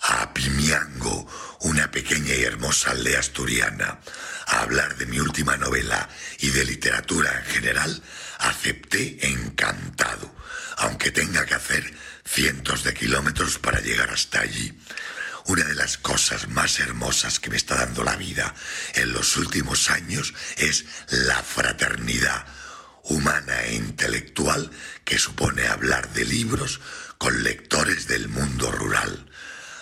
a 0.00 0.34
Pimiango, 0.34 1.28
una 1.60 1.88
pequeña 1.88 2.34
y 2.34 2.42
hermosa 2.42 2.90
aldea 2.90 3.20
asturiana, 3.20 4.00
a 4.46 4.62
hablar 4.62 4.96
de 4.96 5.06
mi 5.06 5.20
última 5.20 5.56
novela 5.56 6.08
y 6.40 6.50
de 6.50 6.64
literatura 6.64 7.38
en 7.38 7.44
general, 7.52 8.02
acepté 8.38 9.28
encantado, 9.28 10.34
aunque 10.78 11.12
tenga 11.12 11.46
que 11.46 11.54
hacer 11.54 11.94
cientos 12.24 12.82
de 12.82 12.94
kilómetros 12.94 13.60
para 13.60 13.80
llegar 13.80 14.10
hasta 14.10 14.40
allí. 14.40 14.76
Una 15.46 15.62
de 15.62 15.76
las 15.76 15.98
cosas 15.98 16.48
más 16.48 16.80
hermosas 16.80 17.38
que 17.38 17.50
me 17.50 17.58
está 17.58 17.76
dando 17.76 18.02
la 18.02 18.16
vida 18.16 18.56
en 18.94 19.12
los 19.12 19.36
últimos 19.36 19.88
años 19.88 20.34
es 20.56 20.84
la 21.10 21.40
fraternidad 21.44 22.44
humana 23.04 23.62
e 23.64 23.74
intelectual 23.74 24.70
que 25.04 25.18
supone 25.18 25.66
hablar 25.66 26.12
de 26.12 26.24
libros 26.24 26.80
con 27.18 27.42
lectores 27.42 28.08
del 28.08 28.28
mundo 28.28 28.70
rural. 28.70 29.30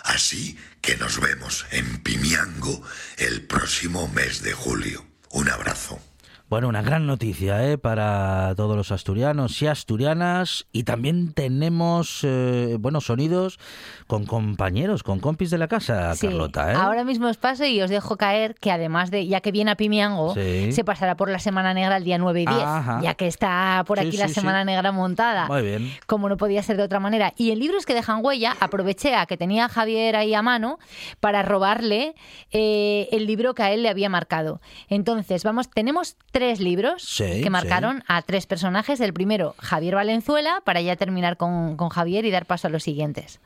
Así 0.05 0.59
que 0.81 0.97
nos 0.97 1.21
vemos 1.21 1.67
en 1.71 2.03
Pimiango 2.03 2.83
el 3.17 3.43
próximo 3.47 4.09
mes 4.09 4.43
de 4.43 4.53
julio. 4.53 5.07
Un 5.31 5.49
abrazo. 5.51 6.10
Bueno, 6.51 6.67
una 6.67 6.83
gran 6.83 7.07
noticia 7.07 7.65
¿eh? 7.71 7.79
para 7.79 8.55
todos 8.57 8.77
los 8.77 8.91
asturianos 8.91 9.63
y 9.63 9.69
asturianas. 9.69 10.67
Y 10.73 10.83
también 10.83 11.33
tenemos, 11.33 12.23
eh, 12.25 12.77
bueno, 12.81 13.01
sonidos 13.01 13.61
con 14.09 14.27
compañeros, 14.27 15.05
con 15.05 15.21
compis 15.21 15.51
de 15.51 15.59
la 15.59 15.69
casa, 15.69 16.13
Sí, 16.17 16.27
Carlota. 16.27 16.73
¿eh? 16.73 16.75
Ahora 16.75 17.05
mismo 17.05 17.29
os 17.29 17.37
paso 17.37 17.65
y 17.67 17.81
os 17.81 17.89
dejo 17.89 18.17
caer 18.17 18.57
que 18.57 18.73
además 18.73 19.13
de, 19.13 19.29
ya 19.29 19.41
que 19.41 19.53
viene 19.53 19.71
a 19.71 19.77
Pimiango, 19.77 20.35
Sí. 20.35 20.73
se 20.73 20.83
pasará 20.83 21.17
por 21.17 21.31
la 21.31 21.39
Semana 21.39 21.73
Negra 21.73 21.99
el 21.99 22.03
día 22.03 22.19
9 22.19 22.43
y 22.43 22.47
10, 22.47 22.59
Ajá. 22.61 23.01
ya 23.01 23.15
que 23.15 23.29
está 23.29 23.85
por 23.87 24.01
aquí 24.01 24.17
la 24.17 24.27
sí. 24.27 24.35
Semana 24.35 24.65
Negra 24.65 24.91
montada. 24.91 25.47
Muy 25.47 25.63
bien. 25.63 25.93
Como 26.09 26.29
no 26.29 26.37
podía 26.37 26.65
ser 26.65 26.77
de 26.79 26.83
otra 26.83 26.99
manera. 26.99 27.33
Y 27.37 27.53
en 27.53 27.61
libros 27.61 27.87
que 27.87 27.95
dejan 27.95 28.25
huella, 28.25 28.57
aproveché 28.59 29.15
a 29.15 29.27
que 29.27 29.37
tenía 29.37 29.67
a 29.67 29.69
Javier 29.69 30.17
ahí 30.17 30.35
a 30.35 30.43
mano 30.43 30.81
para 31.21 31.43
robarle 31.43 32.17
eh, 32.51 33.07
el 33.13 33.27
libro 33.29 33.55
que 33.55 33.63
a 33.63 33.71
él 33.71 33.85
le 33.85 33.89
había 33.89 34.09
marcado. 34.09 34.61
Entonces, 34.89 35.45
vamos, 35.45 35.71
tenemos 35.71 36.17
tres 36.33 36.40
libros 36.41 37.03
Sí, 37.03 37.43
que 37.43 37.51
marcaron 37.51 38.03
a 38.09 38.23
tres 38.23 38.47
personajes. 38.47 39.01
El 39.01 39.13
primero, 39.13 39.55
Javier 39.59 39.95
Valenzuela, 39.95 40.63
para 40.65 40.81
ya 40.81 40.97
terminar 40.97 41.37
con, 41.37 41.77
con 41.77 41.89
Javier 41.89 42.25
y 42.25 42.31
dar 42.31 42.47
paso 42.47 42.67
a 42.67 42.71
los 42.71 42.83
siguientes. 42.83 43.41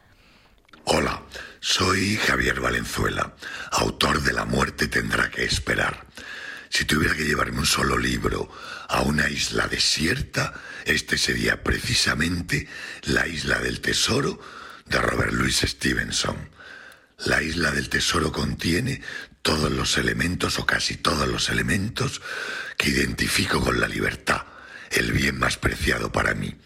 Hola, 0.85 1.23
soy 1.61 2.17
Javier 2.17 2.61
Valenzuela, 2.61 3.35
autor 3.73 4.23
de 4.23 4.33
La 4.33 4.45
muerte 4.45 4.87
tendrá 4.87 5.31
que 5.31 5.45
esperar. 5.45 6.07
Si 6.69 6.85
tuviera 6.85 7.15
que 7.15 7.25
llevarme 7.25 7.61
un 7.61 7.67
solo 7.67 7.97
libro 7.97 8.51
a 8.89 9.03
una 9.03 9.29
isla 9.31 9.67
desierta, 9.67 10.53
este 10.85 11.17
sería 11.19 11.63
precisamente 11.63 12.69
La 13.03 13.27
isla 13.27 13.61
del 13.61 13.81
tesoro 13.81 14.41
de 14.87 14.99
Robert 14.99 15.33
Louis 15.33 15.57
Stevenson. 15.57 16.51
La 17.27 17.43
isla 17.43 17.71
del 17.71 17.89
tesoro 17.89 18.33
contiene 18.33 19.01
todos 19.45 19.71
los 19.71 19.99
elementos 19.99 20.59
o 20.59 20.65
casi 20.65 20.97
todos 20.97 21.29
los 21.29 21.51
elementos 21.51 22.23
que 22.79 22.89
identifico 22.89 23.61
con 23.61 23.79
la 23.79 23.87
libertad, 23.87 24.43
el 24.91 25.13
bien 25.13 25.39
más 25.39 25.59
preciado 25.59 26.11
para 26.11 26.35
mí, 26.35 26.57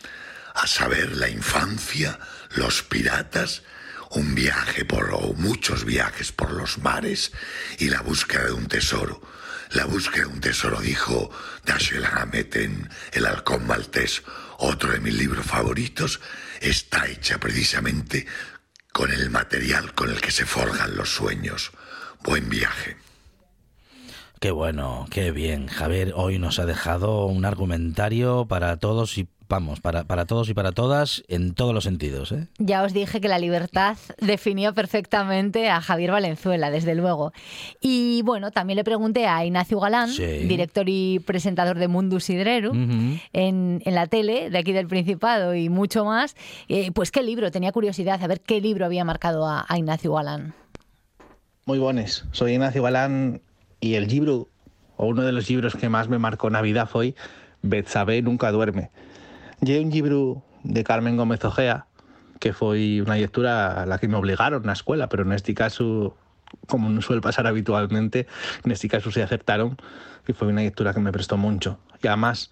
a 0.55 0.67
saber 0.69 1.17
la 1.17 1.29
infancia, 1.29 2.21
los 2.55 2.85
piratas, 2.85 3.65
un 4.11 4.33
viaje 4.37 4.85
por 4.85 5.11
o 5.13 5.35
muchos 5.35 5.85
viajes 5.85 6.31
por 6.31 6.53
los 6.53 6.79
mares 6.79 7.33
y 7.81 7.91
la 7.91 8.01
búsqueda 8.01 8.45
de 8.45 8.53
un 8.53 8.69
tesoro. 8.69 9.21
La 9.71 9.85
búsqueda 9.85 10.27
de 10.27 10.33
un 10.35 10.41
tesoro, 10.41 10.81
dijo 10.81 11.31
Dashiell 11.67 12.07
Hammett 12.07 12.55
en 12.57 12.89
El 13.13 13.27
halcón 13.27 13.67
maltés, 13.67 14.23
otro 14.59 14.93
de 14.93 15.01
mis 15.01 15.15
libros 15.15 15.45
favoritos, 15.45 16.21
está 16.61 17.09
hecha 17.09 17.39
precisamente 17.39 18.25
con 18.93 19.11
el 19.11 19.31
material 19.31 19.95
con 19.95 20.11
el 20.11 20.21
que 20.21 20.31
se 20.31 20.47
forjan 20.47 20.97
los 20.97 21.11
sueños. 21.11 21.73
Buen 22.25 22.49
viaje. 22.49 22.97
Qué 24.41 24.51
bueno, 24.53 25.07
qué 25.11 25.33
bien. 25.33 25.67
Javier 25.67 26.13
hoy 26.15 26.39
nos 26.39 26.59
ha 26.59 26.67
dejado 26.67 27.27
un 27.27 27.45
argumentario 27.45 28.47
para 28.47 28.77
todos 28.77 29.19
y 29.19 29.27
vamos, 29.49 29.81
para, 29.81 30.05
para 30.05 30.27
todos 30.27 30.49
y 30.49 30.55
para 30.55 30.71
todas 30.71 31.25
en 31.27 31.55
todos 31.55 31.75
los 31.75 31.83
sentidos. 31.85 32.31
¿eh? 32.31 32.47
Ya 32.59 32.85
os 32.85 32.93
dije 32.93 33.21
que 33.21 33.27
la 33.27 33.41
libertad 33.41 33.97
definía 34.21 34.73
perfectamente 34.73 35.71
a 35.71 35.81
Javier 35.81 36.13
Valenzuela, 36.13 36.71
desde 36.71 36.95
luego. 36.95 37.33
Y 37.81 38.23
bueno, 38.23 38.53
también 38.53 38.77
le 38.77 38.85
pregunté 38.85 39.27
a 39.27 39.45
Ignacio 39.45 39.81
Galán, 39.81 40.11
Sí. 40.11 40.23
director 40.47 40.85
y 40.89 41.19
presentador 41.21 41.77
de 41.79 41.89
Mundus 41.89 42.25
Sidreru, 42.25 42.73
en, 42.75 43.19
en 43.85 43.95
la 43.95 44.07
tele 44.07 44.51
de 44.51 44.59
aquí 44.59 44.71
del 44.73 44.87
Principado 44.87 45.57
y 45.57 45.69
mucho 45.69 46.05
más, 46.05 46.37
eh, 46.69 46.93
pues 46.93 47.11
qué 47.11 47.25
libro, 47.25 47.51
tenía 47.51 47.73
curiosidad 47.73 48.23
a 48.23 48.27
ver 48.29 48.41
qué 48.41 48.61
libro 48.61 48.85
había 48.87 49.05
marcado 49.05 49.49
a, 49.49 49.65
a 49.69 49.79
Ignacio 49.79 50.13
Galán. 50.13 50.55
Muy 51.69 51.79
buenos. 51.79 52.25
Soy 52.33 52.53
Ignacio 52.53 52.83
Galán 52.83 53.43
y 53.79 53.97
el 53.97 54.09
libro, 54.09 54.49
o 54.97 55.05
uno 55.05 55.21
de 55.21 55.33
los 55.33 55.51
libros 55.51 55.77
que 55.77 55.91
más 55.91 56.09
me 56.09 56.17
marcó 56.19 56.49
Navidad 56.49 56.89
fue 56.89 57.15
Betsabé 57.61 58.23
nunca 58.23 58.51
duerme. 58.51 58.91
Y 59.61 59.77
un 59.77 59.91
libro 59.91 60.43
de 60.65 60.83
Carmen 60.83 61.19
Gómez 61.19 61.45
Ojea, 61.45 61.85
que 62.41 62.55
fue 62.55 63.03
una 63.03 63.17
lectura 63.17 63.83
a 63.83 63.85
la 63.85 63.99
que 63.99 64.09
me 64.09 64.17
obligaron 64.17 64.63
en 64.63 64.69
la 64.69 64.73
escuela, 64.73 65.11
pero 65.11 65.25
en 65.25 65.33
este 65.33 65.53
caso, 65.53 66.17
como 66.69 66.89
no 66.89 67.03
suele 67.03 67.21
pasar 67.21 67.47
habitualmente, 67.47 68.27
en 68.65 68.73
este 68.73 68.89
caso 68.89 69.11
se 69.11 69.23
aceptaron 69.23 69.77
y 70.27 70.33
fue 70.33 70.49
una 70.49 70.63
lectura 70.63 70.95
que 70.95 71.01
me 71.01 71.13
prestó 71.13 71.37
mucho. 71.37 71.79
Y 72.03 72.07
además, 72.07 72.51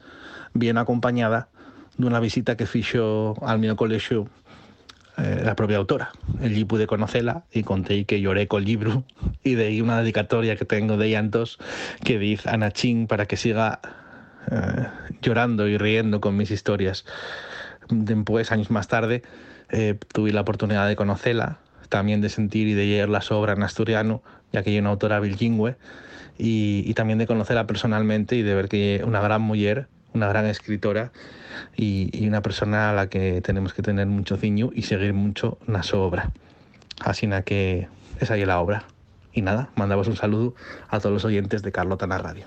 bien 0.53 0.77
acompañada 0.77 1.49
d'una 1.97 2.21
visita 2.21 2.59
que 2.59 2.67
fixo 2.67 3.35
al 3.41 3.61
meu 3.61 3.77
colexio 3.77 4.29
eh, 5.19 5.41
la 5.45 5.57
propia 5.57 5.79
autora. 5.79 6.13
Allí 6.43 6.65
pude 6.65 6.87
conocerla 6.87 7.45
y 7.51 7.63
conté 7.63 8.05
que 8.05 8.21
lloré 8.21 8.49
con 8.49 8.63
el 8.63 8.69
libro 8.69 9.05
y 9.43 9.55
de 9.55 9.67
ahí 9.67 9.81
una 9.81 10.01
dedicatoria 10.01 10.57
que 10.57 10.65
tengo 10.65 10.97
de 10.97 11.09
llantos 11.09 11.59
que 12.05 12.19
dice 12.19 12.51
a 12.51 12.57
Nachín 12.59 13.07
para 13.07 13.27
que 13.27 13.37
siga 13.37 13.81
eh, 14.51 14.87
llorando 15.23 15.69
y 15.69 15.79
riendo 15.79 16.21
con 16.21 16.37
mis 16.37 16.51
historias. 16.51 17.05
Después, 17.89 18.53
años 18.53 18.71
más 18.71 18.89
tarde, 18.89 19.23
eh, 19.71 19.99
tuve 20.13 20.33
la 20.33 20.43
oportunidad 20.43 20.87
de 20.87 20.97
conocerla, 20.97 21.59
también 21.89 22.21
de 22.21 22.29
sentir 22.29 22.69
y 22.69 22.75
de 22.75 22.85
leer 22.85 23.09
las 23.09 23.31
obras 23.31 23.57
en 23.57 23.63
asturiano, 23.63 24.23
ya 24.53 24.63
que 24.63 24.71
ella 24.71 24.79
es 24.79 24.83
una 24.83 24.91
autora 24.91 25.21
bilingüe, 25.21 25.77
y, 26.37 26.85
y 26.87 26.95
también 26.95 27.19
de 27.19 27.27
conocerla 27.27 27.67
personalmente 27.67 28.37
y 28.37 28.43
de 28.43 28.55
ver 28.55 28.69
que 28.69 29.03
una 29.07 29.21
gran 29.21 29.41
mujer, 29.43 29.89
una 30.15 30.29
gran 30.29 30.47
escritora 30.47 31.13
y, 31.77 32.09
y 32.13 32.27
una 32.29 32.43
persona 32.43 32.91
a 32.91 32.93
la 32.95 33.09
que 33.09 33.41
tenemos 33.43 33.75
que 33.75 33.83
tener 33.83 34.07
mucho 34.07 34.37
ciño 34.37 34.71
y 34.75 34.83
seguir 34.83 35.13
mucho 35.15 35.59
en 35.69 35.83
su 35.83 35.99
obra. 35.99 36.31
Así 37.01 37.27
na 37.27 37.43
que 37.43 37.89
esa 38.21 38.37
es 38.37 38.47
la 38.47 38.61
obra. 38.61 38.85
Y 39.33 39.43
nada, 39.43 39.69
mandamos 39.77 40.09
un 40.09 40.17
saludo 40.17 40.55
a 40.89 40.99
todos 41.01 41.13
los 41.13 41.25
oyentes 41.27 41.63
de 41.63 41.71
Carlota 41.73 42.07
en 42.07 42.11
la 42.11 42.19
Radio. 42.19 42.47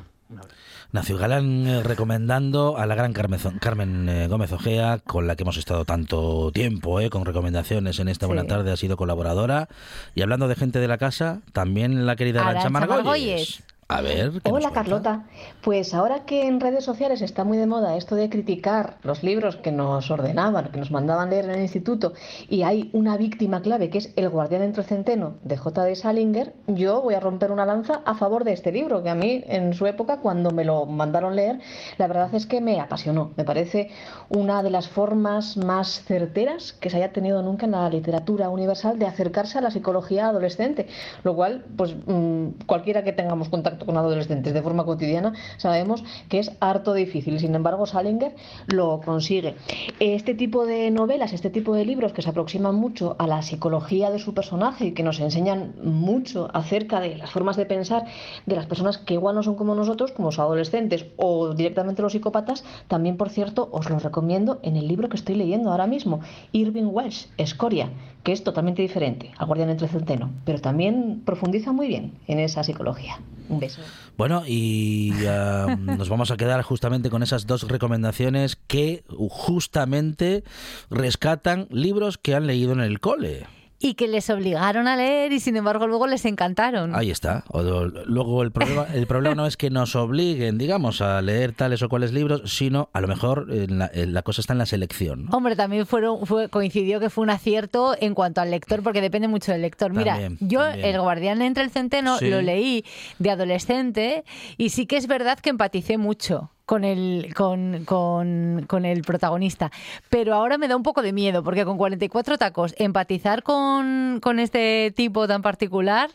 Nacio 0.92 1.18
Galán 1.18 1.68
eh, 1.68 1.84
recomendando 1.84 2.78
a 2.78 2.88
la 2.88 2.96
gran 2.96 3.14
Carmezo- 3.14 3.54
Carmen 3.60 4.10
eh, 4.10 4.28
Gómez 4.28 4.52
Ojea, 4.52 4.98
con 4.98 5.28
la 5.28 5.36
que 5.36 5.44
hemos 5.44 5.58
estado 5.58 5.86
tanto 5.86 6.52
tiempo, 6.52 7.00
eh, 7.00 7.12
con 7.12 7.26
recomendaciones 7.26 8.00
en 8.00 8.08
esta 8.10 8.26
buena 8.26 8.42
Sí. 8.44 8.48
tarde, 8.48 8.72
ha 8.72 8.76
sido 8.78 8.98
colaboradora. 8.98 9.68
Y 10.16 10.24
hablando 10.24 10.48
de 10.48 10.56
gente 10.56 10.80
de 10.80 10.88
la 10.88 10.98
casa, 10.98 11.42
también 11.54 12.08
la 12.08 12.16
querida 12.16 12.42
Arancha 12.42 12.72
Margolles. 12.72 13.04
Margolles. 13.06 13.64
A 13.92 14.02
ver, 14.02 14.34
¿qué 14.44 14.52
nos 14.52 14.60
Hola 14.64 14.72
Carlota, 14.72 15.24
pues 15.64 15.96
ahora 15.96 16.24
que 16.24 16.46
en 16.46 16.60
redes 16.60 16.84
sociales 16.84 17.24
está 17.24 17.44
muy 17.44 17.58
de 17.58 17.66
moda 17.66 17.98
esto 17.98 18.14
de 18.14 18.30
criticar 18.30 18.98
los 19.02 19.24
libros 19.24 19.56
que 19.56 19.72
nos 19.72 20.12
ordenaban, 20.12 20.70
que 20.72 20.78
nos 20.78 20.92
mandaban 20.92 21.32
leer 21.32 21.46
en 21.46 21.52
el 21.56 21.62
instituto, 21.62 22.14
y 22.48 22.62
hay 22.62 22.92
una 22.94 23.18
víctima 23.18 23.64
clave 23.64 23.90
que 23.90 23.98
es 23.98 24.14
El 24.16 24.30
guardián 24.30 24.62
entre 24.62 24.84
centeno 24.84 25.38
de 25.42 25.58
J. 25.58 25.84
de 25.86 25.96
Salinger, 25.96 26.54
yo 26.68 27.02
voy 27.02 27.16
a 27.16 27.20
romper 27.20 27.52
una 27.52 27.66
lanza 27.66 28.04
a 28.06 28.14
favor 28.14 28.44
de 28.44 28.54
este 28.54 28.72
libro, 28.72 29.02
que 29.02 29.10
a 29.10 29.16
mí 29.16 29.44
en 29.48 29.74
su 29.74 29.88
época 29.88 30.18
cuando 30.18 30.52
me 30.52 30.66
lo 30.66 30.86
mandaron 30.86 31.36
leer, 31.36 31.60
la 31.98 32.06
verdad 32.06 32.36
es 32.36 32.46
que 32.46 32.62
me 32.62 32.80
apasionó, 32.80 33.32
me 33.38 33.44
parece 33.44 33.90
una 34.30 34.62
de 34.62 34.70
las 34.70 34.88
formas 34.88 35.58
más 35.58 36.04
certeras 36.04 36.74
que 36.74 36.92
se 36.92 36.98
haya 36.98 37.12
tenido 37.12 37.42
nunca 37.42 37.66
en 37.66 37.72
la 37.72 37.90
literatura 37.90 38.50
universal 38.50 39.00
de 39.00 39.08
acercarse 39.08 39.58
a 39.58 39.62
la 39.62 39.72
psicología 39.72 40.28
adolescente, 40.28 40.86
lo 41.24 41.36
cual 41.36 41.66
pues 41.76 41.96
mm, 42.06 42.50
cualquiera 42.68 43.04
que 43.04 43.14
tengamos 43.14 43.50
contacto 43.50 43.79
con 43.86 43.98
adolescentes 43.98 44.54
de 44.54 44.62
forma 44.62 44.86
cotidiana 44.86 45.34
sabemos 45.58 46.04
que 46.30 46.40
es 46.40 46.52
harto 46.60 46.94
difícil. 46.94 47.40
Sin 47.40 47.56
embargo, 47.56 47.86
Salinger 47.86 48.36
lo 48.68 49.02
consigue. 49.02 49.56
Este 50.00 50.34
tipo 50.34 50.66
de 50.66 50.92
novelas, 50.92 51.34
este 51.34 51.50
tipo 51.50 51.74
de 51.76 51.86
libros 51.86 52.14
que 52.14 52.22
se 52.22 52.30
aproximan 52.30 52.76
mucho 52.76 53.16
a 53.20 53.28
la 53.28 53.42
psicología 53.42 54.12
de 54.12 54.20
su 54.20 54.34
personaje 54.34 54.88
y 54.88 54.92
que 54.92 55.04
nos 55.04 55.20
enseñan 55.20 55.74
mucho 55.84 56.50
acerca 56.54 57.00
de 57.00 57.16
las 57.16 57.32
formas 57.32 57.58
de 57.58 57.66
pensar 57.66 58.06
de 58.46 58.56
las 58.56 58.66
personas 58.66 58.98
que 58.98 59.16
igual 59.16 59.36
no 59.36 59.44
son 59.44 59.56
como 59.56 59.76
nosotros, 59.76 60.12
como 60.12 60.30
los 60.30 60.40
adolescentes 60.40 61.06
o 61.18 61.54
directamente 61.54 62.02
los 62.02 62.14
psicópatas, 62.14 62.64
también, 62.88 63.18
por 63.18 63.30
cierto, 63.30 63.70
os 63.72 63.90
lo 63.90 64.00
recomiendo 64.00 64.60
en 64.64 64.76
el 64.76 64.88
libro 64.88 65.10
que 65.10 65.18
estoy 65.18 65.36
leyendo 65.36 65.72
ahora 65.72 65.88
mismo, 65.88 66.22
Irving 66.52 66.90
Welsh, 66.92 67.28
Escoria, 67.38 67.90
que 68.24 68.32
es 68.32 68.44
totalmente 68.44 68.82
diferente 68.82 69.32
al 69.38 69.48
Guardián 69.48 69.70
entre 69.70 69.88
Centeno, 69.88 70.32
pero 70.46 70.60
también 70.60 71.22
profundiza 71.26 71.72
muy 71.72 71.88
bien 71.88 72.14
en 72.28 72.40
esa 72.40 72.64
psicología. 72.64 73.20
Un 73.50 73.60
beso. 73.60 73.69
Bueno, 74.18 74.44
y 74.46 75.14
nos 75.80 76.10
vamos 76.10 76.32
a 76.32 76.38
quedar 76.38 76.62
justamente 76.62 77.10
con 77.10 77.24
esas 77.24 77.48
dos 77.48 77.68
recomendaciones 77.68 78.58
que 78.68 79.04
justamente 79.30 80.44
rescatan 80.90 81.68
libros 81.70 82.18
que 82.18 82.36
han 82.36 82.48
leído 82.48 82.74
en 82.74 82.82
el 82.82 83.00
cole. 83.00 83.48
Y 83.82 83.94
que 83.94 84.10
les 84.10 84.30
obligaron 84.30 84.90
a 84.90 84.98
leer 84.98 85.32
y 85.32 85.40
sin 85.40 85.56
embargo 85.56 85.88
luego 85.88 86.06
les 86.06 86.26
encantaron. 86.26 86.94
Ahí 86.96 87.12
está. 87.12 87.46
O- 87.48 87.64
luego 87.64 88.44
el 88.44 88.52
problema, 88.52 88.86
el 88.94 89.08
problema 89.08 89.36
no 89.36 89.46
es 89.48 89.56
que 89.56 89.70
nos 89.70 89.96
obliguen, 89.96 90.58
digamos, 90.58 91.00
a 91.02 91.22
leer 91.22 91.54
tales 91.54 91.82
o 91.82 91.88
cuales 91.88 92.12
libros, 92.12 92.42
sino 92.52 92.90
a 92.92 93.00
lo 93.00 93.08
mejor 93.08 93.48
en 93.52 93.80
la, 93.80 93.90
en 93.94 94.14
la 94.14 94.22
cosa 94.22 94.42
está 94.42 94.52
en 94.52 94.60
la 94.60 94.66
selección. 94.66 95.26
¿no? 95.26 95.38
Hombre, 95.38 95.56
también 95.56 95.86
fueron, 95.86 96.26
fue, 96.26 96.50
coincidió 96.50 97.00
que 97.00 97.10
fue 97.10 97.24
un 97.24 97.30
acierto 97.30 97.96
en 98.00 98.16
cuanto 98.16 98.42
al 98.42 98.52
lector, 98.52 98.84
porque 98.84 99.00
depende 99.00 99.30
mucho 99.30 99.54
del 99.54 99.62
lector. 99.62 99.94
Mira, 99.94 100.12
También, 100.14 100.38
yo 100.42 100.60
también. 100.60 100.86
El 100.86 101.00
Guardián 101.02 101.42
entre 101.42 101.64
el 101.64 101.70
Centeno 101.72 102.18
Sí. 102.18 102.30
lo 102.30 102.42
leí 102.42 102.84
de 103.18 103.32
adolescente 103.32 104.26
y 104.58 104.72
sí 104.72 104.88
que 104.88 104.98
es 104.98 105.08
verdad 105.08 105.40
que 105.40 105.52
empaticé 105.52 105.98
mucho 105.98 106.52
con 106.70 106.84
el, 106.84 107.34
con, 107.36 107.84
con, 107.84 108.66
con 108.68 108.86
el 108.86 109.02
protagonista. 109.02 109.72
Pero 110.08 110.36
ahora 110.36 110.60
me 110.60 110.68
da 110.68 110.76
un 110.76 110.84
poco 110.84 111.02
de 111.02 111.14
miedo, 111.14 111.44
porque 111.44 111.66
con 111.66 111.80
44 111.80 112.38
tacos, 112.38 112.76
empatizar 112.78 113.42
con, 113.42 114.20
con 114.22 114.38
este 114.38 114.94
tipo 114.96 115.28
tan 115.28 115.42
particular 115.42 116.12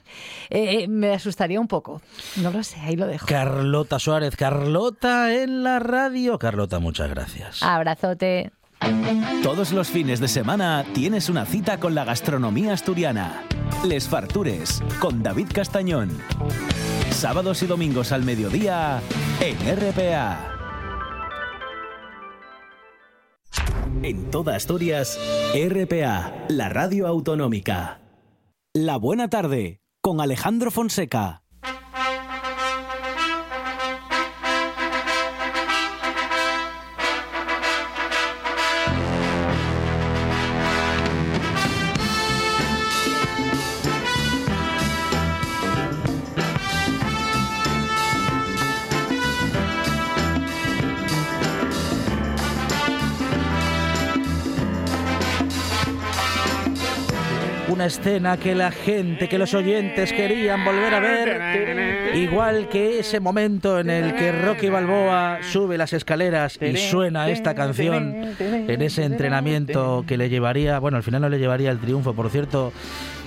eh, 0.50 0.86
me 0.86 1.12
asustaría 1.12 1.59
un 1.59 1.66
poco. 1.66 2.00
No 2.36 2.52
lo 2.52 2.62
sé, 2.62 2.78
ahí 2.78 2.94
lo 2.94 3.09
dejo. 3.09 3.26
Carlota 3.26 3.98
Suárez, 3.98 4.36
Carlota 4.36 5.34
en 5.34 5.64
la 5.64 5.80
radio. 5.80 6.38
Carlota, 6.38 6.78
muchas 6.78 7.11
gracias. 7.11 7.61
Abrazote. 7.61 8.52
Todos 9.42 9.72
los 9.72 9.88
fines 9.88 10.20
de 10.20 10.28
semana 10.28 10.84
tienes 10.94 11.28
una 11.28 11.46
cita 11.46 11.80
con 11.80 11.96
la 11.96 12.05
gastronomía 12.05 12.74
asturiana. 12.74 13.42
Les 13.84 14.09
Fartures, 14.09 14.84
con 15.00 15.20
David 15.20 15.48
Castañón. 15.52 16.16
Sábados 17.11 17.61
y 17.64 17.66
domingos 17.66 18.12
al 18.12 18.22
mediodía 18.22 19.00
en 19.41 19.57
RPA. 19.76 20.51
En 24.03 24.30
toda 24.30 24.57
Asturias, 24.57 25.18
RPA, 25.55 26.32
la 26.49 26.68
radio 26.68 27.07
autonómica. 27.07 28.01
La 28.74 28.97
buena 28.97 29.30
tarde, 29.30 29.80
con 30.01 30.20
Alejandro 30.20 30.70
Fonseca. 30.70 31.43
Una 57.85 57.89
escena 57.89 58.37
que 58.39 58.55
la 58.55 58.70
gente, 58.70 59.28
que 59.28 59.37
los 59.37 59.53
oyentes 59.53 60.11
querían 60.11 60.64
volver 60.64 60.95
a 60.95 61.01
ver. 61.01 62.16
Igual 62.16 62.66
que 62.70 63.01
ese 63.01 63.20
momento 63.20 63.78
en 63.78 63.91
el 63.91 64.14
que 64.14 64.32
Rocky 64.32 64.70
Balboa 64.70 65.41
sube 65.43 65.76
las 65.76 65.93
escaleras 65.93 66.59
y 66.62 66.78
suena 66.78 67.28
esta 67.28 67.55
canción 67.55 68.35
en 68.39 68.80
ese 68.80 69.05
entrenamiento 69.05 70.03
que 70.07 70.16
le 70.16 70.30
llevaría, 70.30 70.78
bueno, 70.78 70.97
al 70.97 71.03
final 71.03 71.20
no 71.20 71.28
le 71.28 71.39
llevaría 71.39 71.70
el 71.70 71.78
triunfo, 71.78 72.14
por 72.14 72.30
cierto. 72.30 72.72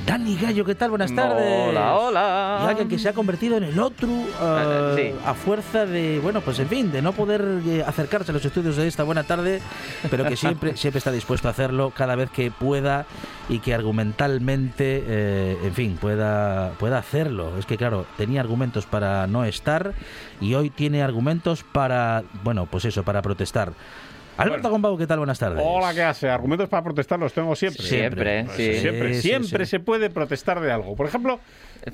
Dani 0.08 0.38
Gallo, 0.38 0.64
¿qué 0.64 0.74
tal? 0.74 0.90
Buenas 0.90 1.14
tardes. 1.14 1.70
Hola, 1.70 1.96
hola. 1.96 2.62
Y 2.64 2.70
alguien 2.70 2.88
que 2.88 2.98
se 2.98 3.10
ha 3.10 3.14
convertido 3.14 3.58
en 3.58 3.66
el 3.66 3.78
otro 3.78 4.08
eh, 4.10 4.94
sí. 4.96 5.20
a 5.26 5.34
fuerza 5.34 5.86
de, 5.86 6.20
bueno, 6.24 6.40
pues 6.40 6.60
en 6.60 6.70
fin, 6.70 6.92
de 6.94 7.02
no 7.02 7.12
poder 7.12 7.44
eh, 7.68 7.84
acercarse 7.86 8.32
a 8.32 8.34
los 8.34 8.46
estudios 8.46 8.78
de 8.78 8.88
esta 8.88 9.04
buena 9.04 9.24
tarde, 9.24 9.62
pero 10.10 10.24
que 10.24 10.38
siempre, 10.38 10.78
siempre 10.78 11.00
está 11.00 11.12
dispuesto 11.12 11.50
a 11.50 11.52
hacerlo 11.52 11.92
cada 11.94 12.16
vez 12.16 12.30
que 12.30 12.52
pueda 12.52 13.06
y 13.50 13.60
que 13.60 13.74
argumentalmente, 13.74 14.47
eh, 14.50 15.58
en 15.64 15.74
fin, 15.74 15.98
pueda, 16.00 16.72
pueda 16.80 16.98
hacerlo. 16.98 17.58
Es 17.58 17.66
que, 17.66 17.78
claro, 17.78 18.06
tenía 18.18 18.42
argumentos 18.42 18.86
para 18.86 19.28
no 19.28 19.46
estar 19.46 19.94
y 20.40 20.54
hoy 20.54 20.70
tiene 20.70 21.04
argumentos 21.04 21.64
para, 21.64 22.24
bueno, 22.44 22.66
pues 22.66 22.86
eso, 22.86 23.04
para 23.04 23.22
protestar. 23.22 23.74
Alberto 24.38 24.70
Gombau, 24.70 24.98
¿qué 24.98 25.08
tal? 25.08 25.18
Buenas 25.18 25.40
tardes. 25.40 25.62
Hola, 25.66 25.94
¿qué 25.94 26.04
hace? 26.04 26.30
Argumentos 26.30 26.70
para 26.70 26.84
protestar 26.84 27.18
los 27.20 27.34
tengo 27.34 27.56
siempre. 27.56 27.82
Siempre, 27.84 28.44
Pues 28.46 28.56
sí. 28.58 28.74
Siempre, 28.80 29.14
Sí, 29.16 29.22
siempre 29.22 29.66
sí. 29.66 29.72
se 29.72 29.80
puede 29.80 30.10
protestar 30.10 30.60
de 30.62 30.72
algo. 30.72 30.96
Por 30.96 31.08
ejemplo, 31.08 31.40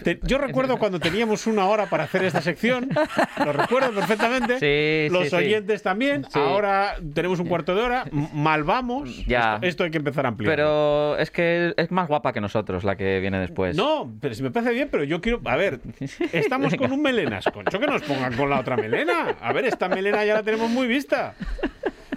te- 0.04 0.20
yo 0.24 0.38
recuerdo 0.38 0.78
cuando 0.78 1.00
teníamos 1.00 1.48
una 1.48 1.66
hora 1.68 1.86
para 1.86 2.04
hacer 2.04 2.24
esta 2.26 2.42
sección, 2.42 2.90
lo 3.46 3.54
recuerdo 3.54 3.92
perfectamente. 3.94 4.60
Sí, 4.60 5.14
los 5.14 5.24
sí, 5.26 5.30
sí. 5.30 5.36
oyentes 5.38 5.84
también. 5.84 6.26
Sí. 6.26 6.38
Ahora 6.40 6.96
tenemos 7.14 7.40
un 7.40 7.48
cuarto 7.48 7.76
de 7.76 7.82
hora. 7.82 8.06
Mal 8.12 8.64
vamos. 8.64 9.26
Ya. 9.26 9.56
Esto, 9.56 9.66
esto 9.68 9.84
hay 9.86 9.92
que 9.92 9.98
empezar 10.00 10.26
a 10.26 10.30
ampliar. 10.30 10.52
Pero 10.54 11.18
es 11.18 11.32
que 11.32 11.74
es 11.78 11.92
más 11.92 12.10
guapa 12.10 12.34
que 12.34 12.42
nosotros 12.42 12.84
la 12.84 12.98
que 12.98 13.20
viene 13.22 13.40
después. 13.40 13.76
No, 13.78 14.12
pero 14.20 14.36
si 14.36 14.44
me 14.44 14.52
parece 14.52 14.74
bien, 14.74 14.90
pero 14.92 15.06
yo 15.06 15.22
quiero. 15.22 15.40
A 15.46 15.56
ver, 15.56 15.80
estamos 16.34 16.76
con 16.76 16.92
un 16.92 17.02
melenas, 17.02 17.46
concho, 17.46 17.80
que 17.80 17.88
nos 17.88 18.02
pongan 18.02 18.34
con 18.36 18.50
la 18.50 18.60
otra 18.60 18.76
melena. 18.76 19.36
A 19.42 19.54
ver, 19.54 19.66
esta 19.66 19.88
melena 19.88 20.26
ya 20.26 20.34
la 20.34 20.44
tenemos 20.44 20.70
muy 20.70 20.88
vista. 20.88 21.36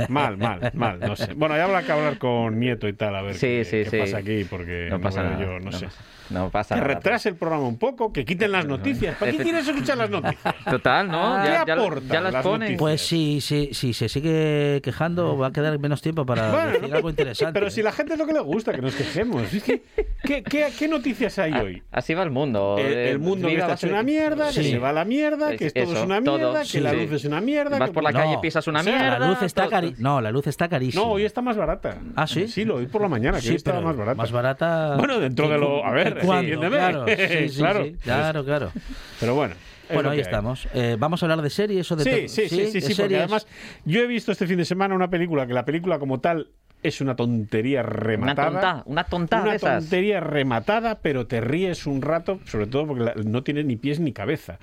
Mal, 0.09 0.37
mal, 0.37 0.71
mal, 0.75 1.01
no 1.01 1.17
sé. 1.17 1.33
Bueno, 1.35 1.57
ya 1.57 1.65
habrá 1.65 1.83
que 1.83 1.93
hablar 1.93 2.19
con 2.19 2.59
Nieto 2.59 2.89
y 2.89 2.93
tal, 2.93 3.15
a 3.17 3.23
ver 3.23 3.35
Sí, 3.35 3.41
qué, 3.47 3.65
sí, 3.65 3.71
qué 3.85 3.91
sí. 3.91 3.99
pasa 3.99 4.19
aquí, 4.19 4.45
porque 4.45 4.89
No 4.91 5.01
pasa 5.01 5.23
nada, 5.23 5.39
yo, 5.41 5.47
no, 5.59 5.61
no 5.61 5.73
sé. 5.73 5.87
pasa- 5.87 6.03
No 6.29 6.51
pasa 6.51 6.75
Que 6.75 6.81
nada. 6.81 6.95
retrase 6.95 7.29
el 7.29 7.37
programa 7.37 7.63
un 7.69 7.79
poco, 7.79 8.13
que 8.13 8.25
quiten 8.25 8.51
las 8.51 8.67
noticias. 8.67 9.17
¿Para 9.17 9.31
qué 9.31 9.39
quieres 9.39 9.69
escuchar 9.69 9.97
las 9.97 10.11
noticias? 10.11 10.55
Total, 10.69 11.07
¿no? 11.09 11.41
¿Qué 11.43 11.49
Ya, 11.49 11.65
ya 11.67 12.21
las 12.21 12.33
las 12.33 12.43
ponen. 12.43 12.59
noticias? 12.61 12.79
Pues 12.81 13.01
si, 13.01 13.41
si, 13.41 13.73
si 13.73 13.93
se 13.93 14.09
sigue 14.09 14.81
quejando, 14.83 15.39
va 15.39 15.49
a 15.49 15.53
quedar 15.53 15.79
menos 15.79 16.03
tiempo 16.03 16.27
para 16.27 16.51
Bueno, 16.51 16.71
decir 16.81 16.95
algo 16.95 17.11
interesante. 17.17 17.53
Pero 17.59 17.71
si 17.71 17.81
la 17.83 17.93
gente 17.93 18.15
es 18.15 18.19
lo 18.19 18.27
que 18.27 18.33
le 18.33 18.41
gusta, 18.41 18.73
que 18.73 18.83
nos 18.83 18.95
quejemos. 18.97 19.53
Es 19.55 19.63
que, 19.63 19.83
¿qué, 20.25 20.43
qué, 20.43 20.67
qué 20.77 20.89
noticias 20.89 21.39
hay 21.39 21.53
hoy? 21.53 21.83
Así 21.93 22.13
va 22.15 22.25
el 22.25 22.31
mundo. 22.33 22.75
El, 22.79 22.87
Eh, 22.93 23.11
el 23.13 23.19
mundo 23.21 23.47
que 23.47 23.57
está 23.59 23.77
de- 23.77 23.89
una 23.93 24.03
mierda, 24.03 24.47
que 24.53 24.63
se 24.65 24.79
va 24.81 24.89
a 24.89 24.93
la 24.93 25.05
mierda, 25.05 25.57
que 25.57 25.67
Es- 25.67 25.75
todo 25.75 25.85
eso, 25.85 25.93
es 25.99 26.03
una 26.05 26.23
todo, 26.23 26.39
mierda, 26.39 26.61
que 26.63 26.67
sí, 26.67 26.81
la 26.81 26.93
luz 26.93 27.13
es 27.13 27.25
una 27.25 27.41
mierda. 27.41 27.79
Vas 27.79 27.91
que- 27.91 27.95
por 27.95 28.03
la 28.03 28.13
calle, 28.13 28.39
pisas 28.43 28.67
una 28.67 28.81
O 28.81 28.83
sea, 28.83 28.93
mierda. 28.99 29.19
La 29.21 29.29
luz 29.29 29.43
está 29.43 29.69
No, 29.99 30.21
la 30.21 30.31
luz 30.31 30.47
está 30.47 30.69
carísima. 30.69 31.03
No, 31.05 31.11
hoy 31.13 31.25
está 31.25 31.43
más 31.43 31.57
barata. 31.57 31.99
¿Ah, 32.15 32.27
sí? 32.27 32.49
Sí, 32.49 32.65
lo 32.65 32.77
oí 32.77 32.87
por 32.87 33.03
la 33.03 33.09
mañana, 33.09 33.39
que 33.39 33.43
Sí, 33.45 33.49
hoy 33.51 33.57
estaba 33.57 33.81
más 33.81 33.97
barata. 33.97 34.17
Más 34.17 34.33
barata. 34.33 34.97
Bueno, 34.97 35.19
dentro 35.21 35.47
¿Que 35.47 35.53
de 35.55 35.59
lo- 35.59 35.85
a 35.85 35.91
ver, 35.93 36.19
entiéndeme. 36.23 36.77
Claro, 36.77 37.05
sí, 37.29 37.49
sí, 37.49 37.57
Claro. 37.59 37.87
claro, 38.03 38.45
claro. 38.45 38.73
Pero 39.21 39.35
bueno. 39.35 39.55
Bueno, 39.93 40.11
ahí 40.11 40.19
estamos. 40.21 40.67
Eh, 40.75 40.97
Vamos 40.99 41.23
a 41.23 41.27
hablar 41.27 41.43
de 41.43 41.51
series 41.51 41.91
o 41.93 41.97
de 41.97 42.05
Sí, 42.05 42.29
sí, 42.29 42.49
sí, 42.49 42.67
sí, 42.73 42.81
sí, 42.81 42.95
porque 43.01 43.19
además 43.19 43.47
yo 43.85 44.01
he 44.01 44.07
visto 44.09 44.33
este 44.33 44.47
fin 44.47 44.57
de 44.59 44.65
semana 44.65 44.95
una 44.97 45.09
película 45.09 45.47
que 45.47 45.53
la 45.53 45.65
película 45.65 45.99
como 46.01 46.19
tal 46.21 46.49
es 46.87 47.01
una 47.01 47.17
tontería 47.17 47.81
Una 47.81 47.89
rematada. 47.91 48.51
tonta, 48.51 48.83
una 48.87 49.05
tonta 49.05 49.41
Una 49.43 49.51
de 49.51 49.57
esas. 49.57 49.83
tontería 49.85 50.21
rematada, 50.21 50.99
pero 51.01 51.27
te 51.27 51.41
ríes 51.41 51.87
un 51.87 52.03
rato, 52.03 52.41
sobre 52.47 52.67
todo 52.67 52.87
porque 52.87 53.13
no 53.25 53.43
tiene 53.43 53.65
ni 53.65 53.77
pies 53.77 54.01
ni 54.01 54.13
cabeza. 54.13 54.59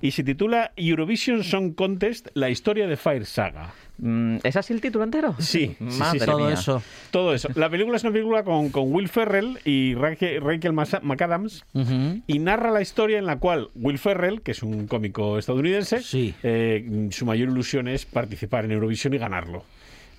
Y 0.00 0.10
se 0.12 0.24
titula 0.24 0.72
Eurovision 0.76 1.44
Song 1.44 1.74
Contest, 1.74 2.28
la 2.34 2.50
historia 2.50 2.86
de 2.86 2.96
Fire 2.96 3.26
Saga. 3.26 3.72
Mm, 3.98 4.38
¿Es 4.42 4.56
así 4.56 4.72
el 4.72 4.80
título 4.80 5.04
entero? 5.04 5.34
Sí, 5.38 5.76
sí, 5.78 5.90
sí, 5.90 5.98
Madre 5.98 6.18
sí. 6.20 6.26
Todo 6.26 6.38
mía. 6.38 6.54
eso. 6.54 6.82
Todo 7.10 7.34
eso. 7.34 7.48
La 7.54 7.68
película 7.70 7.96
es 7.96 8.02
una 8.02 8.12
película 8.12 8.42
con, 8.42 8.70
con 8.70 8.92
Will 8.92 9.08
Ferrell 9.08 9.58
y 9.64 9.94
Rachel, 9.94 10.72
McAdams 11.02 11.64
y 12.26 12.38
narra 12.38 12.70
la 12.70 12.80
historia 12.80 13.18
en 13.18 13.26
la 13.26 13.38
cual 13.38 13.68
Will 13.74 13.98
Ferrell, 13.98 14.40
que 14.42 14.52
es 14.52 14.62
un 14.62 14.86
cómico 14.86 15.38
estadounidense, 15.38 16.00
Sí. 16.02 16.34
eh, 16.42 17.08
su 17.10 17.26
mayor 17.26 17.48
ilusión 17.50 17.86
es 17.86 18.04
participar 18.06 18.64
en 18.64 18.72
Eurovisión 18.72 19.14
y 19.14 19.18
ganarlo. 19.18 19.64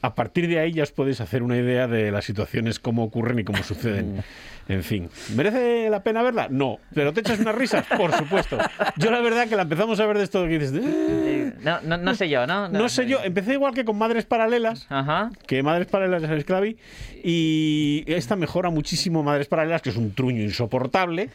A 0.04 0.16
partir 0.16 0.48
de 0.50 0.60
ahí 0.60 0.74
ya 0.74 0.84
os 0.84 0.92
podéis 0.92 1.22
hacer 1.22 1.42
una 1.44 1.56
idea 1.58 1.88
de 1.88 2.12
las 2.12 2.26
situaciones, 2.26 2.78
cómo 2.78 3.04
ocurren 3.06 3.40
y 3.40 3.44
cómo 3.44 3.64
suceden. 3.64 4.24
En 4.70 4.82
fin, 4.82 5.10
¿merece 5.36 5.90
la 5.90 6.04
pena 6.04 6.24
verla? 6.24 6.48
No. 6.50 6.78
¿Pero 6.96 7.12
te 7.12 7.20
echas 7.20 7.38
unas 7.40 7.54
risas? 7.54 7.86
Por 7.98 8.14
supuesto. 8.16 8.58
Yo 8.96 9.12
la 9.12 9.20
verdad 9.20 9.50
que 9.50 9.58
la 9.58 9.64
empezamos 9.64 10.00
a 10.00 10.06
ver 10.06 10.18
de 10.18 10.24
esto 10.24 10.42
que 10.48 10.58
dices... 10.58 10.72
"Eh". 10.82 11.52
No, 11.64 11.82
no, 11.82 11.98
no 11.98 12.16
sé 12.16 12.30
yo, 12.30 12.48
¿no? 12.48 12.70
No 12.70 12.88
sé 12.88 13.06
yo, 13.06 13.20
empecé 13.26 13.52
igual 13.56 13.74
que 13.74 13.84
con 13.84 13.98
Madres 13.98 14.24
Paralelas, 14.24 14.86
Ajá. 14.88 15.32
que 15.48 15.62
Madres 15.64 15.88
Paralelas 15.88 16.22
ya 16.22 16.28
sabéis 16.30 16.46
que 16.46 16.54
la 16.54 16.62
vi, 16.62 16.78
y 17.26 18.06
esta 18.08 18.38
mejora 18.38 18.70
muchísimo 18.70 19.22
Madres 19.22 19.48
Paralelas, 19.48 19.82
que 19.82 19.90
es 19.90 19.98
un 19.98 20.14
truño 20.14 20.42
insoportable, 20.42 21.30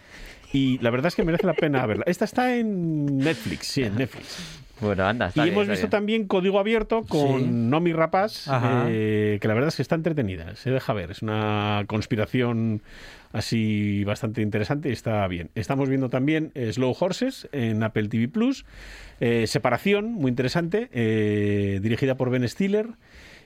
y 0.54 0.78
la 0.78 0.88
verdad 0.88 1.08
es 1.08 1.14
que 1.14 1.22
merece 1.22 1.46
la 1.46 1.52
pena 1.52 1.84
verla. 1.84 2.04
Esta 2.06 2.24
está 2.24 2.56
en 2.56 3.18
Netflix, 3.18 3.66
sí, 3.66 3.82
en 3.82 3.96
Netflix. 3.96 4.38
Bueno, 4.80 5.04
anda, 5.06 5.30
Y 5.34 5.40
bien, 5.40 5.48
hemos 5.48 5.62
está 5.62 5.72
visto 5.72 5.86
bien. 5.86 5.90
también 5.90 6.26
Código 6.26 6.58
Abierto 6.60 7.02
con 7.04 7.40
Sí. 7.40 7.46
Nomi 7.50 7.92
Rapaz, 7.92 8.46
eh, 8.88 9.38
que 9.40 9.48
la 9.48 9.54
verdad 9.54 9.68
es 9.68 9.76
que 9.76 9.82
está 9.82 9.94
entretenida, 9.94 10.54
se 10.56 10.70
deja 10.70 10.92
ver, 10.92 11.10
es 11.10 11.22
una 11.22 11.84
conspiración 11.86 12.82
así 13.32 14.04
bastante 14.04 14.40
interesante 14.42 14.88
y 14.88 14.92
está 14.92 15.26
bien. 15.28 15.50
Estamos 15.54 15.88
viendo 15.88 16.08
también 16.08 16.50
eh, 16.54 16.72
Slow 16.72 16.96
Horses 16.98 17.48
en 17.52 17.82
Apple 17.82 18.08
TV 18.08 18.28
Plus, 18.28 18.64
eh, 19.20 19.46
Separación, 19.46 20.12
muy 20.12 20.30
interesante, 20.30 20.88
eh, 20.92 21.80
dirigida 21.82 22.16
por 22.16 22.30
Ben 22.30 22.48
Stiller. 22.48 22.86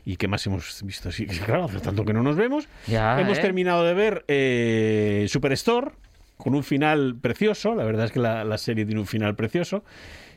¿Y 0.04 0.16
qué 0.16 0.26
más 0.26 0.44
hemos 0.46 0.82
visto? 0.84 1.12
Sí, 1.12 1.26
claro, 1.46 1.64
hace 1.64 1.78
tanto 1.80 2.04
que 2.04 2.12
no 2.12 2.22
nos 2.22 2.36
vemos. 2.36 2.68
Ya, 2.88 3.20
hemos 3.20 3.38
¿eh? 3.38 3.40
terminado 3.42 3.84
de 3.84 3.94
ver 3.94 4.24
eh, 4.28 5.26
Superstore, 5.28 5.92
con 6.36 6.54
un 6.56 6.64
final 6.64 7.14
precioso. 7.20 7.74
La 7.76 7.84
verdad 7.84 8.06
es 8.06 8.12
que 8.12 8.18
la, 8.18 8.44
la 8.44 8.58
serie 8.58 8.84
tiene 8.84 9.00
un 9.00 9.06
final 9.06 9.34
precioso. 9.36 9.84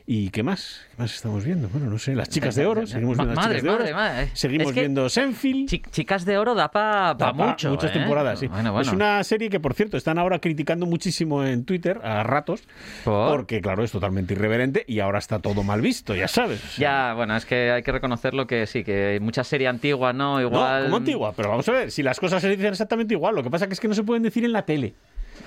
¿Y 0.08 0.30
qué 0.30 0.44
más? 0.44 0.82
¿Qué 0.92 1.02
más 1.02 1.12
estamos 1.12 1.44
viendo? 1.44 1.68
Bueno, 1.68 1.90
no 1.90 1.98
sé, 1.98 2.14
las 2.14 2.28
chicas 2.28 2.54
de 2.54 2.64
oro. 2.64 2.86
Seguimos 2.86 3.16
viendo 3.16 3.34
las 3.34 3.44
madre, 3.44 3.58
chicas 3.58 3.64
de 3.64 3.70
madre, 3.78 3.92
oro. 3.92 3.96
madre. 3.96 4.30
Seguimos 4.34 4.68
Es 4.68 4.72
que 4.74 4.80
viendo 4.80 5.08
Senfield. 5.08 5.68
Chi- 5.68 5.82
Chicas 5.90 6.24
de 6.24 6.38
oro 6.38 6.54
da 6.54 6.70
para 6.70 7.16
pa- 7.18 7.32
mucho. 7.32 7.70
muchas 7.70 7.90
¿eh? 7.90 7.94
temporadas, 7.94 8.38
sí. 8.38 8.46
Bueno, 8.46 8.70
bueno. 8.70 8.86
Es 8.88 8.94
una 8.94 9.24
serie 9.24 9.50
que, 9.50 9.58
por 9.58 9.74
cierto, 9.74 9.96
están 9.96 10.18
ahora 10.20 10.38
criticando 10.38 10.86
muchísimo 10.86 11.44
en 11.44 11.64
Twitter 11.64 11.98
a 12.04 12.22
ratos, 12.22 12.62
¿Por? 13.02 13.30
porque, 13.36 13.60
claro, 13.60 13.82
es 13.82 13.90
totalmente 13.90 14.34
irreverente 14.34 14.84
y 14.86 15.00
ahora 15.00 15.18
está 15.18 15.40
todo 15.40 15.64
mal 15.64 15.80
visto, 15.80 16.14
ya 16.14 16.28
sabes. 16.28 16.62
O 16.62 16.68
sea, 16.68 17.08
Ya, 17.08 17.14
bueno, 17.14 17.36
es 17.36 17.44
que 17.44 17.72
hay 17.72 17.82
que 17.82 17.90
reconocerlo 17.90 18.46
que 18.46 18.68
sí, 18.68 18.84
que 18.84 19.06
hay 19.14 19.18
mucha 19.20 19.42
serie 19.42 19.66
antigua, 19.66 20.12
¿no? 20.12 20.40
Igual. 20.40 20.82
No, 20.82 20.84
como 20.84 20.96
antigua, 20.98 21.32
pero 21.36 21.48
vamos 21.48 21.68
a 21.68 21.72
ver, 21.72 21.90
si 21.90 22.04
las 22.04 22.20
cosas 22.20 22.40
se 22.40 22.48
dicen 22.48 22.66
exactamente 22.66 23.12
igual, 23.14 23.34
lo 23.34 23.42
que 23.42 23.50
pasa 23.50 23.66
que 23.66 23.72
es 23.72 23.80
que 23.80 23.88
no 23.88 23.94
se 23.94 24.04
pueden 24.04 24.22
decir 24.22 24.44
en 24.44 24.52
la 24.52 24.62
tele. 24.64 24.94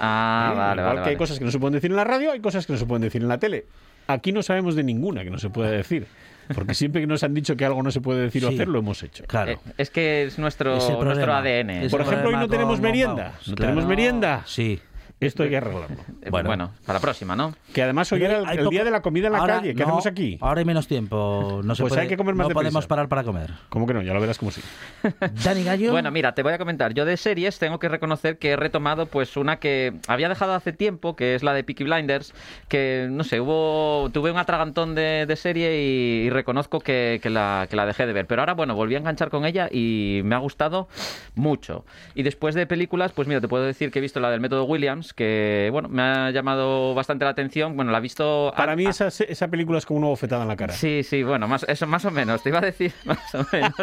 Ah, 0.01 0.51
¿eh? 0.51 0.57
vale, 0.57 0.81
Igual 0.81 0.95
vale. 0.95 0.95
que 1.03 1.09
hay 1.11 1.15
vale. 1.15 1.17
cosas 1.17 1.39
que 1.39 1.45
no 1.45 1.51
se 1.51 1.59
pueden 1.59 1.73
decir 1.75 1.89
en 1.91 1.95
la 1.95 2.03
radio, 2.03 2.31
hay 2.33 2.41
cosas 2.41 2.65
que 2.67 2.73
no 2.73 2.77
se 2.79 2.85
pueden 2.85 3.03
decir 3.03 3.21
en 3.21 3.29
la 3.29 3.37
tele. 3.37 3.65
Aquí 4.07 4.31
no 4.31 4.41
sabemos 4.43 4.75
de 4.75 4.83
ninguna 4.83 5.23
que 5.23 5.29
no 5.29 5.37
se 5.37 5.49
pueda 5.49 5.69
decir. 5.71 6.07
Porque 6.55 6.73
siempre 6.73 6.99
que 7.01 7.05
nos 7.05 7.21
han 7.23 7.35
dicho 7.35 7.55
que 7.55 7.63
algo 7.63 7.83
no 7.83 7.91
se 7.91 8.01
puede 8.01 8.21
decir 8.21 8.43
o 8.43 8.49
hacer, 8.49 8.67
lo 8.67 8.79
hemos 8.79 9.03
hecho. 9.03 9.23
Claro. 9.27 9.51
Eh, 9.51 9.57
es 9.77 9.91
que 9.91 10.23
es 10.23 10.39
nuestro, 10.39 10.77
Es 10.77 10.89
nuestro. 10.89 11.31
ADN. 11.31 11.69
Es 11.69 11.91
Por 11.91 12.01
ejemplo, 12.01 12.29
hoy 12.29 12.35
no 12.37 12.47
tenemos 12.47 12.79
merienda. 12.79 13.23
vamos, 13.23 13.47
No 13.49 13.55
claro. 13.55 13.71
tenemos 13.73 13.87
merienda. 13.87 14.43
Sí. 14.47 14.79
Esto 15.19 15.43
hay 15.43 15.49
que 15.49 15.57
arreglarlo. 15.57 15.97
Bueno. 16.29 16.47
Bueno. 16.47 16.71
para 16.85 16.99
la 16.99 17.01
próxima, 17.01 17.35
¿no? 17.35 17.55
Que 17.73 17.81
además 17.81 18.11
hoy 18.11 18.23
era 18.23 18.39
el, 18.53 18.69
día 18.69 18.83
de 18.83 18.91
la 18.91 19.01
comida 19.01 19.27
en 19.27 19.33
la 19.33 19.39
Ahora- 19.39 19.55
calle. 19.57 19.73
¿Qué 19.73 19.79
no, 19.79 19.85
hacemos 19.87 20.05
aquí? 20.05 20.37
Ahora 20.41 20.59
hay 20.59 20.65
menos 20.65 20.87
tiempo. 20.87 21.61
No 21.63 21.73
se 21.73 21.81
Pues 21.81 21.91
puede- 21.91 22.03
hay 22.03 22.07
que 22.07 22.17
comer 22.17 22.35
más 22.35 22.45
No 22.45 22.49
deprisa. 22.49 22.59
podemos 22.69 22.87
parar 22.87 23.07
para 23.09 23.23
comer. 23.23 23.51
¿Cómo 23.69 23.87
que 23.87 23.93
no? 23.95 24.01
Ya 24.03 24.13
lo 24.13 24.21
verás 24.21 24.37
como 24.37 24.51
sí. 24.51 24.61
Dani 25.43 25.63
Gallo. 25.63 25.91
Bueno, 25.91 26.11
mira, 26.11 26.35
te 26.35 26.43
voy 26.43 26.53
a 26.53 26.57
comentar. 26.59 26.93
Yo 26.93 27.05
de 27.05 27.17
series 27.17 27.57
tengo 27.57 27.79
que 27.79 27.89
reconocer 27.89 28.37
que 28.37 28.51
he 28.51 28.55
retomado 28.57 29.07
pues 29.07 29.35
una 29.37 29.57
que 29.59 29.93
había 30.07 30.29
dejado 30.29 30.53
hace 30.53 30.71
tiempo, 30.71 31.15
que 31.15 31.33
es 31.35 31.41
la 31.41 31.53
de 31.53 31.63
Peaky 31.63 31.85
Blinders, 31.85 32.33
que 32.67 33.07
no 33.09 33.23
sé, 33.23 33.39
hubo 33.41 34.09
tuve 34.13 34.31
un 34.31 34.37
atragantón 34.37 34.93
de, 34.93 35.25
de 35.25 35.35
serie 35.35 35.81
y, 35.81 36.27
y 36.27 36.29
reconozco 36.29 36.79
que, 36.81 37.19
que 37.23 37.29
la, 37.31 37.65
que 37.69 37.75
la 37.75 37.85
dejé 37.87 38.05
de 38.05 38.13
ver. 38.13 38.27
Pero 38.27 38.41
ahora, 38.43 38.53
bueno, 38.53 38.75
volví 38.75 38.93
a 38.95 38.99
enganchar 38.99 39.29
con 39.29 39.45
ella 39.45 39.67
y 39.71 40.21
me 40.23 40.35
ha 40.35 40.39
gustado 40.39 40.87
mucho. 41.35 41.85
Y 42.13 42.23
después 42.23 42.55
de 42.55 42.67
películas, 42.67 43.11
pues 43.13 43.27
mira, 43.27 43.41
te 43.41 43.47
puedo 43.47 43.63
decir 43.63 43.89
que 43.91 43.99
he 43.99 44.01
visto 44.01 44.19
la 44.19 44.29
del 44.29 44.39
método 44.41 44.65
Williams, 44.65 45.08
que 45.13 45.69
bueno, 45.71 45.89
me 45.89 46.01
ha 46.01 46.31
llamado 46.31 46.93
bastante 46.93 47.25
la 47.25 47.31
atención. 47.31 47.75
Bueno, 47.75 47.91
la 47.91 47.97
he 47.97 48.01
visto... 48.01 48.53
Para 48.55 48.73
a- 48.73 48.75
mí 48.75 48.85
a- 48.85 48.89
esa, 48.89 49.07
esa 49.07 49.47
película 49.47 49.77
es 49.77 49.85
como 49.85 49.99
una 49.99 50.07
bofetada 50.07 50.43
en 50.43 50.47
la 50.47 50.55
cara. 50.55 50.73
Sí, 50.73 51.03
sí, 51.03 51.23
bueno, 51.23 51.47
más, 51.47 51.63
eso 51.67 51.87
más 51.87 52.05
o 52.05 52.11
menos, 52.11 52.41
te 52.43 52.49
iba 52.49 52.59
a 52.59 52.61
decir 52.61 52.93
más 53.05 53.35
o 53.35 53.45
menos 53.51 53.73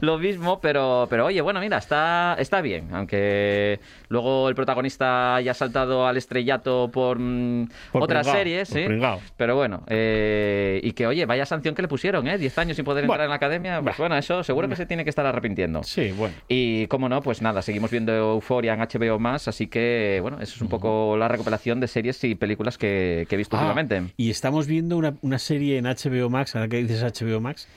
lo 0.00 0.18
mismo, 0.18 0.60
pero, 0.60 1.06
pero 1.10 1.26
oye, 1.26 1.40
bueno, 1.40 1.60
mira, 1.60 1.78
está, 1.78 2.36
está 2.38 2.60
bien, 2.60 2.88
aunque 2.92 3.80
luego 4.08 4.48
el 4.48 4.54
protagonista 4.54 5.36
haya 5.36 5.54
saltado 5.54 6.06
al 6.06 6.16
estrellato 6.16 6.90
por, 6.92 7.18
mm, 7.18 7.68
Por 7.92 8.02
otras 8.02 8.22
pringao, 8.26 8.38
series, 8.38 8.68
por 8.68 8.78
sí, 8.78 8.84
pringao. 8.86 9.20
pero 9.36 9.56
bueno, 9.56 9.82
eh, 9.88 10.80
y 10.82 10.92
que 10.92 11.06
oye, 11.06 11.26
vaya 11.26 11.46
sanción 11.46 11.74
que 11.74 11.82
le 11.82 11.88
pusieron, 11.88 12.26
¿eh? 12.28 12.38
10 12.38 12.58
años 12.58 12.76
sin 12.76 12.84
poder 12.84 13.04
entrar 13.04 13.22
en 13.22 13.30
la 13.30 13.36
academia, 13.36 13.80
pues 13.82 13.96
bueno, 13.98 14.16
eso 14.16 14.42
seguro 14.42 14.68
que 14.68 14.76
se 14.76 14.86
tiene 14.86 15.04
que 15.04 15.10
estar 15.10 15.26
arrepintiendo. 15.26 15.82
Sí, 15.82 16.12
bueno. 16.12 16.34
Y 16.48 16.86
como 16.88 17.08
no, 17.08 17.22
pues 17.22 17.42
nada, 17.42 17.62
seguimos 17.62 17.90
viendo 17.90 18.12
Euforia 18.12 18.74
en 18.74 18.80
HBO 18.80 19.18
más, 19.18 19.48
así 19.48 19.66
que 19.66 20.05
bueno, 20.20 20.38
eso 20.40 20.54
es 20.56 20.60
un 20.62 20.68
poco 20.68 21.16
la 21.16 21.28
recopilación 21.28 21.80
de 21.80 21.88
series 21.88 22.22
y 22.24 22.34
películas 22.34 22.78
que, 22.78 23.26
que 23.28 23.34
he 23.34 23.38
visto 23.38 23.56
Ah, 23.56 23.60
últimamente. 23.60 24.12
y 24.16 24.30
estamos 24.30 24.66
viendo 24.66 24.96
una, 24.96 25.14
una 25.22 25.38
serie 25.38 25.78
en 25.78 25.84
HBO 25.84 26.30
Max, 26.30 26.54
ahora 26.56 26.68
que 26.68 26.76
dices 26.82 27.02
HBO 27.02 27.40
Max, 27.40 27.68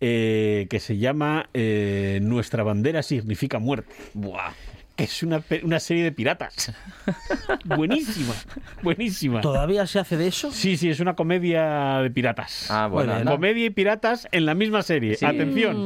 eh, 0.00 0.66
que 0.70 0.78
se 0.80 0.96
llama 0.98 1.48
eh, 1.54 2.20
Nuestra 2.22 2.62
bandera 2.62 3.02
significa 3.02 3.58
muerte. 3.58 3.92
Buah. 4.14 4.52
Que 4.96 5.04
es 5.04 5.22
una, 5.22 5.40
una 5.62 5.78
serie 5.78 6.02
de 6.02 6.10
piratas. 6.10 6.72
buenísima, 7.64 8.34
buenísima. 8.82 9.40
¿Todavía 9.40 9.86
se 9.86 10.00
hace 10.00 10.16
de 10.16 10.26
eso? 10.26 10.50
Sí, 10.50 10.76
sí, 10.76 10.90
es 10.90 10.98
una 10.98 11.14
comedia 11.14 11.98
de 12.02 12.10
piratas. 12.10 12.68
Ah, 12.68 12.88
bueno. 12.88 13.14
Comedia 13.24 13.66
y 13.66 13.70
piratas 13.70 14.26
en 14.32 14.44
la 14.44 14.54
misma 14.54 14.82
serie. 14.82 15.14
Sí. 15.14 15.24
Atención. 15.24 15.76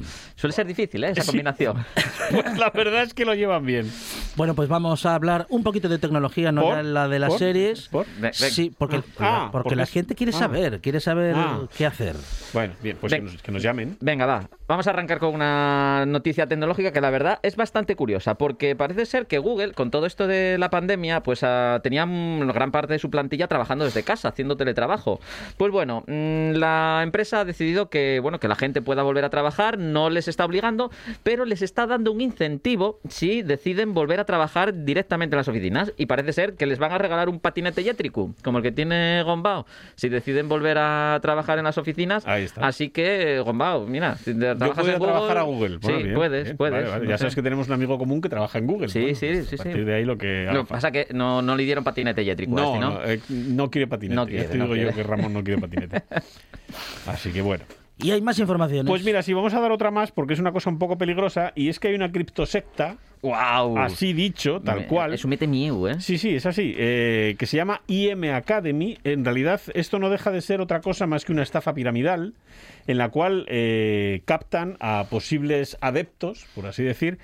Mm. 0.00 0.02
Suele 0.36 0.52
ser 0.52 0.66
difícil, 0.66 1.02
¿eh? 1.04 1.10
Esa 1.10 1.22
Sí. 1.22 1.28
combinación. 1.28 1.84
Pues 2.30 2.58
la 2.58 2.70
verdad 2.70 3.04
es 3.04 3.14
que 3.14 3.24
lo 3.24 3.34
llevan 3.34 3.64
bien. 3.64 3.90
Bueno, 4.34 4.54
pues 4.54 4.68
vamos 4.68 5.06
a 5.06 5.14
hablar 5.14 5.46
un 5.48 5.62
poquito 5.62 5.88
de 5.88 5.98
tecnología, 5.98 6.50
no 6.50 6.62
¿Por? 6.62 6.84
la 6.84 7.06
de 7.08 7.18
las 7.20 7.30
¿Por? 7.30 7.38
series. 7.38 7.88
Sí, 8.32 8.74
porque, 8.76 8.96
Ah, 9.20 9.48
porque, 9.52 9.62
porque 9.62 9.76
la 9.76 9.86
gente 9.86 10.14
quiere 10.16 10.32
ah. 10.34 10.38
saber, 10.38 10.80
quiere 10.80 10.98
saber 11.00 11.34
Ah. 11.36 11.60
qué 11.78 11.86
hacer. 11.86 12.16
Bueno, 12.52 12.74
bien, 12.82 12.96
pues 13.00 13.12
que 13.12 13.20
nos, 13.20 13.40
que 13.42 13.52
nos 13.52 13.62
llamen. 13.62 13.96
Venga, 14.00 14.26
va. 14.26 14.48
Vamos 14.66 14.86
a 14.88 14.90
arrancar 14.90 15.20
con 15.20 15.32
una 15.34 16.04
noticia 16.06 16.46
tecnológica 16.48 16.90
que 16.92 17.00
la 17.00 17.10
verdad 17.10 17.38
es 17.44 17.54
bastante 17.54 17.94
curiosa, 17.94 18.34
porque 18.34 18.74
parece 18.74 19.06
ser 19.06 19.26
que 19.26 19.38
Google, 19.38 19.72
con 19.72 19.92
todo 19.92 20.06
esto 20.06 20.26
de 20.26 20.58
la 20.58 20.68
pandemia, 20.70 21.22
pues 21.22 21.44
ah, 21.44 21.78
tenía 21.84 22.04
gran 22.06 22.72
parte 22.72 22.92
de 22.94 22.98
su 22.98 23.08
plantilla 23.08 23.46
trabajando 23.46 23.84
desde 23.84 24.02
casa, 24.02 24.28
haciendo 24.30 24.56
teletrabajo. 24.56 25.20
Pues 25.56 25.70
bueno, 25.70 26.02
mm, 26.08 26.52
la 26.56 27.00
empresa 27.04 27.40
ha 27.40 27.44
decidido 27.44 27.88
que, 27.88 28.18
bueno, 28.20 28.40
que 28.40 28.48
la 28.48 28.56
gente 28.56 28.82
pueda 28.82 29.04
volver 29.04 29.24
a 29.24 29.30
trabajar, 29.30 29.78
no 29.78 30.10
les 30.10 30.25
está 30.28 30.44
obligando, 30.44 30.90
pero 31.22 31.44
les 31.44 31.62
está 31.62 31.86
dando 31.86 32.12
un 32.12 32.20
incentivo 32.20 33.00
si 33.08 33.42
deciden 33.42 33.94
volver 33.94 34.20
a 34.20 34.24
trabajar 34.24 34.84
directamente 34.84 35.34
en 35.34 35.38
las 35.38 35.48
oficinas 35.48 35.92
y 35.96 36.06
parece 36.06 36.32
ser 36.32 36.54
que 36.54 36.66
les 36.66 36.78
van 36.78 36.92
a 36.92 36.98
regalar 36.98 37.28
un 37.28 37.40
patinete 37.40 37.80
eléctrico, 37.80 38.34
como 38.42 38.58
el 38.58 38.64
que 38.64 38.72
tiene 38.72 39.22
Gombao, 39.22 39.66
si 39.94 40.08
deciden 40.08 40.48
volver 40.48 40.78
a 40.78 41.18
trabajar 41.22 41.58
en 41.58 41.64
las 41.64 41.78
oficinas. 41.78 42.24
Así 42.56 42.90
que, 42.90 43.40
Gombao, 43.40 43.86
mira, 43.86 44.16
si 44.18 44.32
Yo 44.34 44.56
trabajas 44.56 44.76
puedo 44.84 44.92
en 44.92 44.98
Google, 44.98 45.12
trabajar 45.12 45.38
a 45.38 45.42
Google. 45.42 45.78
Bueno, 45.78 45.98
sí, 45.98 46.02
bien, 46.04 46.14
puedes, 46.14 46.44
bien. 46.44 46.56
puedes. 46.56 46.74
Vale, 46.74 46.88
vale. 46.90 47.04
no 47.04 47.10
Ya 47.10 47.16
sé. 47.16 47.22
sabes 47.22 47.34
que 47.34 47.42
tenemos 47.42 47.66
un 47.68 47.74
amigo 47.74 47.98
común 47.98 48.20
que 48.20 48.28
trabaja 48.28 48.58
en 48.58 48.66
Google. 48.66 48.88
Sí, 48.88 49.00
Bueno, 49.00 49.16
sí, 49.16 49.26
pues 49.28 49.48
sí, 49.48 49.54
A 49.54 49.58
partir 49.58 49.74
sí. 49.76 49.84
de 49.84 49.94
ahí 49.94 50.04
lo 50.04 50.18
que 50.18 50.48
Lo 50.52 50.64
que 50.64 50.68
pasa 50.68 50.90
que 50.90 51.08
no, 51.12 51.42
no 51.42 51.56
le 51.56 51.64
dieron 51.64 51.84
patinete 51.84 52.20
a 52.20 52.24
No, 52.24 52.30
este, 52.34 52.54
¿no? 52.54 52.90
no, 52.90 53.04
eh, 53.04 53.20
no 53.28 53.70
quiere 53.70 53.86
patinete. 53.86 54.14
No 54.16 54.26
quiere, 54.26 54.48
digo 54.48 54.66
yo 54.66 54.72
quiere. 54.74 54.92
que 54.92 55.02
Ramón 55.02 55.32
no 55.32 55.42
quiere 55.44 55.60
patinete. 55.60 56.02
Así 57.06 57.30
que 57.32 57.42
bueno. 57.42 57.64
Y 57.98 58.10
hay 58.10 58.20
más 58.20 58.38
informaciones. 58.38 58.88
Pues 58.90 59.02
mira, 59.04 59.22
si 59.22 59.32
vamos 59.32 59.54
a 59.54 59.60
dar 59.60 59.72
otra 59.72 59.90
más, 59.90 60.12
porque 60.12 60.34
es 60.34 60.38
una 60.40 60.52
cosa 60.52 60.68
un 60.68 60.78
poco 60.78 60.98
peligrosa, 60.98 61.52
y 61.54 61.68
es 61.70 61.80
que 61.80 61.88
hay 61.88 61.94
una 61.94 62.12
criptosecta. 62.12 62.98
¡Wow! 63.22 63.78
Así 63.78 64.12
dicho, 64.12 64.60
tal 64.60 64.80
Me- 64.80 64.86
cual. 64.86 65.14
Eso 65.14 65.26
mete 65.28 65.46
miedo, 65.46 65.88
¿eh? 65.88 65.98
Sí, 66.00 66.18
sí, 66.18 66.34
es 66.36 66.44
así. 66.44 66.74
eh, 66.76 67.34
que 67.38 67.46
se 67.46 67.56
llama 67.56 67.80
IM 67.86 68.24
Academy. 68.34 68.98
En 69.04 69.24
realidad, 69.24 69.60
esto 69.72 69.98
no 69.98 70.10
deja 70.10 70.30
de 70.30 70.42
ser 70.42 70.60
otra 70.60 70.82
cosa 70.82 71.06
más 71.06 71.24
que 71.24 71.32
una 71.32 71.42
estafa 71.42 71.72
piramidal 71.72 72.34
en 72.86 72.98
la 72.98 73.08
cual 73.08 73.46
eh, 73.48 74.20
captan 74.26 74.76
a 74.80 75.06
posibles 75.10 75.78
adeptos, 75.80 76.44
por 76.54 76.66
así 76.66 76.82
decir, 76.82 77.18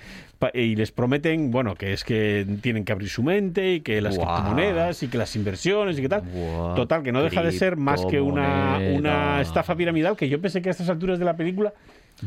y 0.53 0.75
les 0.75 0.91
prometen, 0.91 1.51
bueno, 1.51 1.75
que 1.75 1.93
es 1.93 2.03
que 2.03 2.45
tienen 2.61 2.85
que 2.85 2.91
abrir 2.91 3.09
su 3.09 3.23
mente 3.23 3.73
y 3.75 3.81
que 3.81 4.01
las 4.01 4.15
Guau. 4.17 4.27
criptomonedas 4.35 5.03
y 5.03 5.07
que 5.07 5.17
las 5.17 5.35
inversiones 5.35 5.97
y 5.97 6.01
que 6.01 6.09
tal. 6.09 6.23
Total, 6.75 7.03
que 7.03 7.11
no 7.11 7.21
deja 7.23 7.43
de 7.43 7.51
ser 7.51 7.77
más 7.77 8.05
que 8.05 8.19
una, 8.21 8.79
una 8.95 9.41
estafa 9.41 9.75
piramidal 9.75 10.15
que 10.17 10.29
yo 10.29 10.39
pensé 10.41 10.61
que 10.61 10.69
a 10.69 10.71
estas 10.71 10.89
alturas 10.89 11.19
de 11.19 11.25
la 11.25 11.35
película 11.35 11.73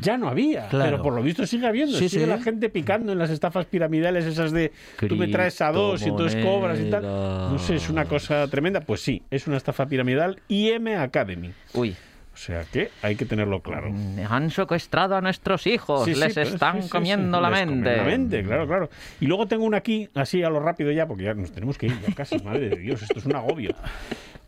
ya 0.00 0.18
no 0.18 0.28
había, 0.28 0.68
Claro. 0.68 0.90
pero 0.90 1.02
por 1.02 1.14
lo 1.14 1.22
visto 1.22 1.46
sigue 1.46 1.66
habiendo. 1.66 1.96
Sí, 1.96 2.08
sigue 2.08 2.24
sí. 2.24 2.28
la 2.30 2.38
gente 2.40 2.68
picando 2.68 3.12
en 3.12 3.18
las 3.18 3.30
estafas 3.30 3.64
piramidales 3.66 4.24
esas 4.26 4.50
de 4.52 4.72
tú 5.08 5.16
me 5.16 5.28
traes 5.28 5.60
a 5.62 5.70
dos 5.72 6.02
y 6.04 6.08
entonces 6.08 6.44
cobras 6.44 6.78
y 6.80 6.90
tal. 6.90 7.02
No 7.02 7.58
sé, 7.58 7.76
es 7.76 7.88
una 7.88 8.04
cosa 8.04 8.46
tremenda. 8.48 8.80
Pues 8.80 9.00
sí, 9.00 9.22
es 9.30 9.46
una 9.46 9.56
estafa 9.56 9.86
piramidal 9.86 10.40
IM 10.48 10.88
Academy. 10.98 11.52
Uy. 11.74 11.94
O 12.36 12.38
sea 12.38 12.64
que 12.70 12.90
hay 13.00 13.16
que 13.16 13.24
tenerlo 13.24 13.60
claro. 13.62 13.90
Han 14.28 14.50
secuestrado 14.50 15.16
a 15.16 15.22
nuestros 15.22 15.66
hijos, 15.66 16.04
Sí, 16.04 16.12
sí, 16.12 16.20
les 16.20 16.34
pues, 16.34 16.52
están 16.52 16.76
sí, 16.76 16.82
sí, 16.82 16.88
comiendo 16.90 17.38
sí, 17.38 17.42
la 17.42 17.48
les 17.50 17.66
mente. 17.66 17.96
La 17.96 18.02
mente, 18.04 18.42
claro, 18.44 18.66
claro. 18.66 18.90
Y 19.22 19.26
luego 19.26 19.46
tengo 19.46 19.64
una 19.64 19.78
aquí, 19.78 20.10
así 20.14 20.42
a 20.42 20.50
lo 20.50 20.60
rápido 20.60 20.92
ya, 20.92 21.06
porque 21.06 21.24
ya 21.24 21.32
nos 21.32 21.50
tenemos 21.50 21.78
que 21.78 21.86
ir 21.86 21.98
ya 22.06 22.14
casi, 22.14 22.38
madre 22.40 22.68
de 22.68 22.76
Dios, 22.76 23.00
esto 23.02 23.18
es 23.20 23.24
un 23.24 23.36
agobio. 23.36 23.74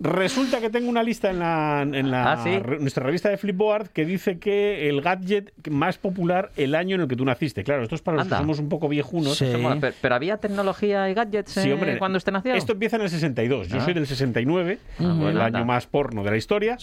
Resulta 0.01 0.61
que 0.61 0.71
tengo 0.71 0.89
una 0.89 1.03
lista 1.03 1.29
en 1.31 1.41
la, 1.41 1.83
en 1.83 2.11
la 2.13 2.33
Ah, 2.33 2.45
¿sí? 2.45 2.57
re- 2.61 2.79
nuestra 2.79 3.03
revista 3.05 3.31
de 3.31 3.37
Flipboard 3.37 3.89
que 3.89 4.05
dice 4.05 4.39
que 4.39 4.89
el 4.89 5.01
gadget 5.01 5.51
más 5.71 5.99
popular 5.99 6.53
el 6.57 6.77
año 6.77 6.95
en 6.95 7.01
el 7.01 7.09
que 7.09 7.17
tú 7.17 7.25
naciste. 7.25 7.65
Claro, 7.65 7.83
esto 7.83 7.97
es 7.97 8.03
para 8.03 8.19
los 8.19 8.27
Anda. 8.27 8.37
que 8.37 8.43
somos 8.43 8.61
un 8.61 8.69
poco 8.69 8.89
viejunos. 8.89 9.43
Mola. 9.61 9.79
Pero, 9.81 9.95
pero 10.01 10.15
había 10.15 10.37
tecnología 10.37 11.11
y 11.11 11.15
gadgets 11.15 11.51
Sí, 11.51 11.69
eh, 11.69 11.73
hombre, 11.73 11.99
cuando 11.99 12.17
usted 12.19 12.31
nació. 12.31 12.55
Esto 12.55 12.73
empieza 12.75 12.95
en 12.95 13.03
el 13.03 13.11
62. 13.11 13.67
Yo 13.69 13.79
Ah. 13.79 13.81
soy 13.81 13.95
del 13.95 14.07
69, 14.07 14.79
Ah, 15.01 15.03
bueno, 15.03 15.31
el 15.31 15.41
anda. 15.41 15.59
año 15.59 15.67
más 15.67 15.87
porno 15.89 16.23
de 16.23 16.31
la 16.31 16.37
historia, 16.37 16.77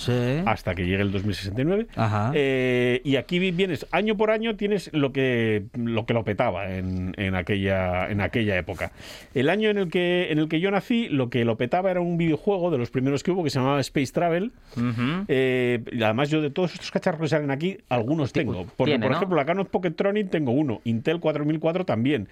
hasta 0.45 0.75
que 0.75 0.83
llegue 0.95 1.03
el 1.03 1.11
2069. 1.11 1.87
Ajá. 1.95 2.31
Eh, 2.33 3.01
y 3.03 3.15
aquí 3.17 3.39
vi- 3.39 3.51
vienes, 3.51 3.85
año 3.91 4.17
por 4.17 4.31
año 4.31 4.55
tienes 4.55 4.89
lo 4.93 5.11
que 5.11 5.63
lo, 5.77 6.05
que 6.05 6.13
lo 6.13 6.23
petaba 6.23 6.71
en, 6.75 7.13
en 7.17 7.35
aquella, 7.35 8.09
en 8.09 8.21
aquella 8.21 8.57
época. 8.57 8.91
El 9.33 9.49
año 9.49 9.69
en 9.69 9.77
el, 9.77 9.89
que, 9.89 10.31
en 10.31 10.39
el 10.39 10.47
que 10.49 10.59
yo 10.59 10.71
nací, 10.71 11.07
lo 11.09 11.29
que 11.29 11.45
lo 11.45 11.57
petaba 11.57 11.91
era 11.91 12.01
un 12.01 12.17
videojuego 12.17 12.71
de 12.71 12.77
los 12.77 12.89
primeros 12.89 13.23
que 13.23 13.31
hubo 13.31 13.43
que 13.43 13.49
se 13.49 13.59
llamaba 13.59 13.79
Space 13.81 14.11
Travel. 14.11 14.51
Ujú. 14.75 15.25
Eh, 15.27 15.81
y 15.91 16.03
además, 16.03 16.29
yo 16.29 16.41
de 16.41 16.49
todos 16.49 16.73
estos 16.73 16.91
cacharros 16.91 17.21
que 17.21 17.27
salen 17.27 17.51
aquí, 17.51 17.77
algunos 17.89 18.33
tengo. 18.33 18.65
Porque, 18.77 18.91
tiene, 18.91 19.03
por 19.05 19.11
¿no? 19.11 19.17
ejemplo, 19.17 19.37
la 19.37 19.45
Canon 19.45 19.65
Poketronic 19.65 20.29
tengo 20.29 20.51
uno, 20.51 20.81
Intel 20.85 21.19
4004 21.19 21.85
también. 21.85 22.27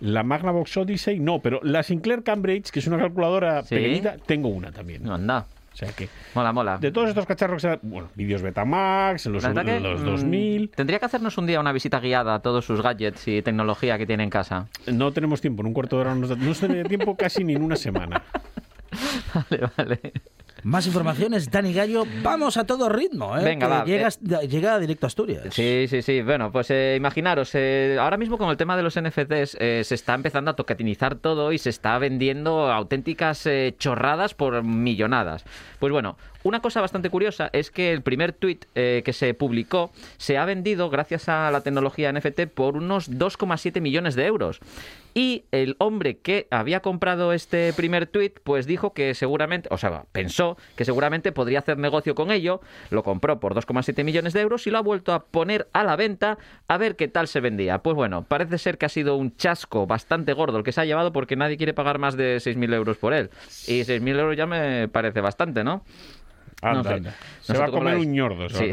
La 0.00 0.22
Magnavox 0.22 0.76
Odyssey 0.76 1.20
no, 1.20 1.40
pero 1.40 1.60
la 1.62 1.82
Sinclair 1.82 2.22
Cambridge, 2.22 2.70
que 2.70 2.80
es 2.80 2.86
una 2.86 2.98
calculadora 2.98 3.62
Sí. 3.62 3.76
pequeñita, 3.76 4.16
tengo 4.26 4.48
una 4.48 4.72
también. 4.72 5.08
Anda. 5.08 5.46
O 5.74 5.76
sea 5.76 5.90
que. 5.92 6.08
Mola, 6.36 6.52
mola. 6.52 6.78
De 6.78 6.92
todos 6.92 7.08
estos 7.08 7.26
cacharros 7.26 7.60
que 7.62 7.78
bueno, 7.82 8.08
vídeos 8.14 8.42
Betamax, 8.42 9.26
los, 9.26 9.42
verdad 9.42 9.64
que, 9.64 9.80
los 9.80 10.00
mm, 10.02 10.04
2000. 10.06 10.70
Tendría 10.70 11.00
que 11.00 11.06
hacernos 11.06 11.36
un 11.36 11.46
día 11.46 11.58
una 11.58 11.72
visita 11.72 11.98
guiada 11.98 12.36
a 12.36 12.38
todos 12.42 12.64
sus 12.64 12.80
gadgets 12.80 13.26
y 13.26 13.42
tecnología 13.42 13.98
que 13.98 14.06
tiene 14.06 14.22
en 14.22 14.30
casa. 14.30 14.68
No 14.86 15.10
tenemos 15.12 15.40
tiempo, 15.40 15.62
en 15.62 15.66
un 15.66 15.74
cuarto 15.74 15.96
de 15.96 16.02
hora 16.02 16.14
no 16.14 16.20
nos 16.20 16.30
da- 16.30 16.36
no 16.36 16.54
se 16.54 16.68
da 16.68 16.84
tiempo 16.84 17.16
casi 17.16 17.42
ni 17.42 17.54
en 17.54 17.62
una 17.62 17.74
semana. 17.76 18.22
Vale, 19.34 19.68
vale. 19.76 20.12
Más 20.64 20.86
informaciones, 20.86 21.50
Dani 21.50 21.72
Gallo. 21.72 22.04
Vamos 22.22 22.56
a 22.56 22.64
todo 22.64 22.88
ritmo, 22.88 23.36
¿eh? 23.38 23.44
Venga, 23.44 23.68
va, 23.68 23.84
llegas- 23.84 24.18
llega 24.20 24.78
directo 24.78 25.06
a 25.06 25.08
Asturias. 25.08 25.42
Sí, 25.54 25.86
sí, 25.88 26.00
sí. 26.02 26.22
Bueno, 26.22 26.50
pues 26.50 26.70
eh, 26.70 26.94
imaginaros, 26.96 27.50
eh, 27.54 27.96
ahora 28.00 28.16
mismo 28.16 28.38
con 28.38 28.48
el 28.48 28.56
tema 28.56 28.76
de 28.76 28.82
los 28.82 28.98
NFTs 28.98 29.56
eh, 29.60 29.82
se 29.84 29.94
está 29.94 30.14
empezando 30.14 30.50
a 30.50 30.56
tocatinizar 30.56 31.16
todo 31.16 31.52
y 31.52 31.58
se 31.58 31.70
está 31.70 31.98
vendiendo 31.98 32.72
auténticas 32.72 33.44
eh, 33.46 33.74
chorradas 33.78 34.34
por 34.34 34.62
millonadas. 34.64 35.44
Pues 35.78 35.92
bueno, 35.92 36.16
una 36.44 36.60
cosa 36.60 36.82
bastante 36.82 37.10
curiosa 37.10 37.50
es 37.52 37.70
que 37.70 37.90
el 37.90 38.02
primer 38.02 38.32
tweet 38.32 38.60
eh, 38.74 39.02
que 39.04 39.12
se 39.12 39.32
publicó 39.34 39.90
se 40.18 40.36
ha 40.36 40.44
vendido 40.44 40.90
gracias 40.90 41.28
a 41.28 41.50
la 41.50 41.62
tecnología 41.62 42.12
NFT 42.12 42.42
por 42.54 42.76
unos 42.76 43.10
2,7 43.10 43.80
millones 43.80 44.14
de 44.14 44.26
euros. 44.26 44.60
Y 45.14 45.44
el 45.52 45.76
hombre 45.78 46.18
que 46.18 46.46
había 46.50 46.80
comprado 46.80 47.32
este 47.32 47.72
primer 47.72 48.06
tweet, 48.06 48.32
pues 48.42 48.66
dijo 48.66 48.92
que 48.92 49.14
seguramente, 49.14 49.68
o 49.72 49.78
sea, 49.78 50.04
pensó 50.12 50.58
que 50.76 50.84
seguramente 50.84 51.32
podría 51.32 51.60
hacer 51.60 51.78
negocio 51.78 52.14
con 52.14 52.30
ello, 52.30 52.60
lo 52.90 53.02
compró 53.04 53.40
por 53.40 53.54
2,7 53.54 54.04
millones 54.04 54.32
de 54.32 54.40
euros 54.40 54.66
y 54.66 54.70
lo 54.70 54.78
ha 54.78 54.82
vuelto 54.82 55.14
a 55.14 55.24
poner 55.24 55.68
a 55.72 55.82
la 55.82 55.96
venta 55.96 56.36
a 56.68 56.76
ver 56.76 56.96
qué 56.96 57.08
tal 57.08 57.28
se 57.28 57.40
vendía. 57.40 57.78
Pues 57.78 57.96
bueno, 57.96 58.24
parece 58.24 58.58
ser 58.58 58.76
que 58.76 58.86
ha 58.86 58.90
sido 58.90 59.16
un 59.16 59.34
chasco 59.36 59.86
bastante 59.86 60.34
gordo 60.34 60.58
el 60.58 60.64
que 60.64 60.72
se 60.72 60.80
ha 60.82 60.84
llevado 60.84 61.12
porque 61.12 61.36
nadie 61.36 61.56
quiere 61.56 61.72
pagar 61.72 61.98
más 61.98 62.16
de 62.16 62.36
6.000 62.36 62.74
euros 62.74 62.98
por 62.98 63.14
él. 63.14 63.30
Y 63.66 63.80
6.000 63.80 64.18
euros 64.18 64.36
ya 64.36 64.46
me 64.46 64.88
parece 64.88 65.20
bastante, 65.20 65.64
¿no? 65.64 65.84
Anda, 66.64 66.82
No 66.82 66.88
sé. 66.88 66.94
anda. 66.94 67.14
Se 67.40 67.58
va 67.58 67.64
a 67.66 67.70
comer 67.70 67.96
un 67.96 68.12
ñordo. 68.12 68.48
se 68.48 68.72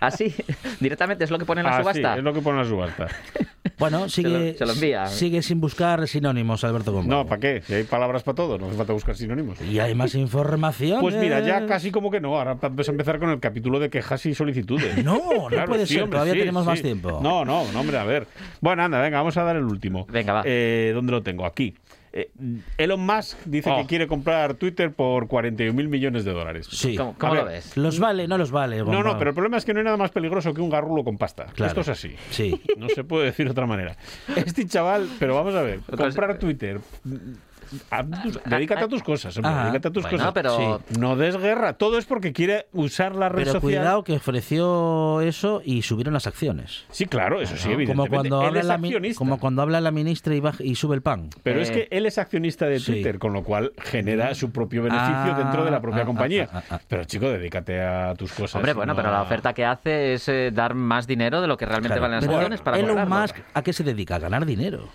Así, 0.00 0.34
directamente 0.80 1.24
es 1.24 1.30
lo 1.30 1.38
que 1.38 1.44
pone 1.44 1.60
en 1.60 1.66
la 1.66 1.76
Ah, 1.76 1.80
subasta. 1.80 2.16
es 2.16 2.22
lo 2.22 2.32
que 2.32 2.40
pone 2.40 2.58
en 2.58 2.64
la 2.64 2.68
subasta. 2.68 3.06
Bueno, 3.78 4.08
sigue, 4.08 4.52
lo- 4.52 4.58
se 4.58 4.66
lo 4.66 4.72
envía. 4.72 5.06
sigue 5.06 5.42
sin 5.42 5.60
buscar 5.60 6.06
sinónimos, 6.08 6.64
Alberto 6.64 6.92
Gómez. 6.92 7.08
No, 7.08 7.26
¿para 7.26 7.40
qué? 7.40 7.62
Si 7.64 7.74
hay 7.74 7.84
palabras 7.84 8.22
para 8.22 8.34
todo, 8.34 8.58
no 8.58 8.66
hace 8.68 8.76
falta 8.76 8.92
buscar 8.92 9.16
sinónimos. 9.16 9.60
Y 9.60 9.78
hay 9.78 9.94
más 9.94 10.14
información. 10.14 11.00
Pues 11.00 11.14
mira, 11.16 11.40
ya 11.40 11.66
casi 11.66 11.90
como 11.90 12.10
que 12.10 12.20
no. 12.20 12.36
Ahora 12.38 12.54
vamos 12.54 12.88
a 12.88 12.90
empezar 12.92 13.18
con 13.18 13.30
el 13.30 13.40
capítulo 13.40 13.78
de 13.78 13.90
quejas 13.90 14.24
y 14.26 14.34
solicitudes. 14.34 15.04
No, 15.04 15.48
no 15.50 15.64
puede 15.66 15.86
ser, 15.86 16.08
todavía 16.08 16.34
tenemos 16.34 16.64
más 16.66 16.82
tiempo. 16.82 17.20
No, 17.22 17.44
no, 17.44 17.70
no, 17.72 17.80
hombre, 17.80 17.98
a 17.98 18.04
ver. 18.04 18.26
Bueno, 18.60 18.82
anda, 18.82 19.00
venga, 19.00 19.18
vamos 19.18 19.36
a 19.36 19.42
dar 19.44 19.56
el 19.56 19.64
último. 19.64 20.06
Venga, 20.10 20.32
va. 20.34 20.42
Eh, 20.44 20.90
¿Dónde 20.94 21.12
lo 21.12 21.22
tengo? 21.22 21.44
Aquí. 21.46 21.74
Eh, 22.12 22.30
Elon 22.76 23.00
Musk 23.00 23.38
dice 23.44 23.70
Oh. 23.70 23.76
que 23.78 23.86
quiere 23.86 24.08
comprar 24.08 24.54
Twitter 24.54 24.92
por 24.92 25.28
41 25.28 25.72
mil 25.76 25.88
millones 25.88 26.24
de 26.24 26.32
dólares. 26.32 26.66
Sí. 26.70 26.96
¿Cómo, 26.96 27.10
A 27.10 27.14
cómo 27.18 27.34
lo 27.36 27.44
ves? 27.44 27.76
¿Los 27.76 28.00
vale? 28.00 28.26
No 28.26 28.36
los 28.36 28.50
vale. 28.50 28.78
No, 28.82 29.02
no, 29.02 29.16
pero 29.18 29.30
el 29.30 29.34
problema 29.34 29.56
es 29.58 29.64
que 29.64 29.72
no 29.72 29.78
hay 29.80 29.84
nada 29.84 29.96
más 29.96 30.10
peligroso 30.10 30.52
que 30.52 30.60
un 30.60 30.70
garrulo 30.70 31.04
con 31.04 31.18
pasta. 31.18 31.46
Claro. 31.54 31.68
Esto 31.68 31.80
es 31.82 31.88
así. 31.88 32.14
Sí. 32.30 32.60
No 32.76 32.88
se 32.88 33.04
puede 33.04 33.26
decir 33.26 33.46
de 33.46 33.52
otra 33.52 33.66
manera. 33.66 33.96
Este 34.34 34.66
chaval, 34.66 35.08
pero 35.18 35.34
vamos 35.36 35.54
a 35.54 35.62
ver, 35.62 35.80
comprar 35.96 36.38
Twitter. 36.38 36.80
A 37.90 38.02
tus- 38.04 38.40
dedícate 38.44 38.84
a 38.84 38.88
tus 38.88 39.02
cosas, 39.02 39.36
hombre, 39.36 39.52
Ah, 39.54 39.62
dedícate 39.64 39.88
a 39.88 39.90
tus 39.92 40.02
bueno, 40.04 40.18
cosas. 40.18 40.32
pero- 40.32 40.80
No 40.98 41.16
des 41.16 41.36
guerra. 41.36 41.74
Todo 41.74 41.98
es 41.98 42.04
porque 42.06 42.32
quiere 42.32 42.66
usar 42.72 43.14
la 43.14 43.28
red 43.28 43.38
Pero 43.44 43.52
social. 43.52 43.60
cuidado 43.60 44.04
que 44.04 44.14
ofreció 44.16 45.20
eso 45.20 45.62
y 45.64 45.82
subieron 45.82 46.14
las 46.14 46.26
acciones. 46.26 46.84
Sí, 46.90 47.06
claro, 47.06 47.40
eso 47.40 47.56
sí, 47.56 47.70
evidentemente. 47.70 48.08
Como 48.08 48.08
cuando, 48.08 48.40
Él 48.42 48.46
habla 48.48 48.60
es 48.60 48.66
la, 48.66 48.74
accionista. 48.74 49.18
como 49.18 49.38
cuando 49.38 49.62
habla 49.62 49.80
la 49.80 49.90
ministra 49.90 50.34
y, 50.34 50.40
baja- 50.40 50.62
y 50.64 50.74
sube 50.74 50.94
el 50.94 51.02
pan. 51.02 51.30
Pero 51.42 51.60
es 51.60 51.70
Eh, 51.70 51.72
que 51.88 51.96
él 51.96 52.06
es 52.06 52.18
accionista 52.18 52.66
de 52.66 52.78
sí. 52.80 52.92
Twitter, 52.92 53.18
con 53.18 53.32
lo 53.32 53.42
cual 53.42 53.72
genera 53.78 54.34
su 54.34 54.50
propio 54.50 54.82
beneficio 54.82 55.14
Ah, 55.14 55.34
dentro 55.38 55.64
de 55.64 55.70
la 55.70 55.80
propia 55.80 56.02
ah, 56.02 56.06
compañía. 56.06 56.48
ah, 56.52 56.62
ah, 56.70 56.74
ah. 56.76 56.80
Pero 56.88 57.04
chico, 57.04 57.28
dedícate 57.30 57.80
a 57.80 58.14
tus 58.14 58.32
cosas. 58.32 58.56
Hombre, 58.56 58.72
bueno, 58.74 58.92
no 58.92 58.96
pero 58.96 59.10
la 59.10 59.22
oferta 59.22 59.52
que 59.52 59.64
hace 59.64 60.14
es 60.14 60.28
eh, 60.28 60.50
dar 60.52 60.74
más 60.74 61.06
dinero 61.06 61.40
de 61.40 61.46
lo 61.46 61.56
que 61.56 61.66
realmente 61.66 61.88
Claro, 61.98 62.02
valen 62.02 62.16
las 62.16 62.28
acciones 62.34 62.60
para 62.60 62.78
Elon. 62.78 63.08
Musk, 63.08 63.36
¿a 63.54 63.62
qué 63.62 63.72
se 63.72 63.84
dedica? 63.84 64.16
A 64.16 64.18
ganar 64.18 64.44
dinero. 64.44 64.88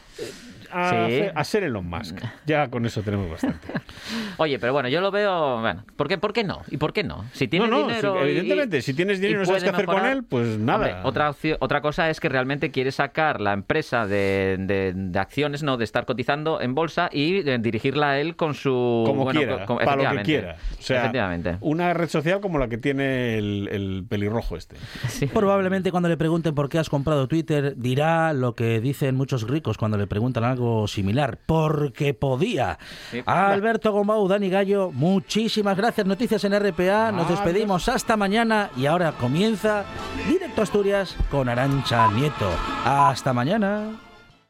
A, 0.78 0.90
Sí. 0.90 0.96
hacer- 0.96 1.32
a 1.36 1.44
ser 1.46 1.64
Elon 1.64 1.86
Musk. 1.90 2.18
Ya 2.46 2.68
con 2.70 2.86
eso 2.86 3.02
tenemos 3.02 3.30
bastante. 3.30 3.60
Oye, 4.38 4.60
pero 4.60 4.74
bueno, 4.74 4.90
yo 4.90 5.00
lo 5.00 5.10
veo. 5.12 5.62
Bueno, 5.62 5.86
¿por 5.96 6.08
qué, 6.10 6.18
por 6.18 6.34
qué 6.34 6.44
no? 6.44 6.62
¿Y 6.70 6.78
por 6.78 6.92
qué 6.92 7.04
no? 7.04 7.24
Si 7.32 7.48
tienes 7.48 7.70
no, 7.70 7.82
no, 7.82 7.88
dinero. 7.88 8.18
y- 8.26 8.32
evidentemente, 8.32 8.82
si 8.82 8.94
tienes 8.94 9.20
dinero 9.22 9.40
y 9.40 9.42
no 9.42 9.46
sabes 9.46 9.64
qué 9.64 9.70
hacer 9.70 9.86
con 9.86 10.06
él, 10.06 10.24
pues 10.24 10.58
nada. 10.60 10.78
Hombre, 10.78 10.96
otra, 11.04 11.30
opción- 11.30 11.58
otra 11.62 11.82
cosa 11.82 12.10
es 12.10 12.20
que 12.20 12.28
realmente 12.28 12.72
quiere 12.72 12.92
sacar 12.92 13.40
la 13.40 13.54
empresa 13.54 14.06
de, 14.06 14.58
de- 14.60 14.94
de 14.96 15.20
acciones, 15.20 15.64
no 15.64 15.78
de 15.78 15.86
estar 15.86 16.06
cotizando 16.06 16.60
en 16.60 16.76
bolsa 16.76 17.10
y 17.12 17.48
eh, 17.50 17.58
dirigirla 17.60 18.12
a 18.12 18.20
él 18.20 18.36
con 18.36 18.54
su. 18.54 19.04
como 19.08 19.24
bueno, 19.24 19.40
quiera, 19.40 19.66
con- 19.66 19.78
con- 19.78 19.86
para 19.86 19.96
lo 19.96 20.02
que 20.02 20.16
efectivamente. 20.16 20.32
quiera. 20.32 20.58
O 20.80 20.82
sea, 20.82 21.00
efectivamente. 21.00 21.58
una 21.62 21.94
red 21.94 22.10
social 22.10 22.42
como 22.42 22.60
la 22.60 22.68
que 22.68 22.78
tiene 22.78 23.38
el, 23.38 23.70
el 23.72 24.06
pelirrojo 24.10 24.58
este. 24.58 24.76
Probablemente 25.34 25.92
cuando 25.92 26.10
le 26.10 26.18
pregunten 26.18 26.54
por 26.54 26.68
qué 26.70 26.80
has 26.80 26.90
comprado 26.90 27.28
Twitter, 27.28 27.76
dirá 27.78 28.34
lo 28.34 28.56
que 28.56 28.82
dicen 28.82 29.16
muchos 29.16 29.48
ricos 29.48 29.78
cuando 29.78 29.98
le 29.98 30.08
preguntan 30.08 30.44
algo 30.44 30.65
similar. 30.88 31.40
Porque 31.46 32.14
podía. 32.14 32.78
Sí. 33.12 33.22
Alberto 33.26 33.92
Gombau, 33.92 34.28
Dani 34.28 34.50
Gallo, 34.50 34.92
muchísimas 34.92 35.78
gracias. 35.78 36.06
Noticias 36.06 36.44
en 36.44 36.60
RPA. 36.60 37.12
Nos 37.12 37.30
despedimos 37.30 37.90
hasta 37.90 38.18
mañana 38.18 38.70
y 38.78 38.86
ahora 38.86 39.14
comienza 39.14 39.86
Directo 40.28 40.62
Asturias 40.62 41.16
con 41.30 41.50
Arancha 41.50 42.12
Nieto. 42.12 42.50
Hasta 42.86 43.34
mañana. 43.34 44.05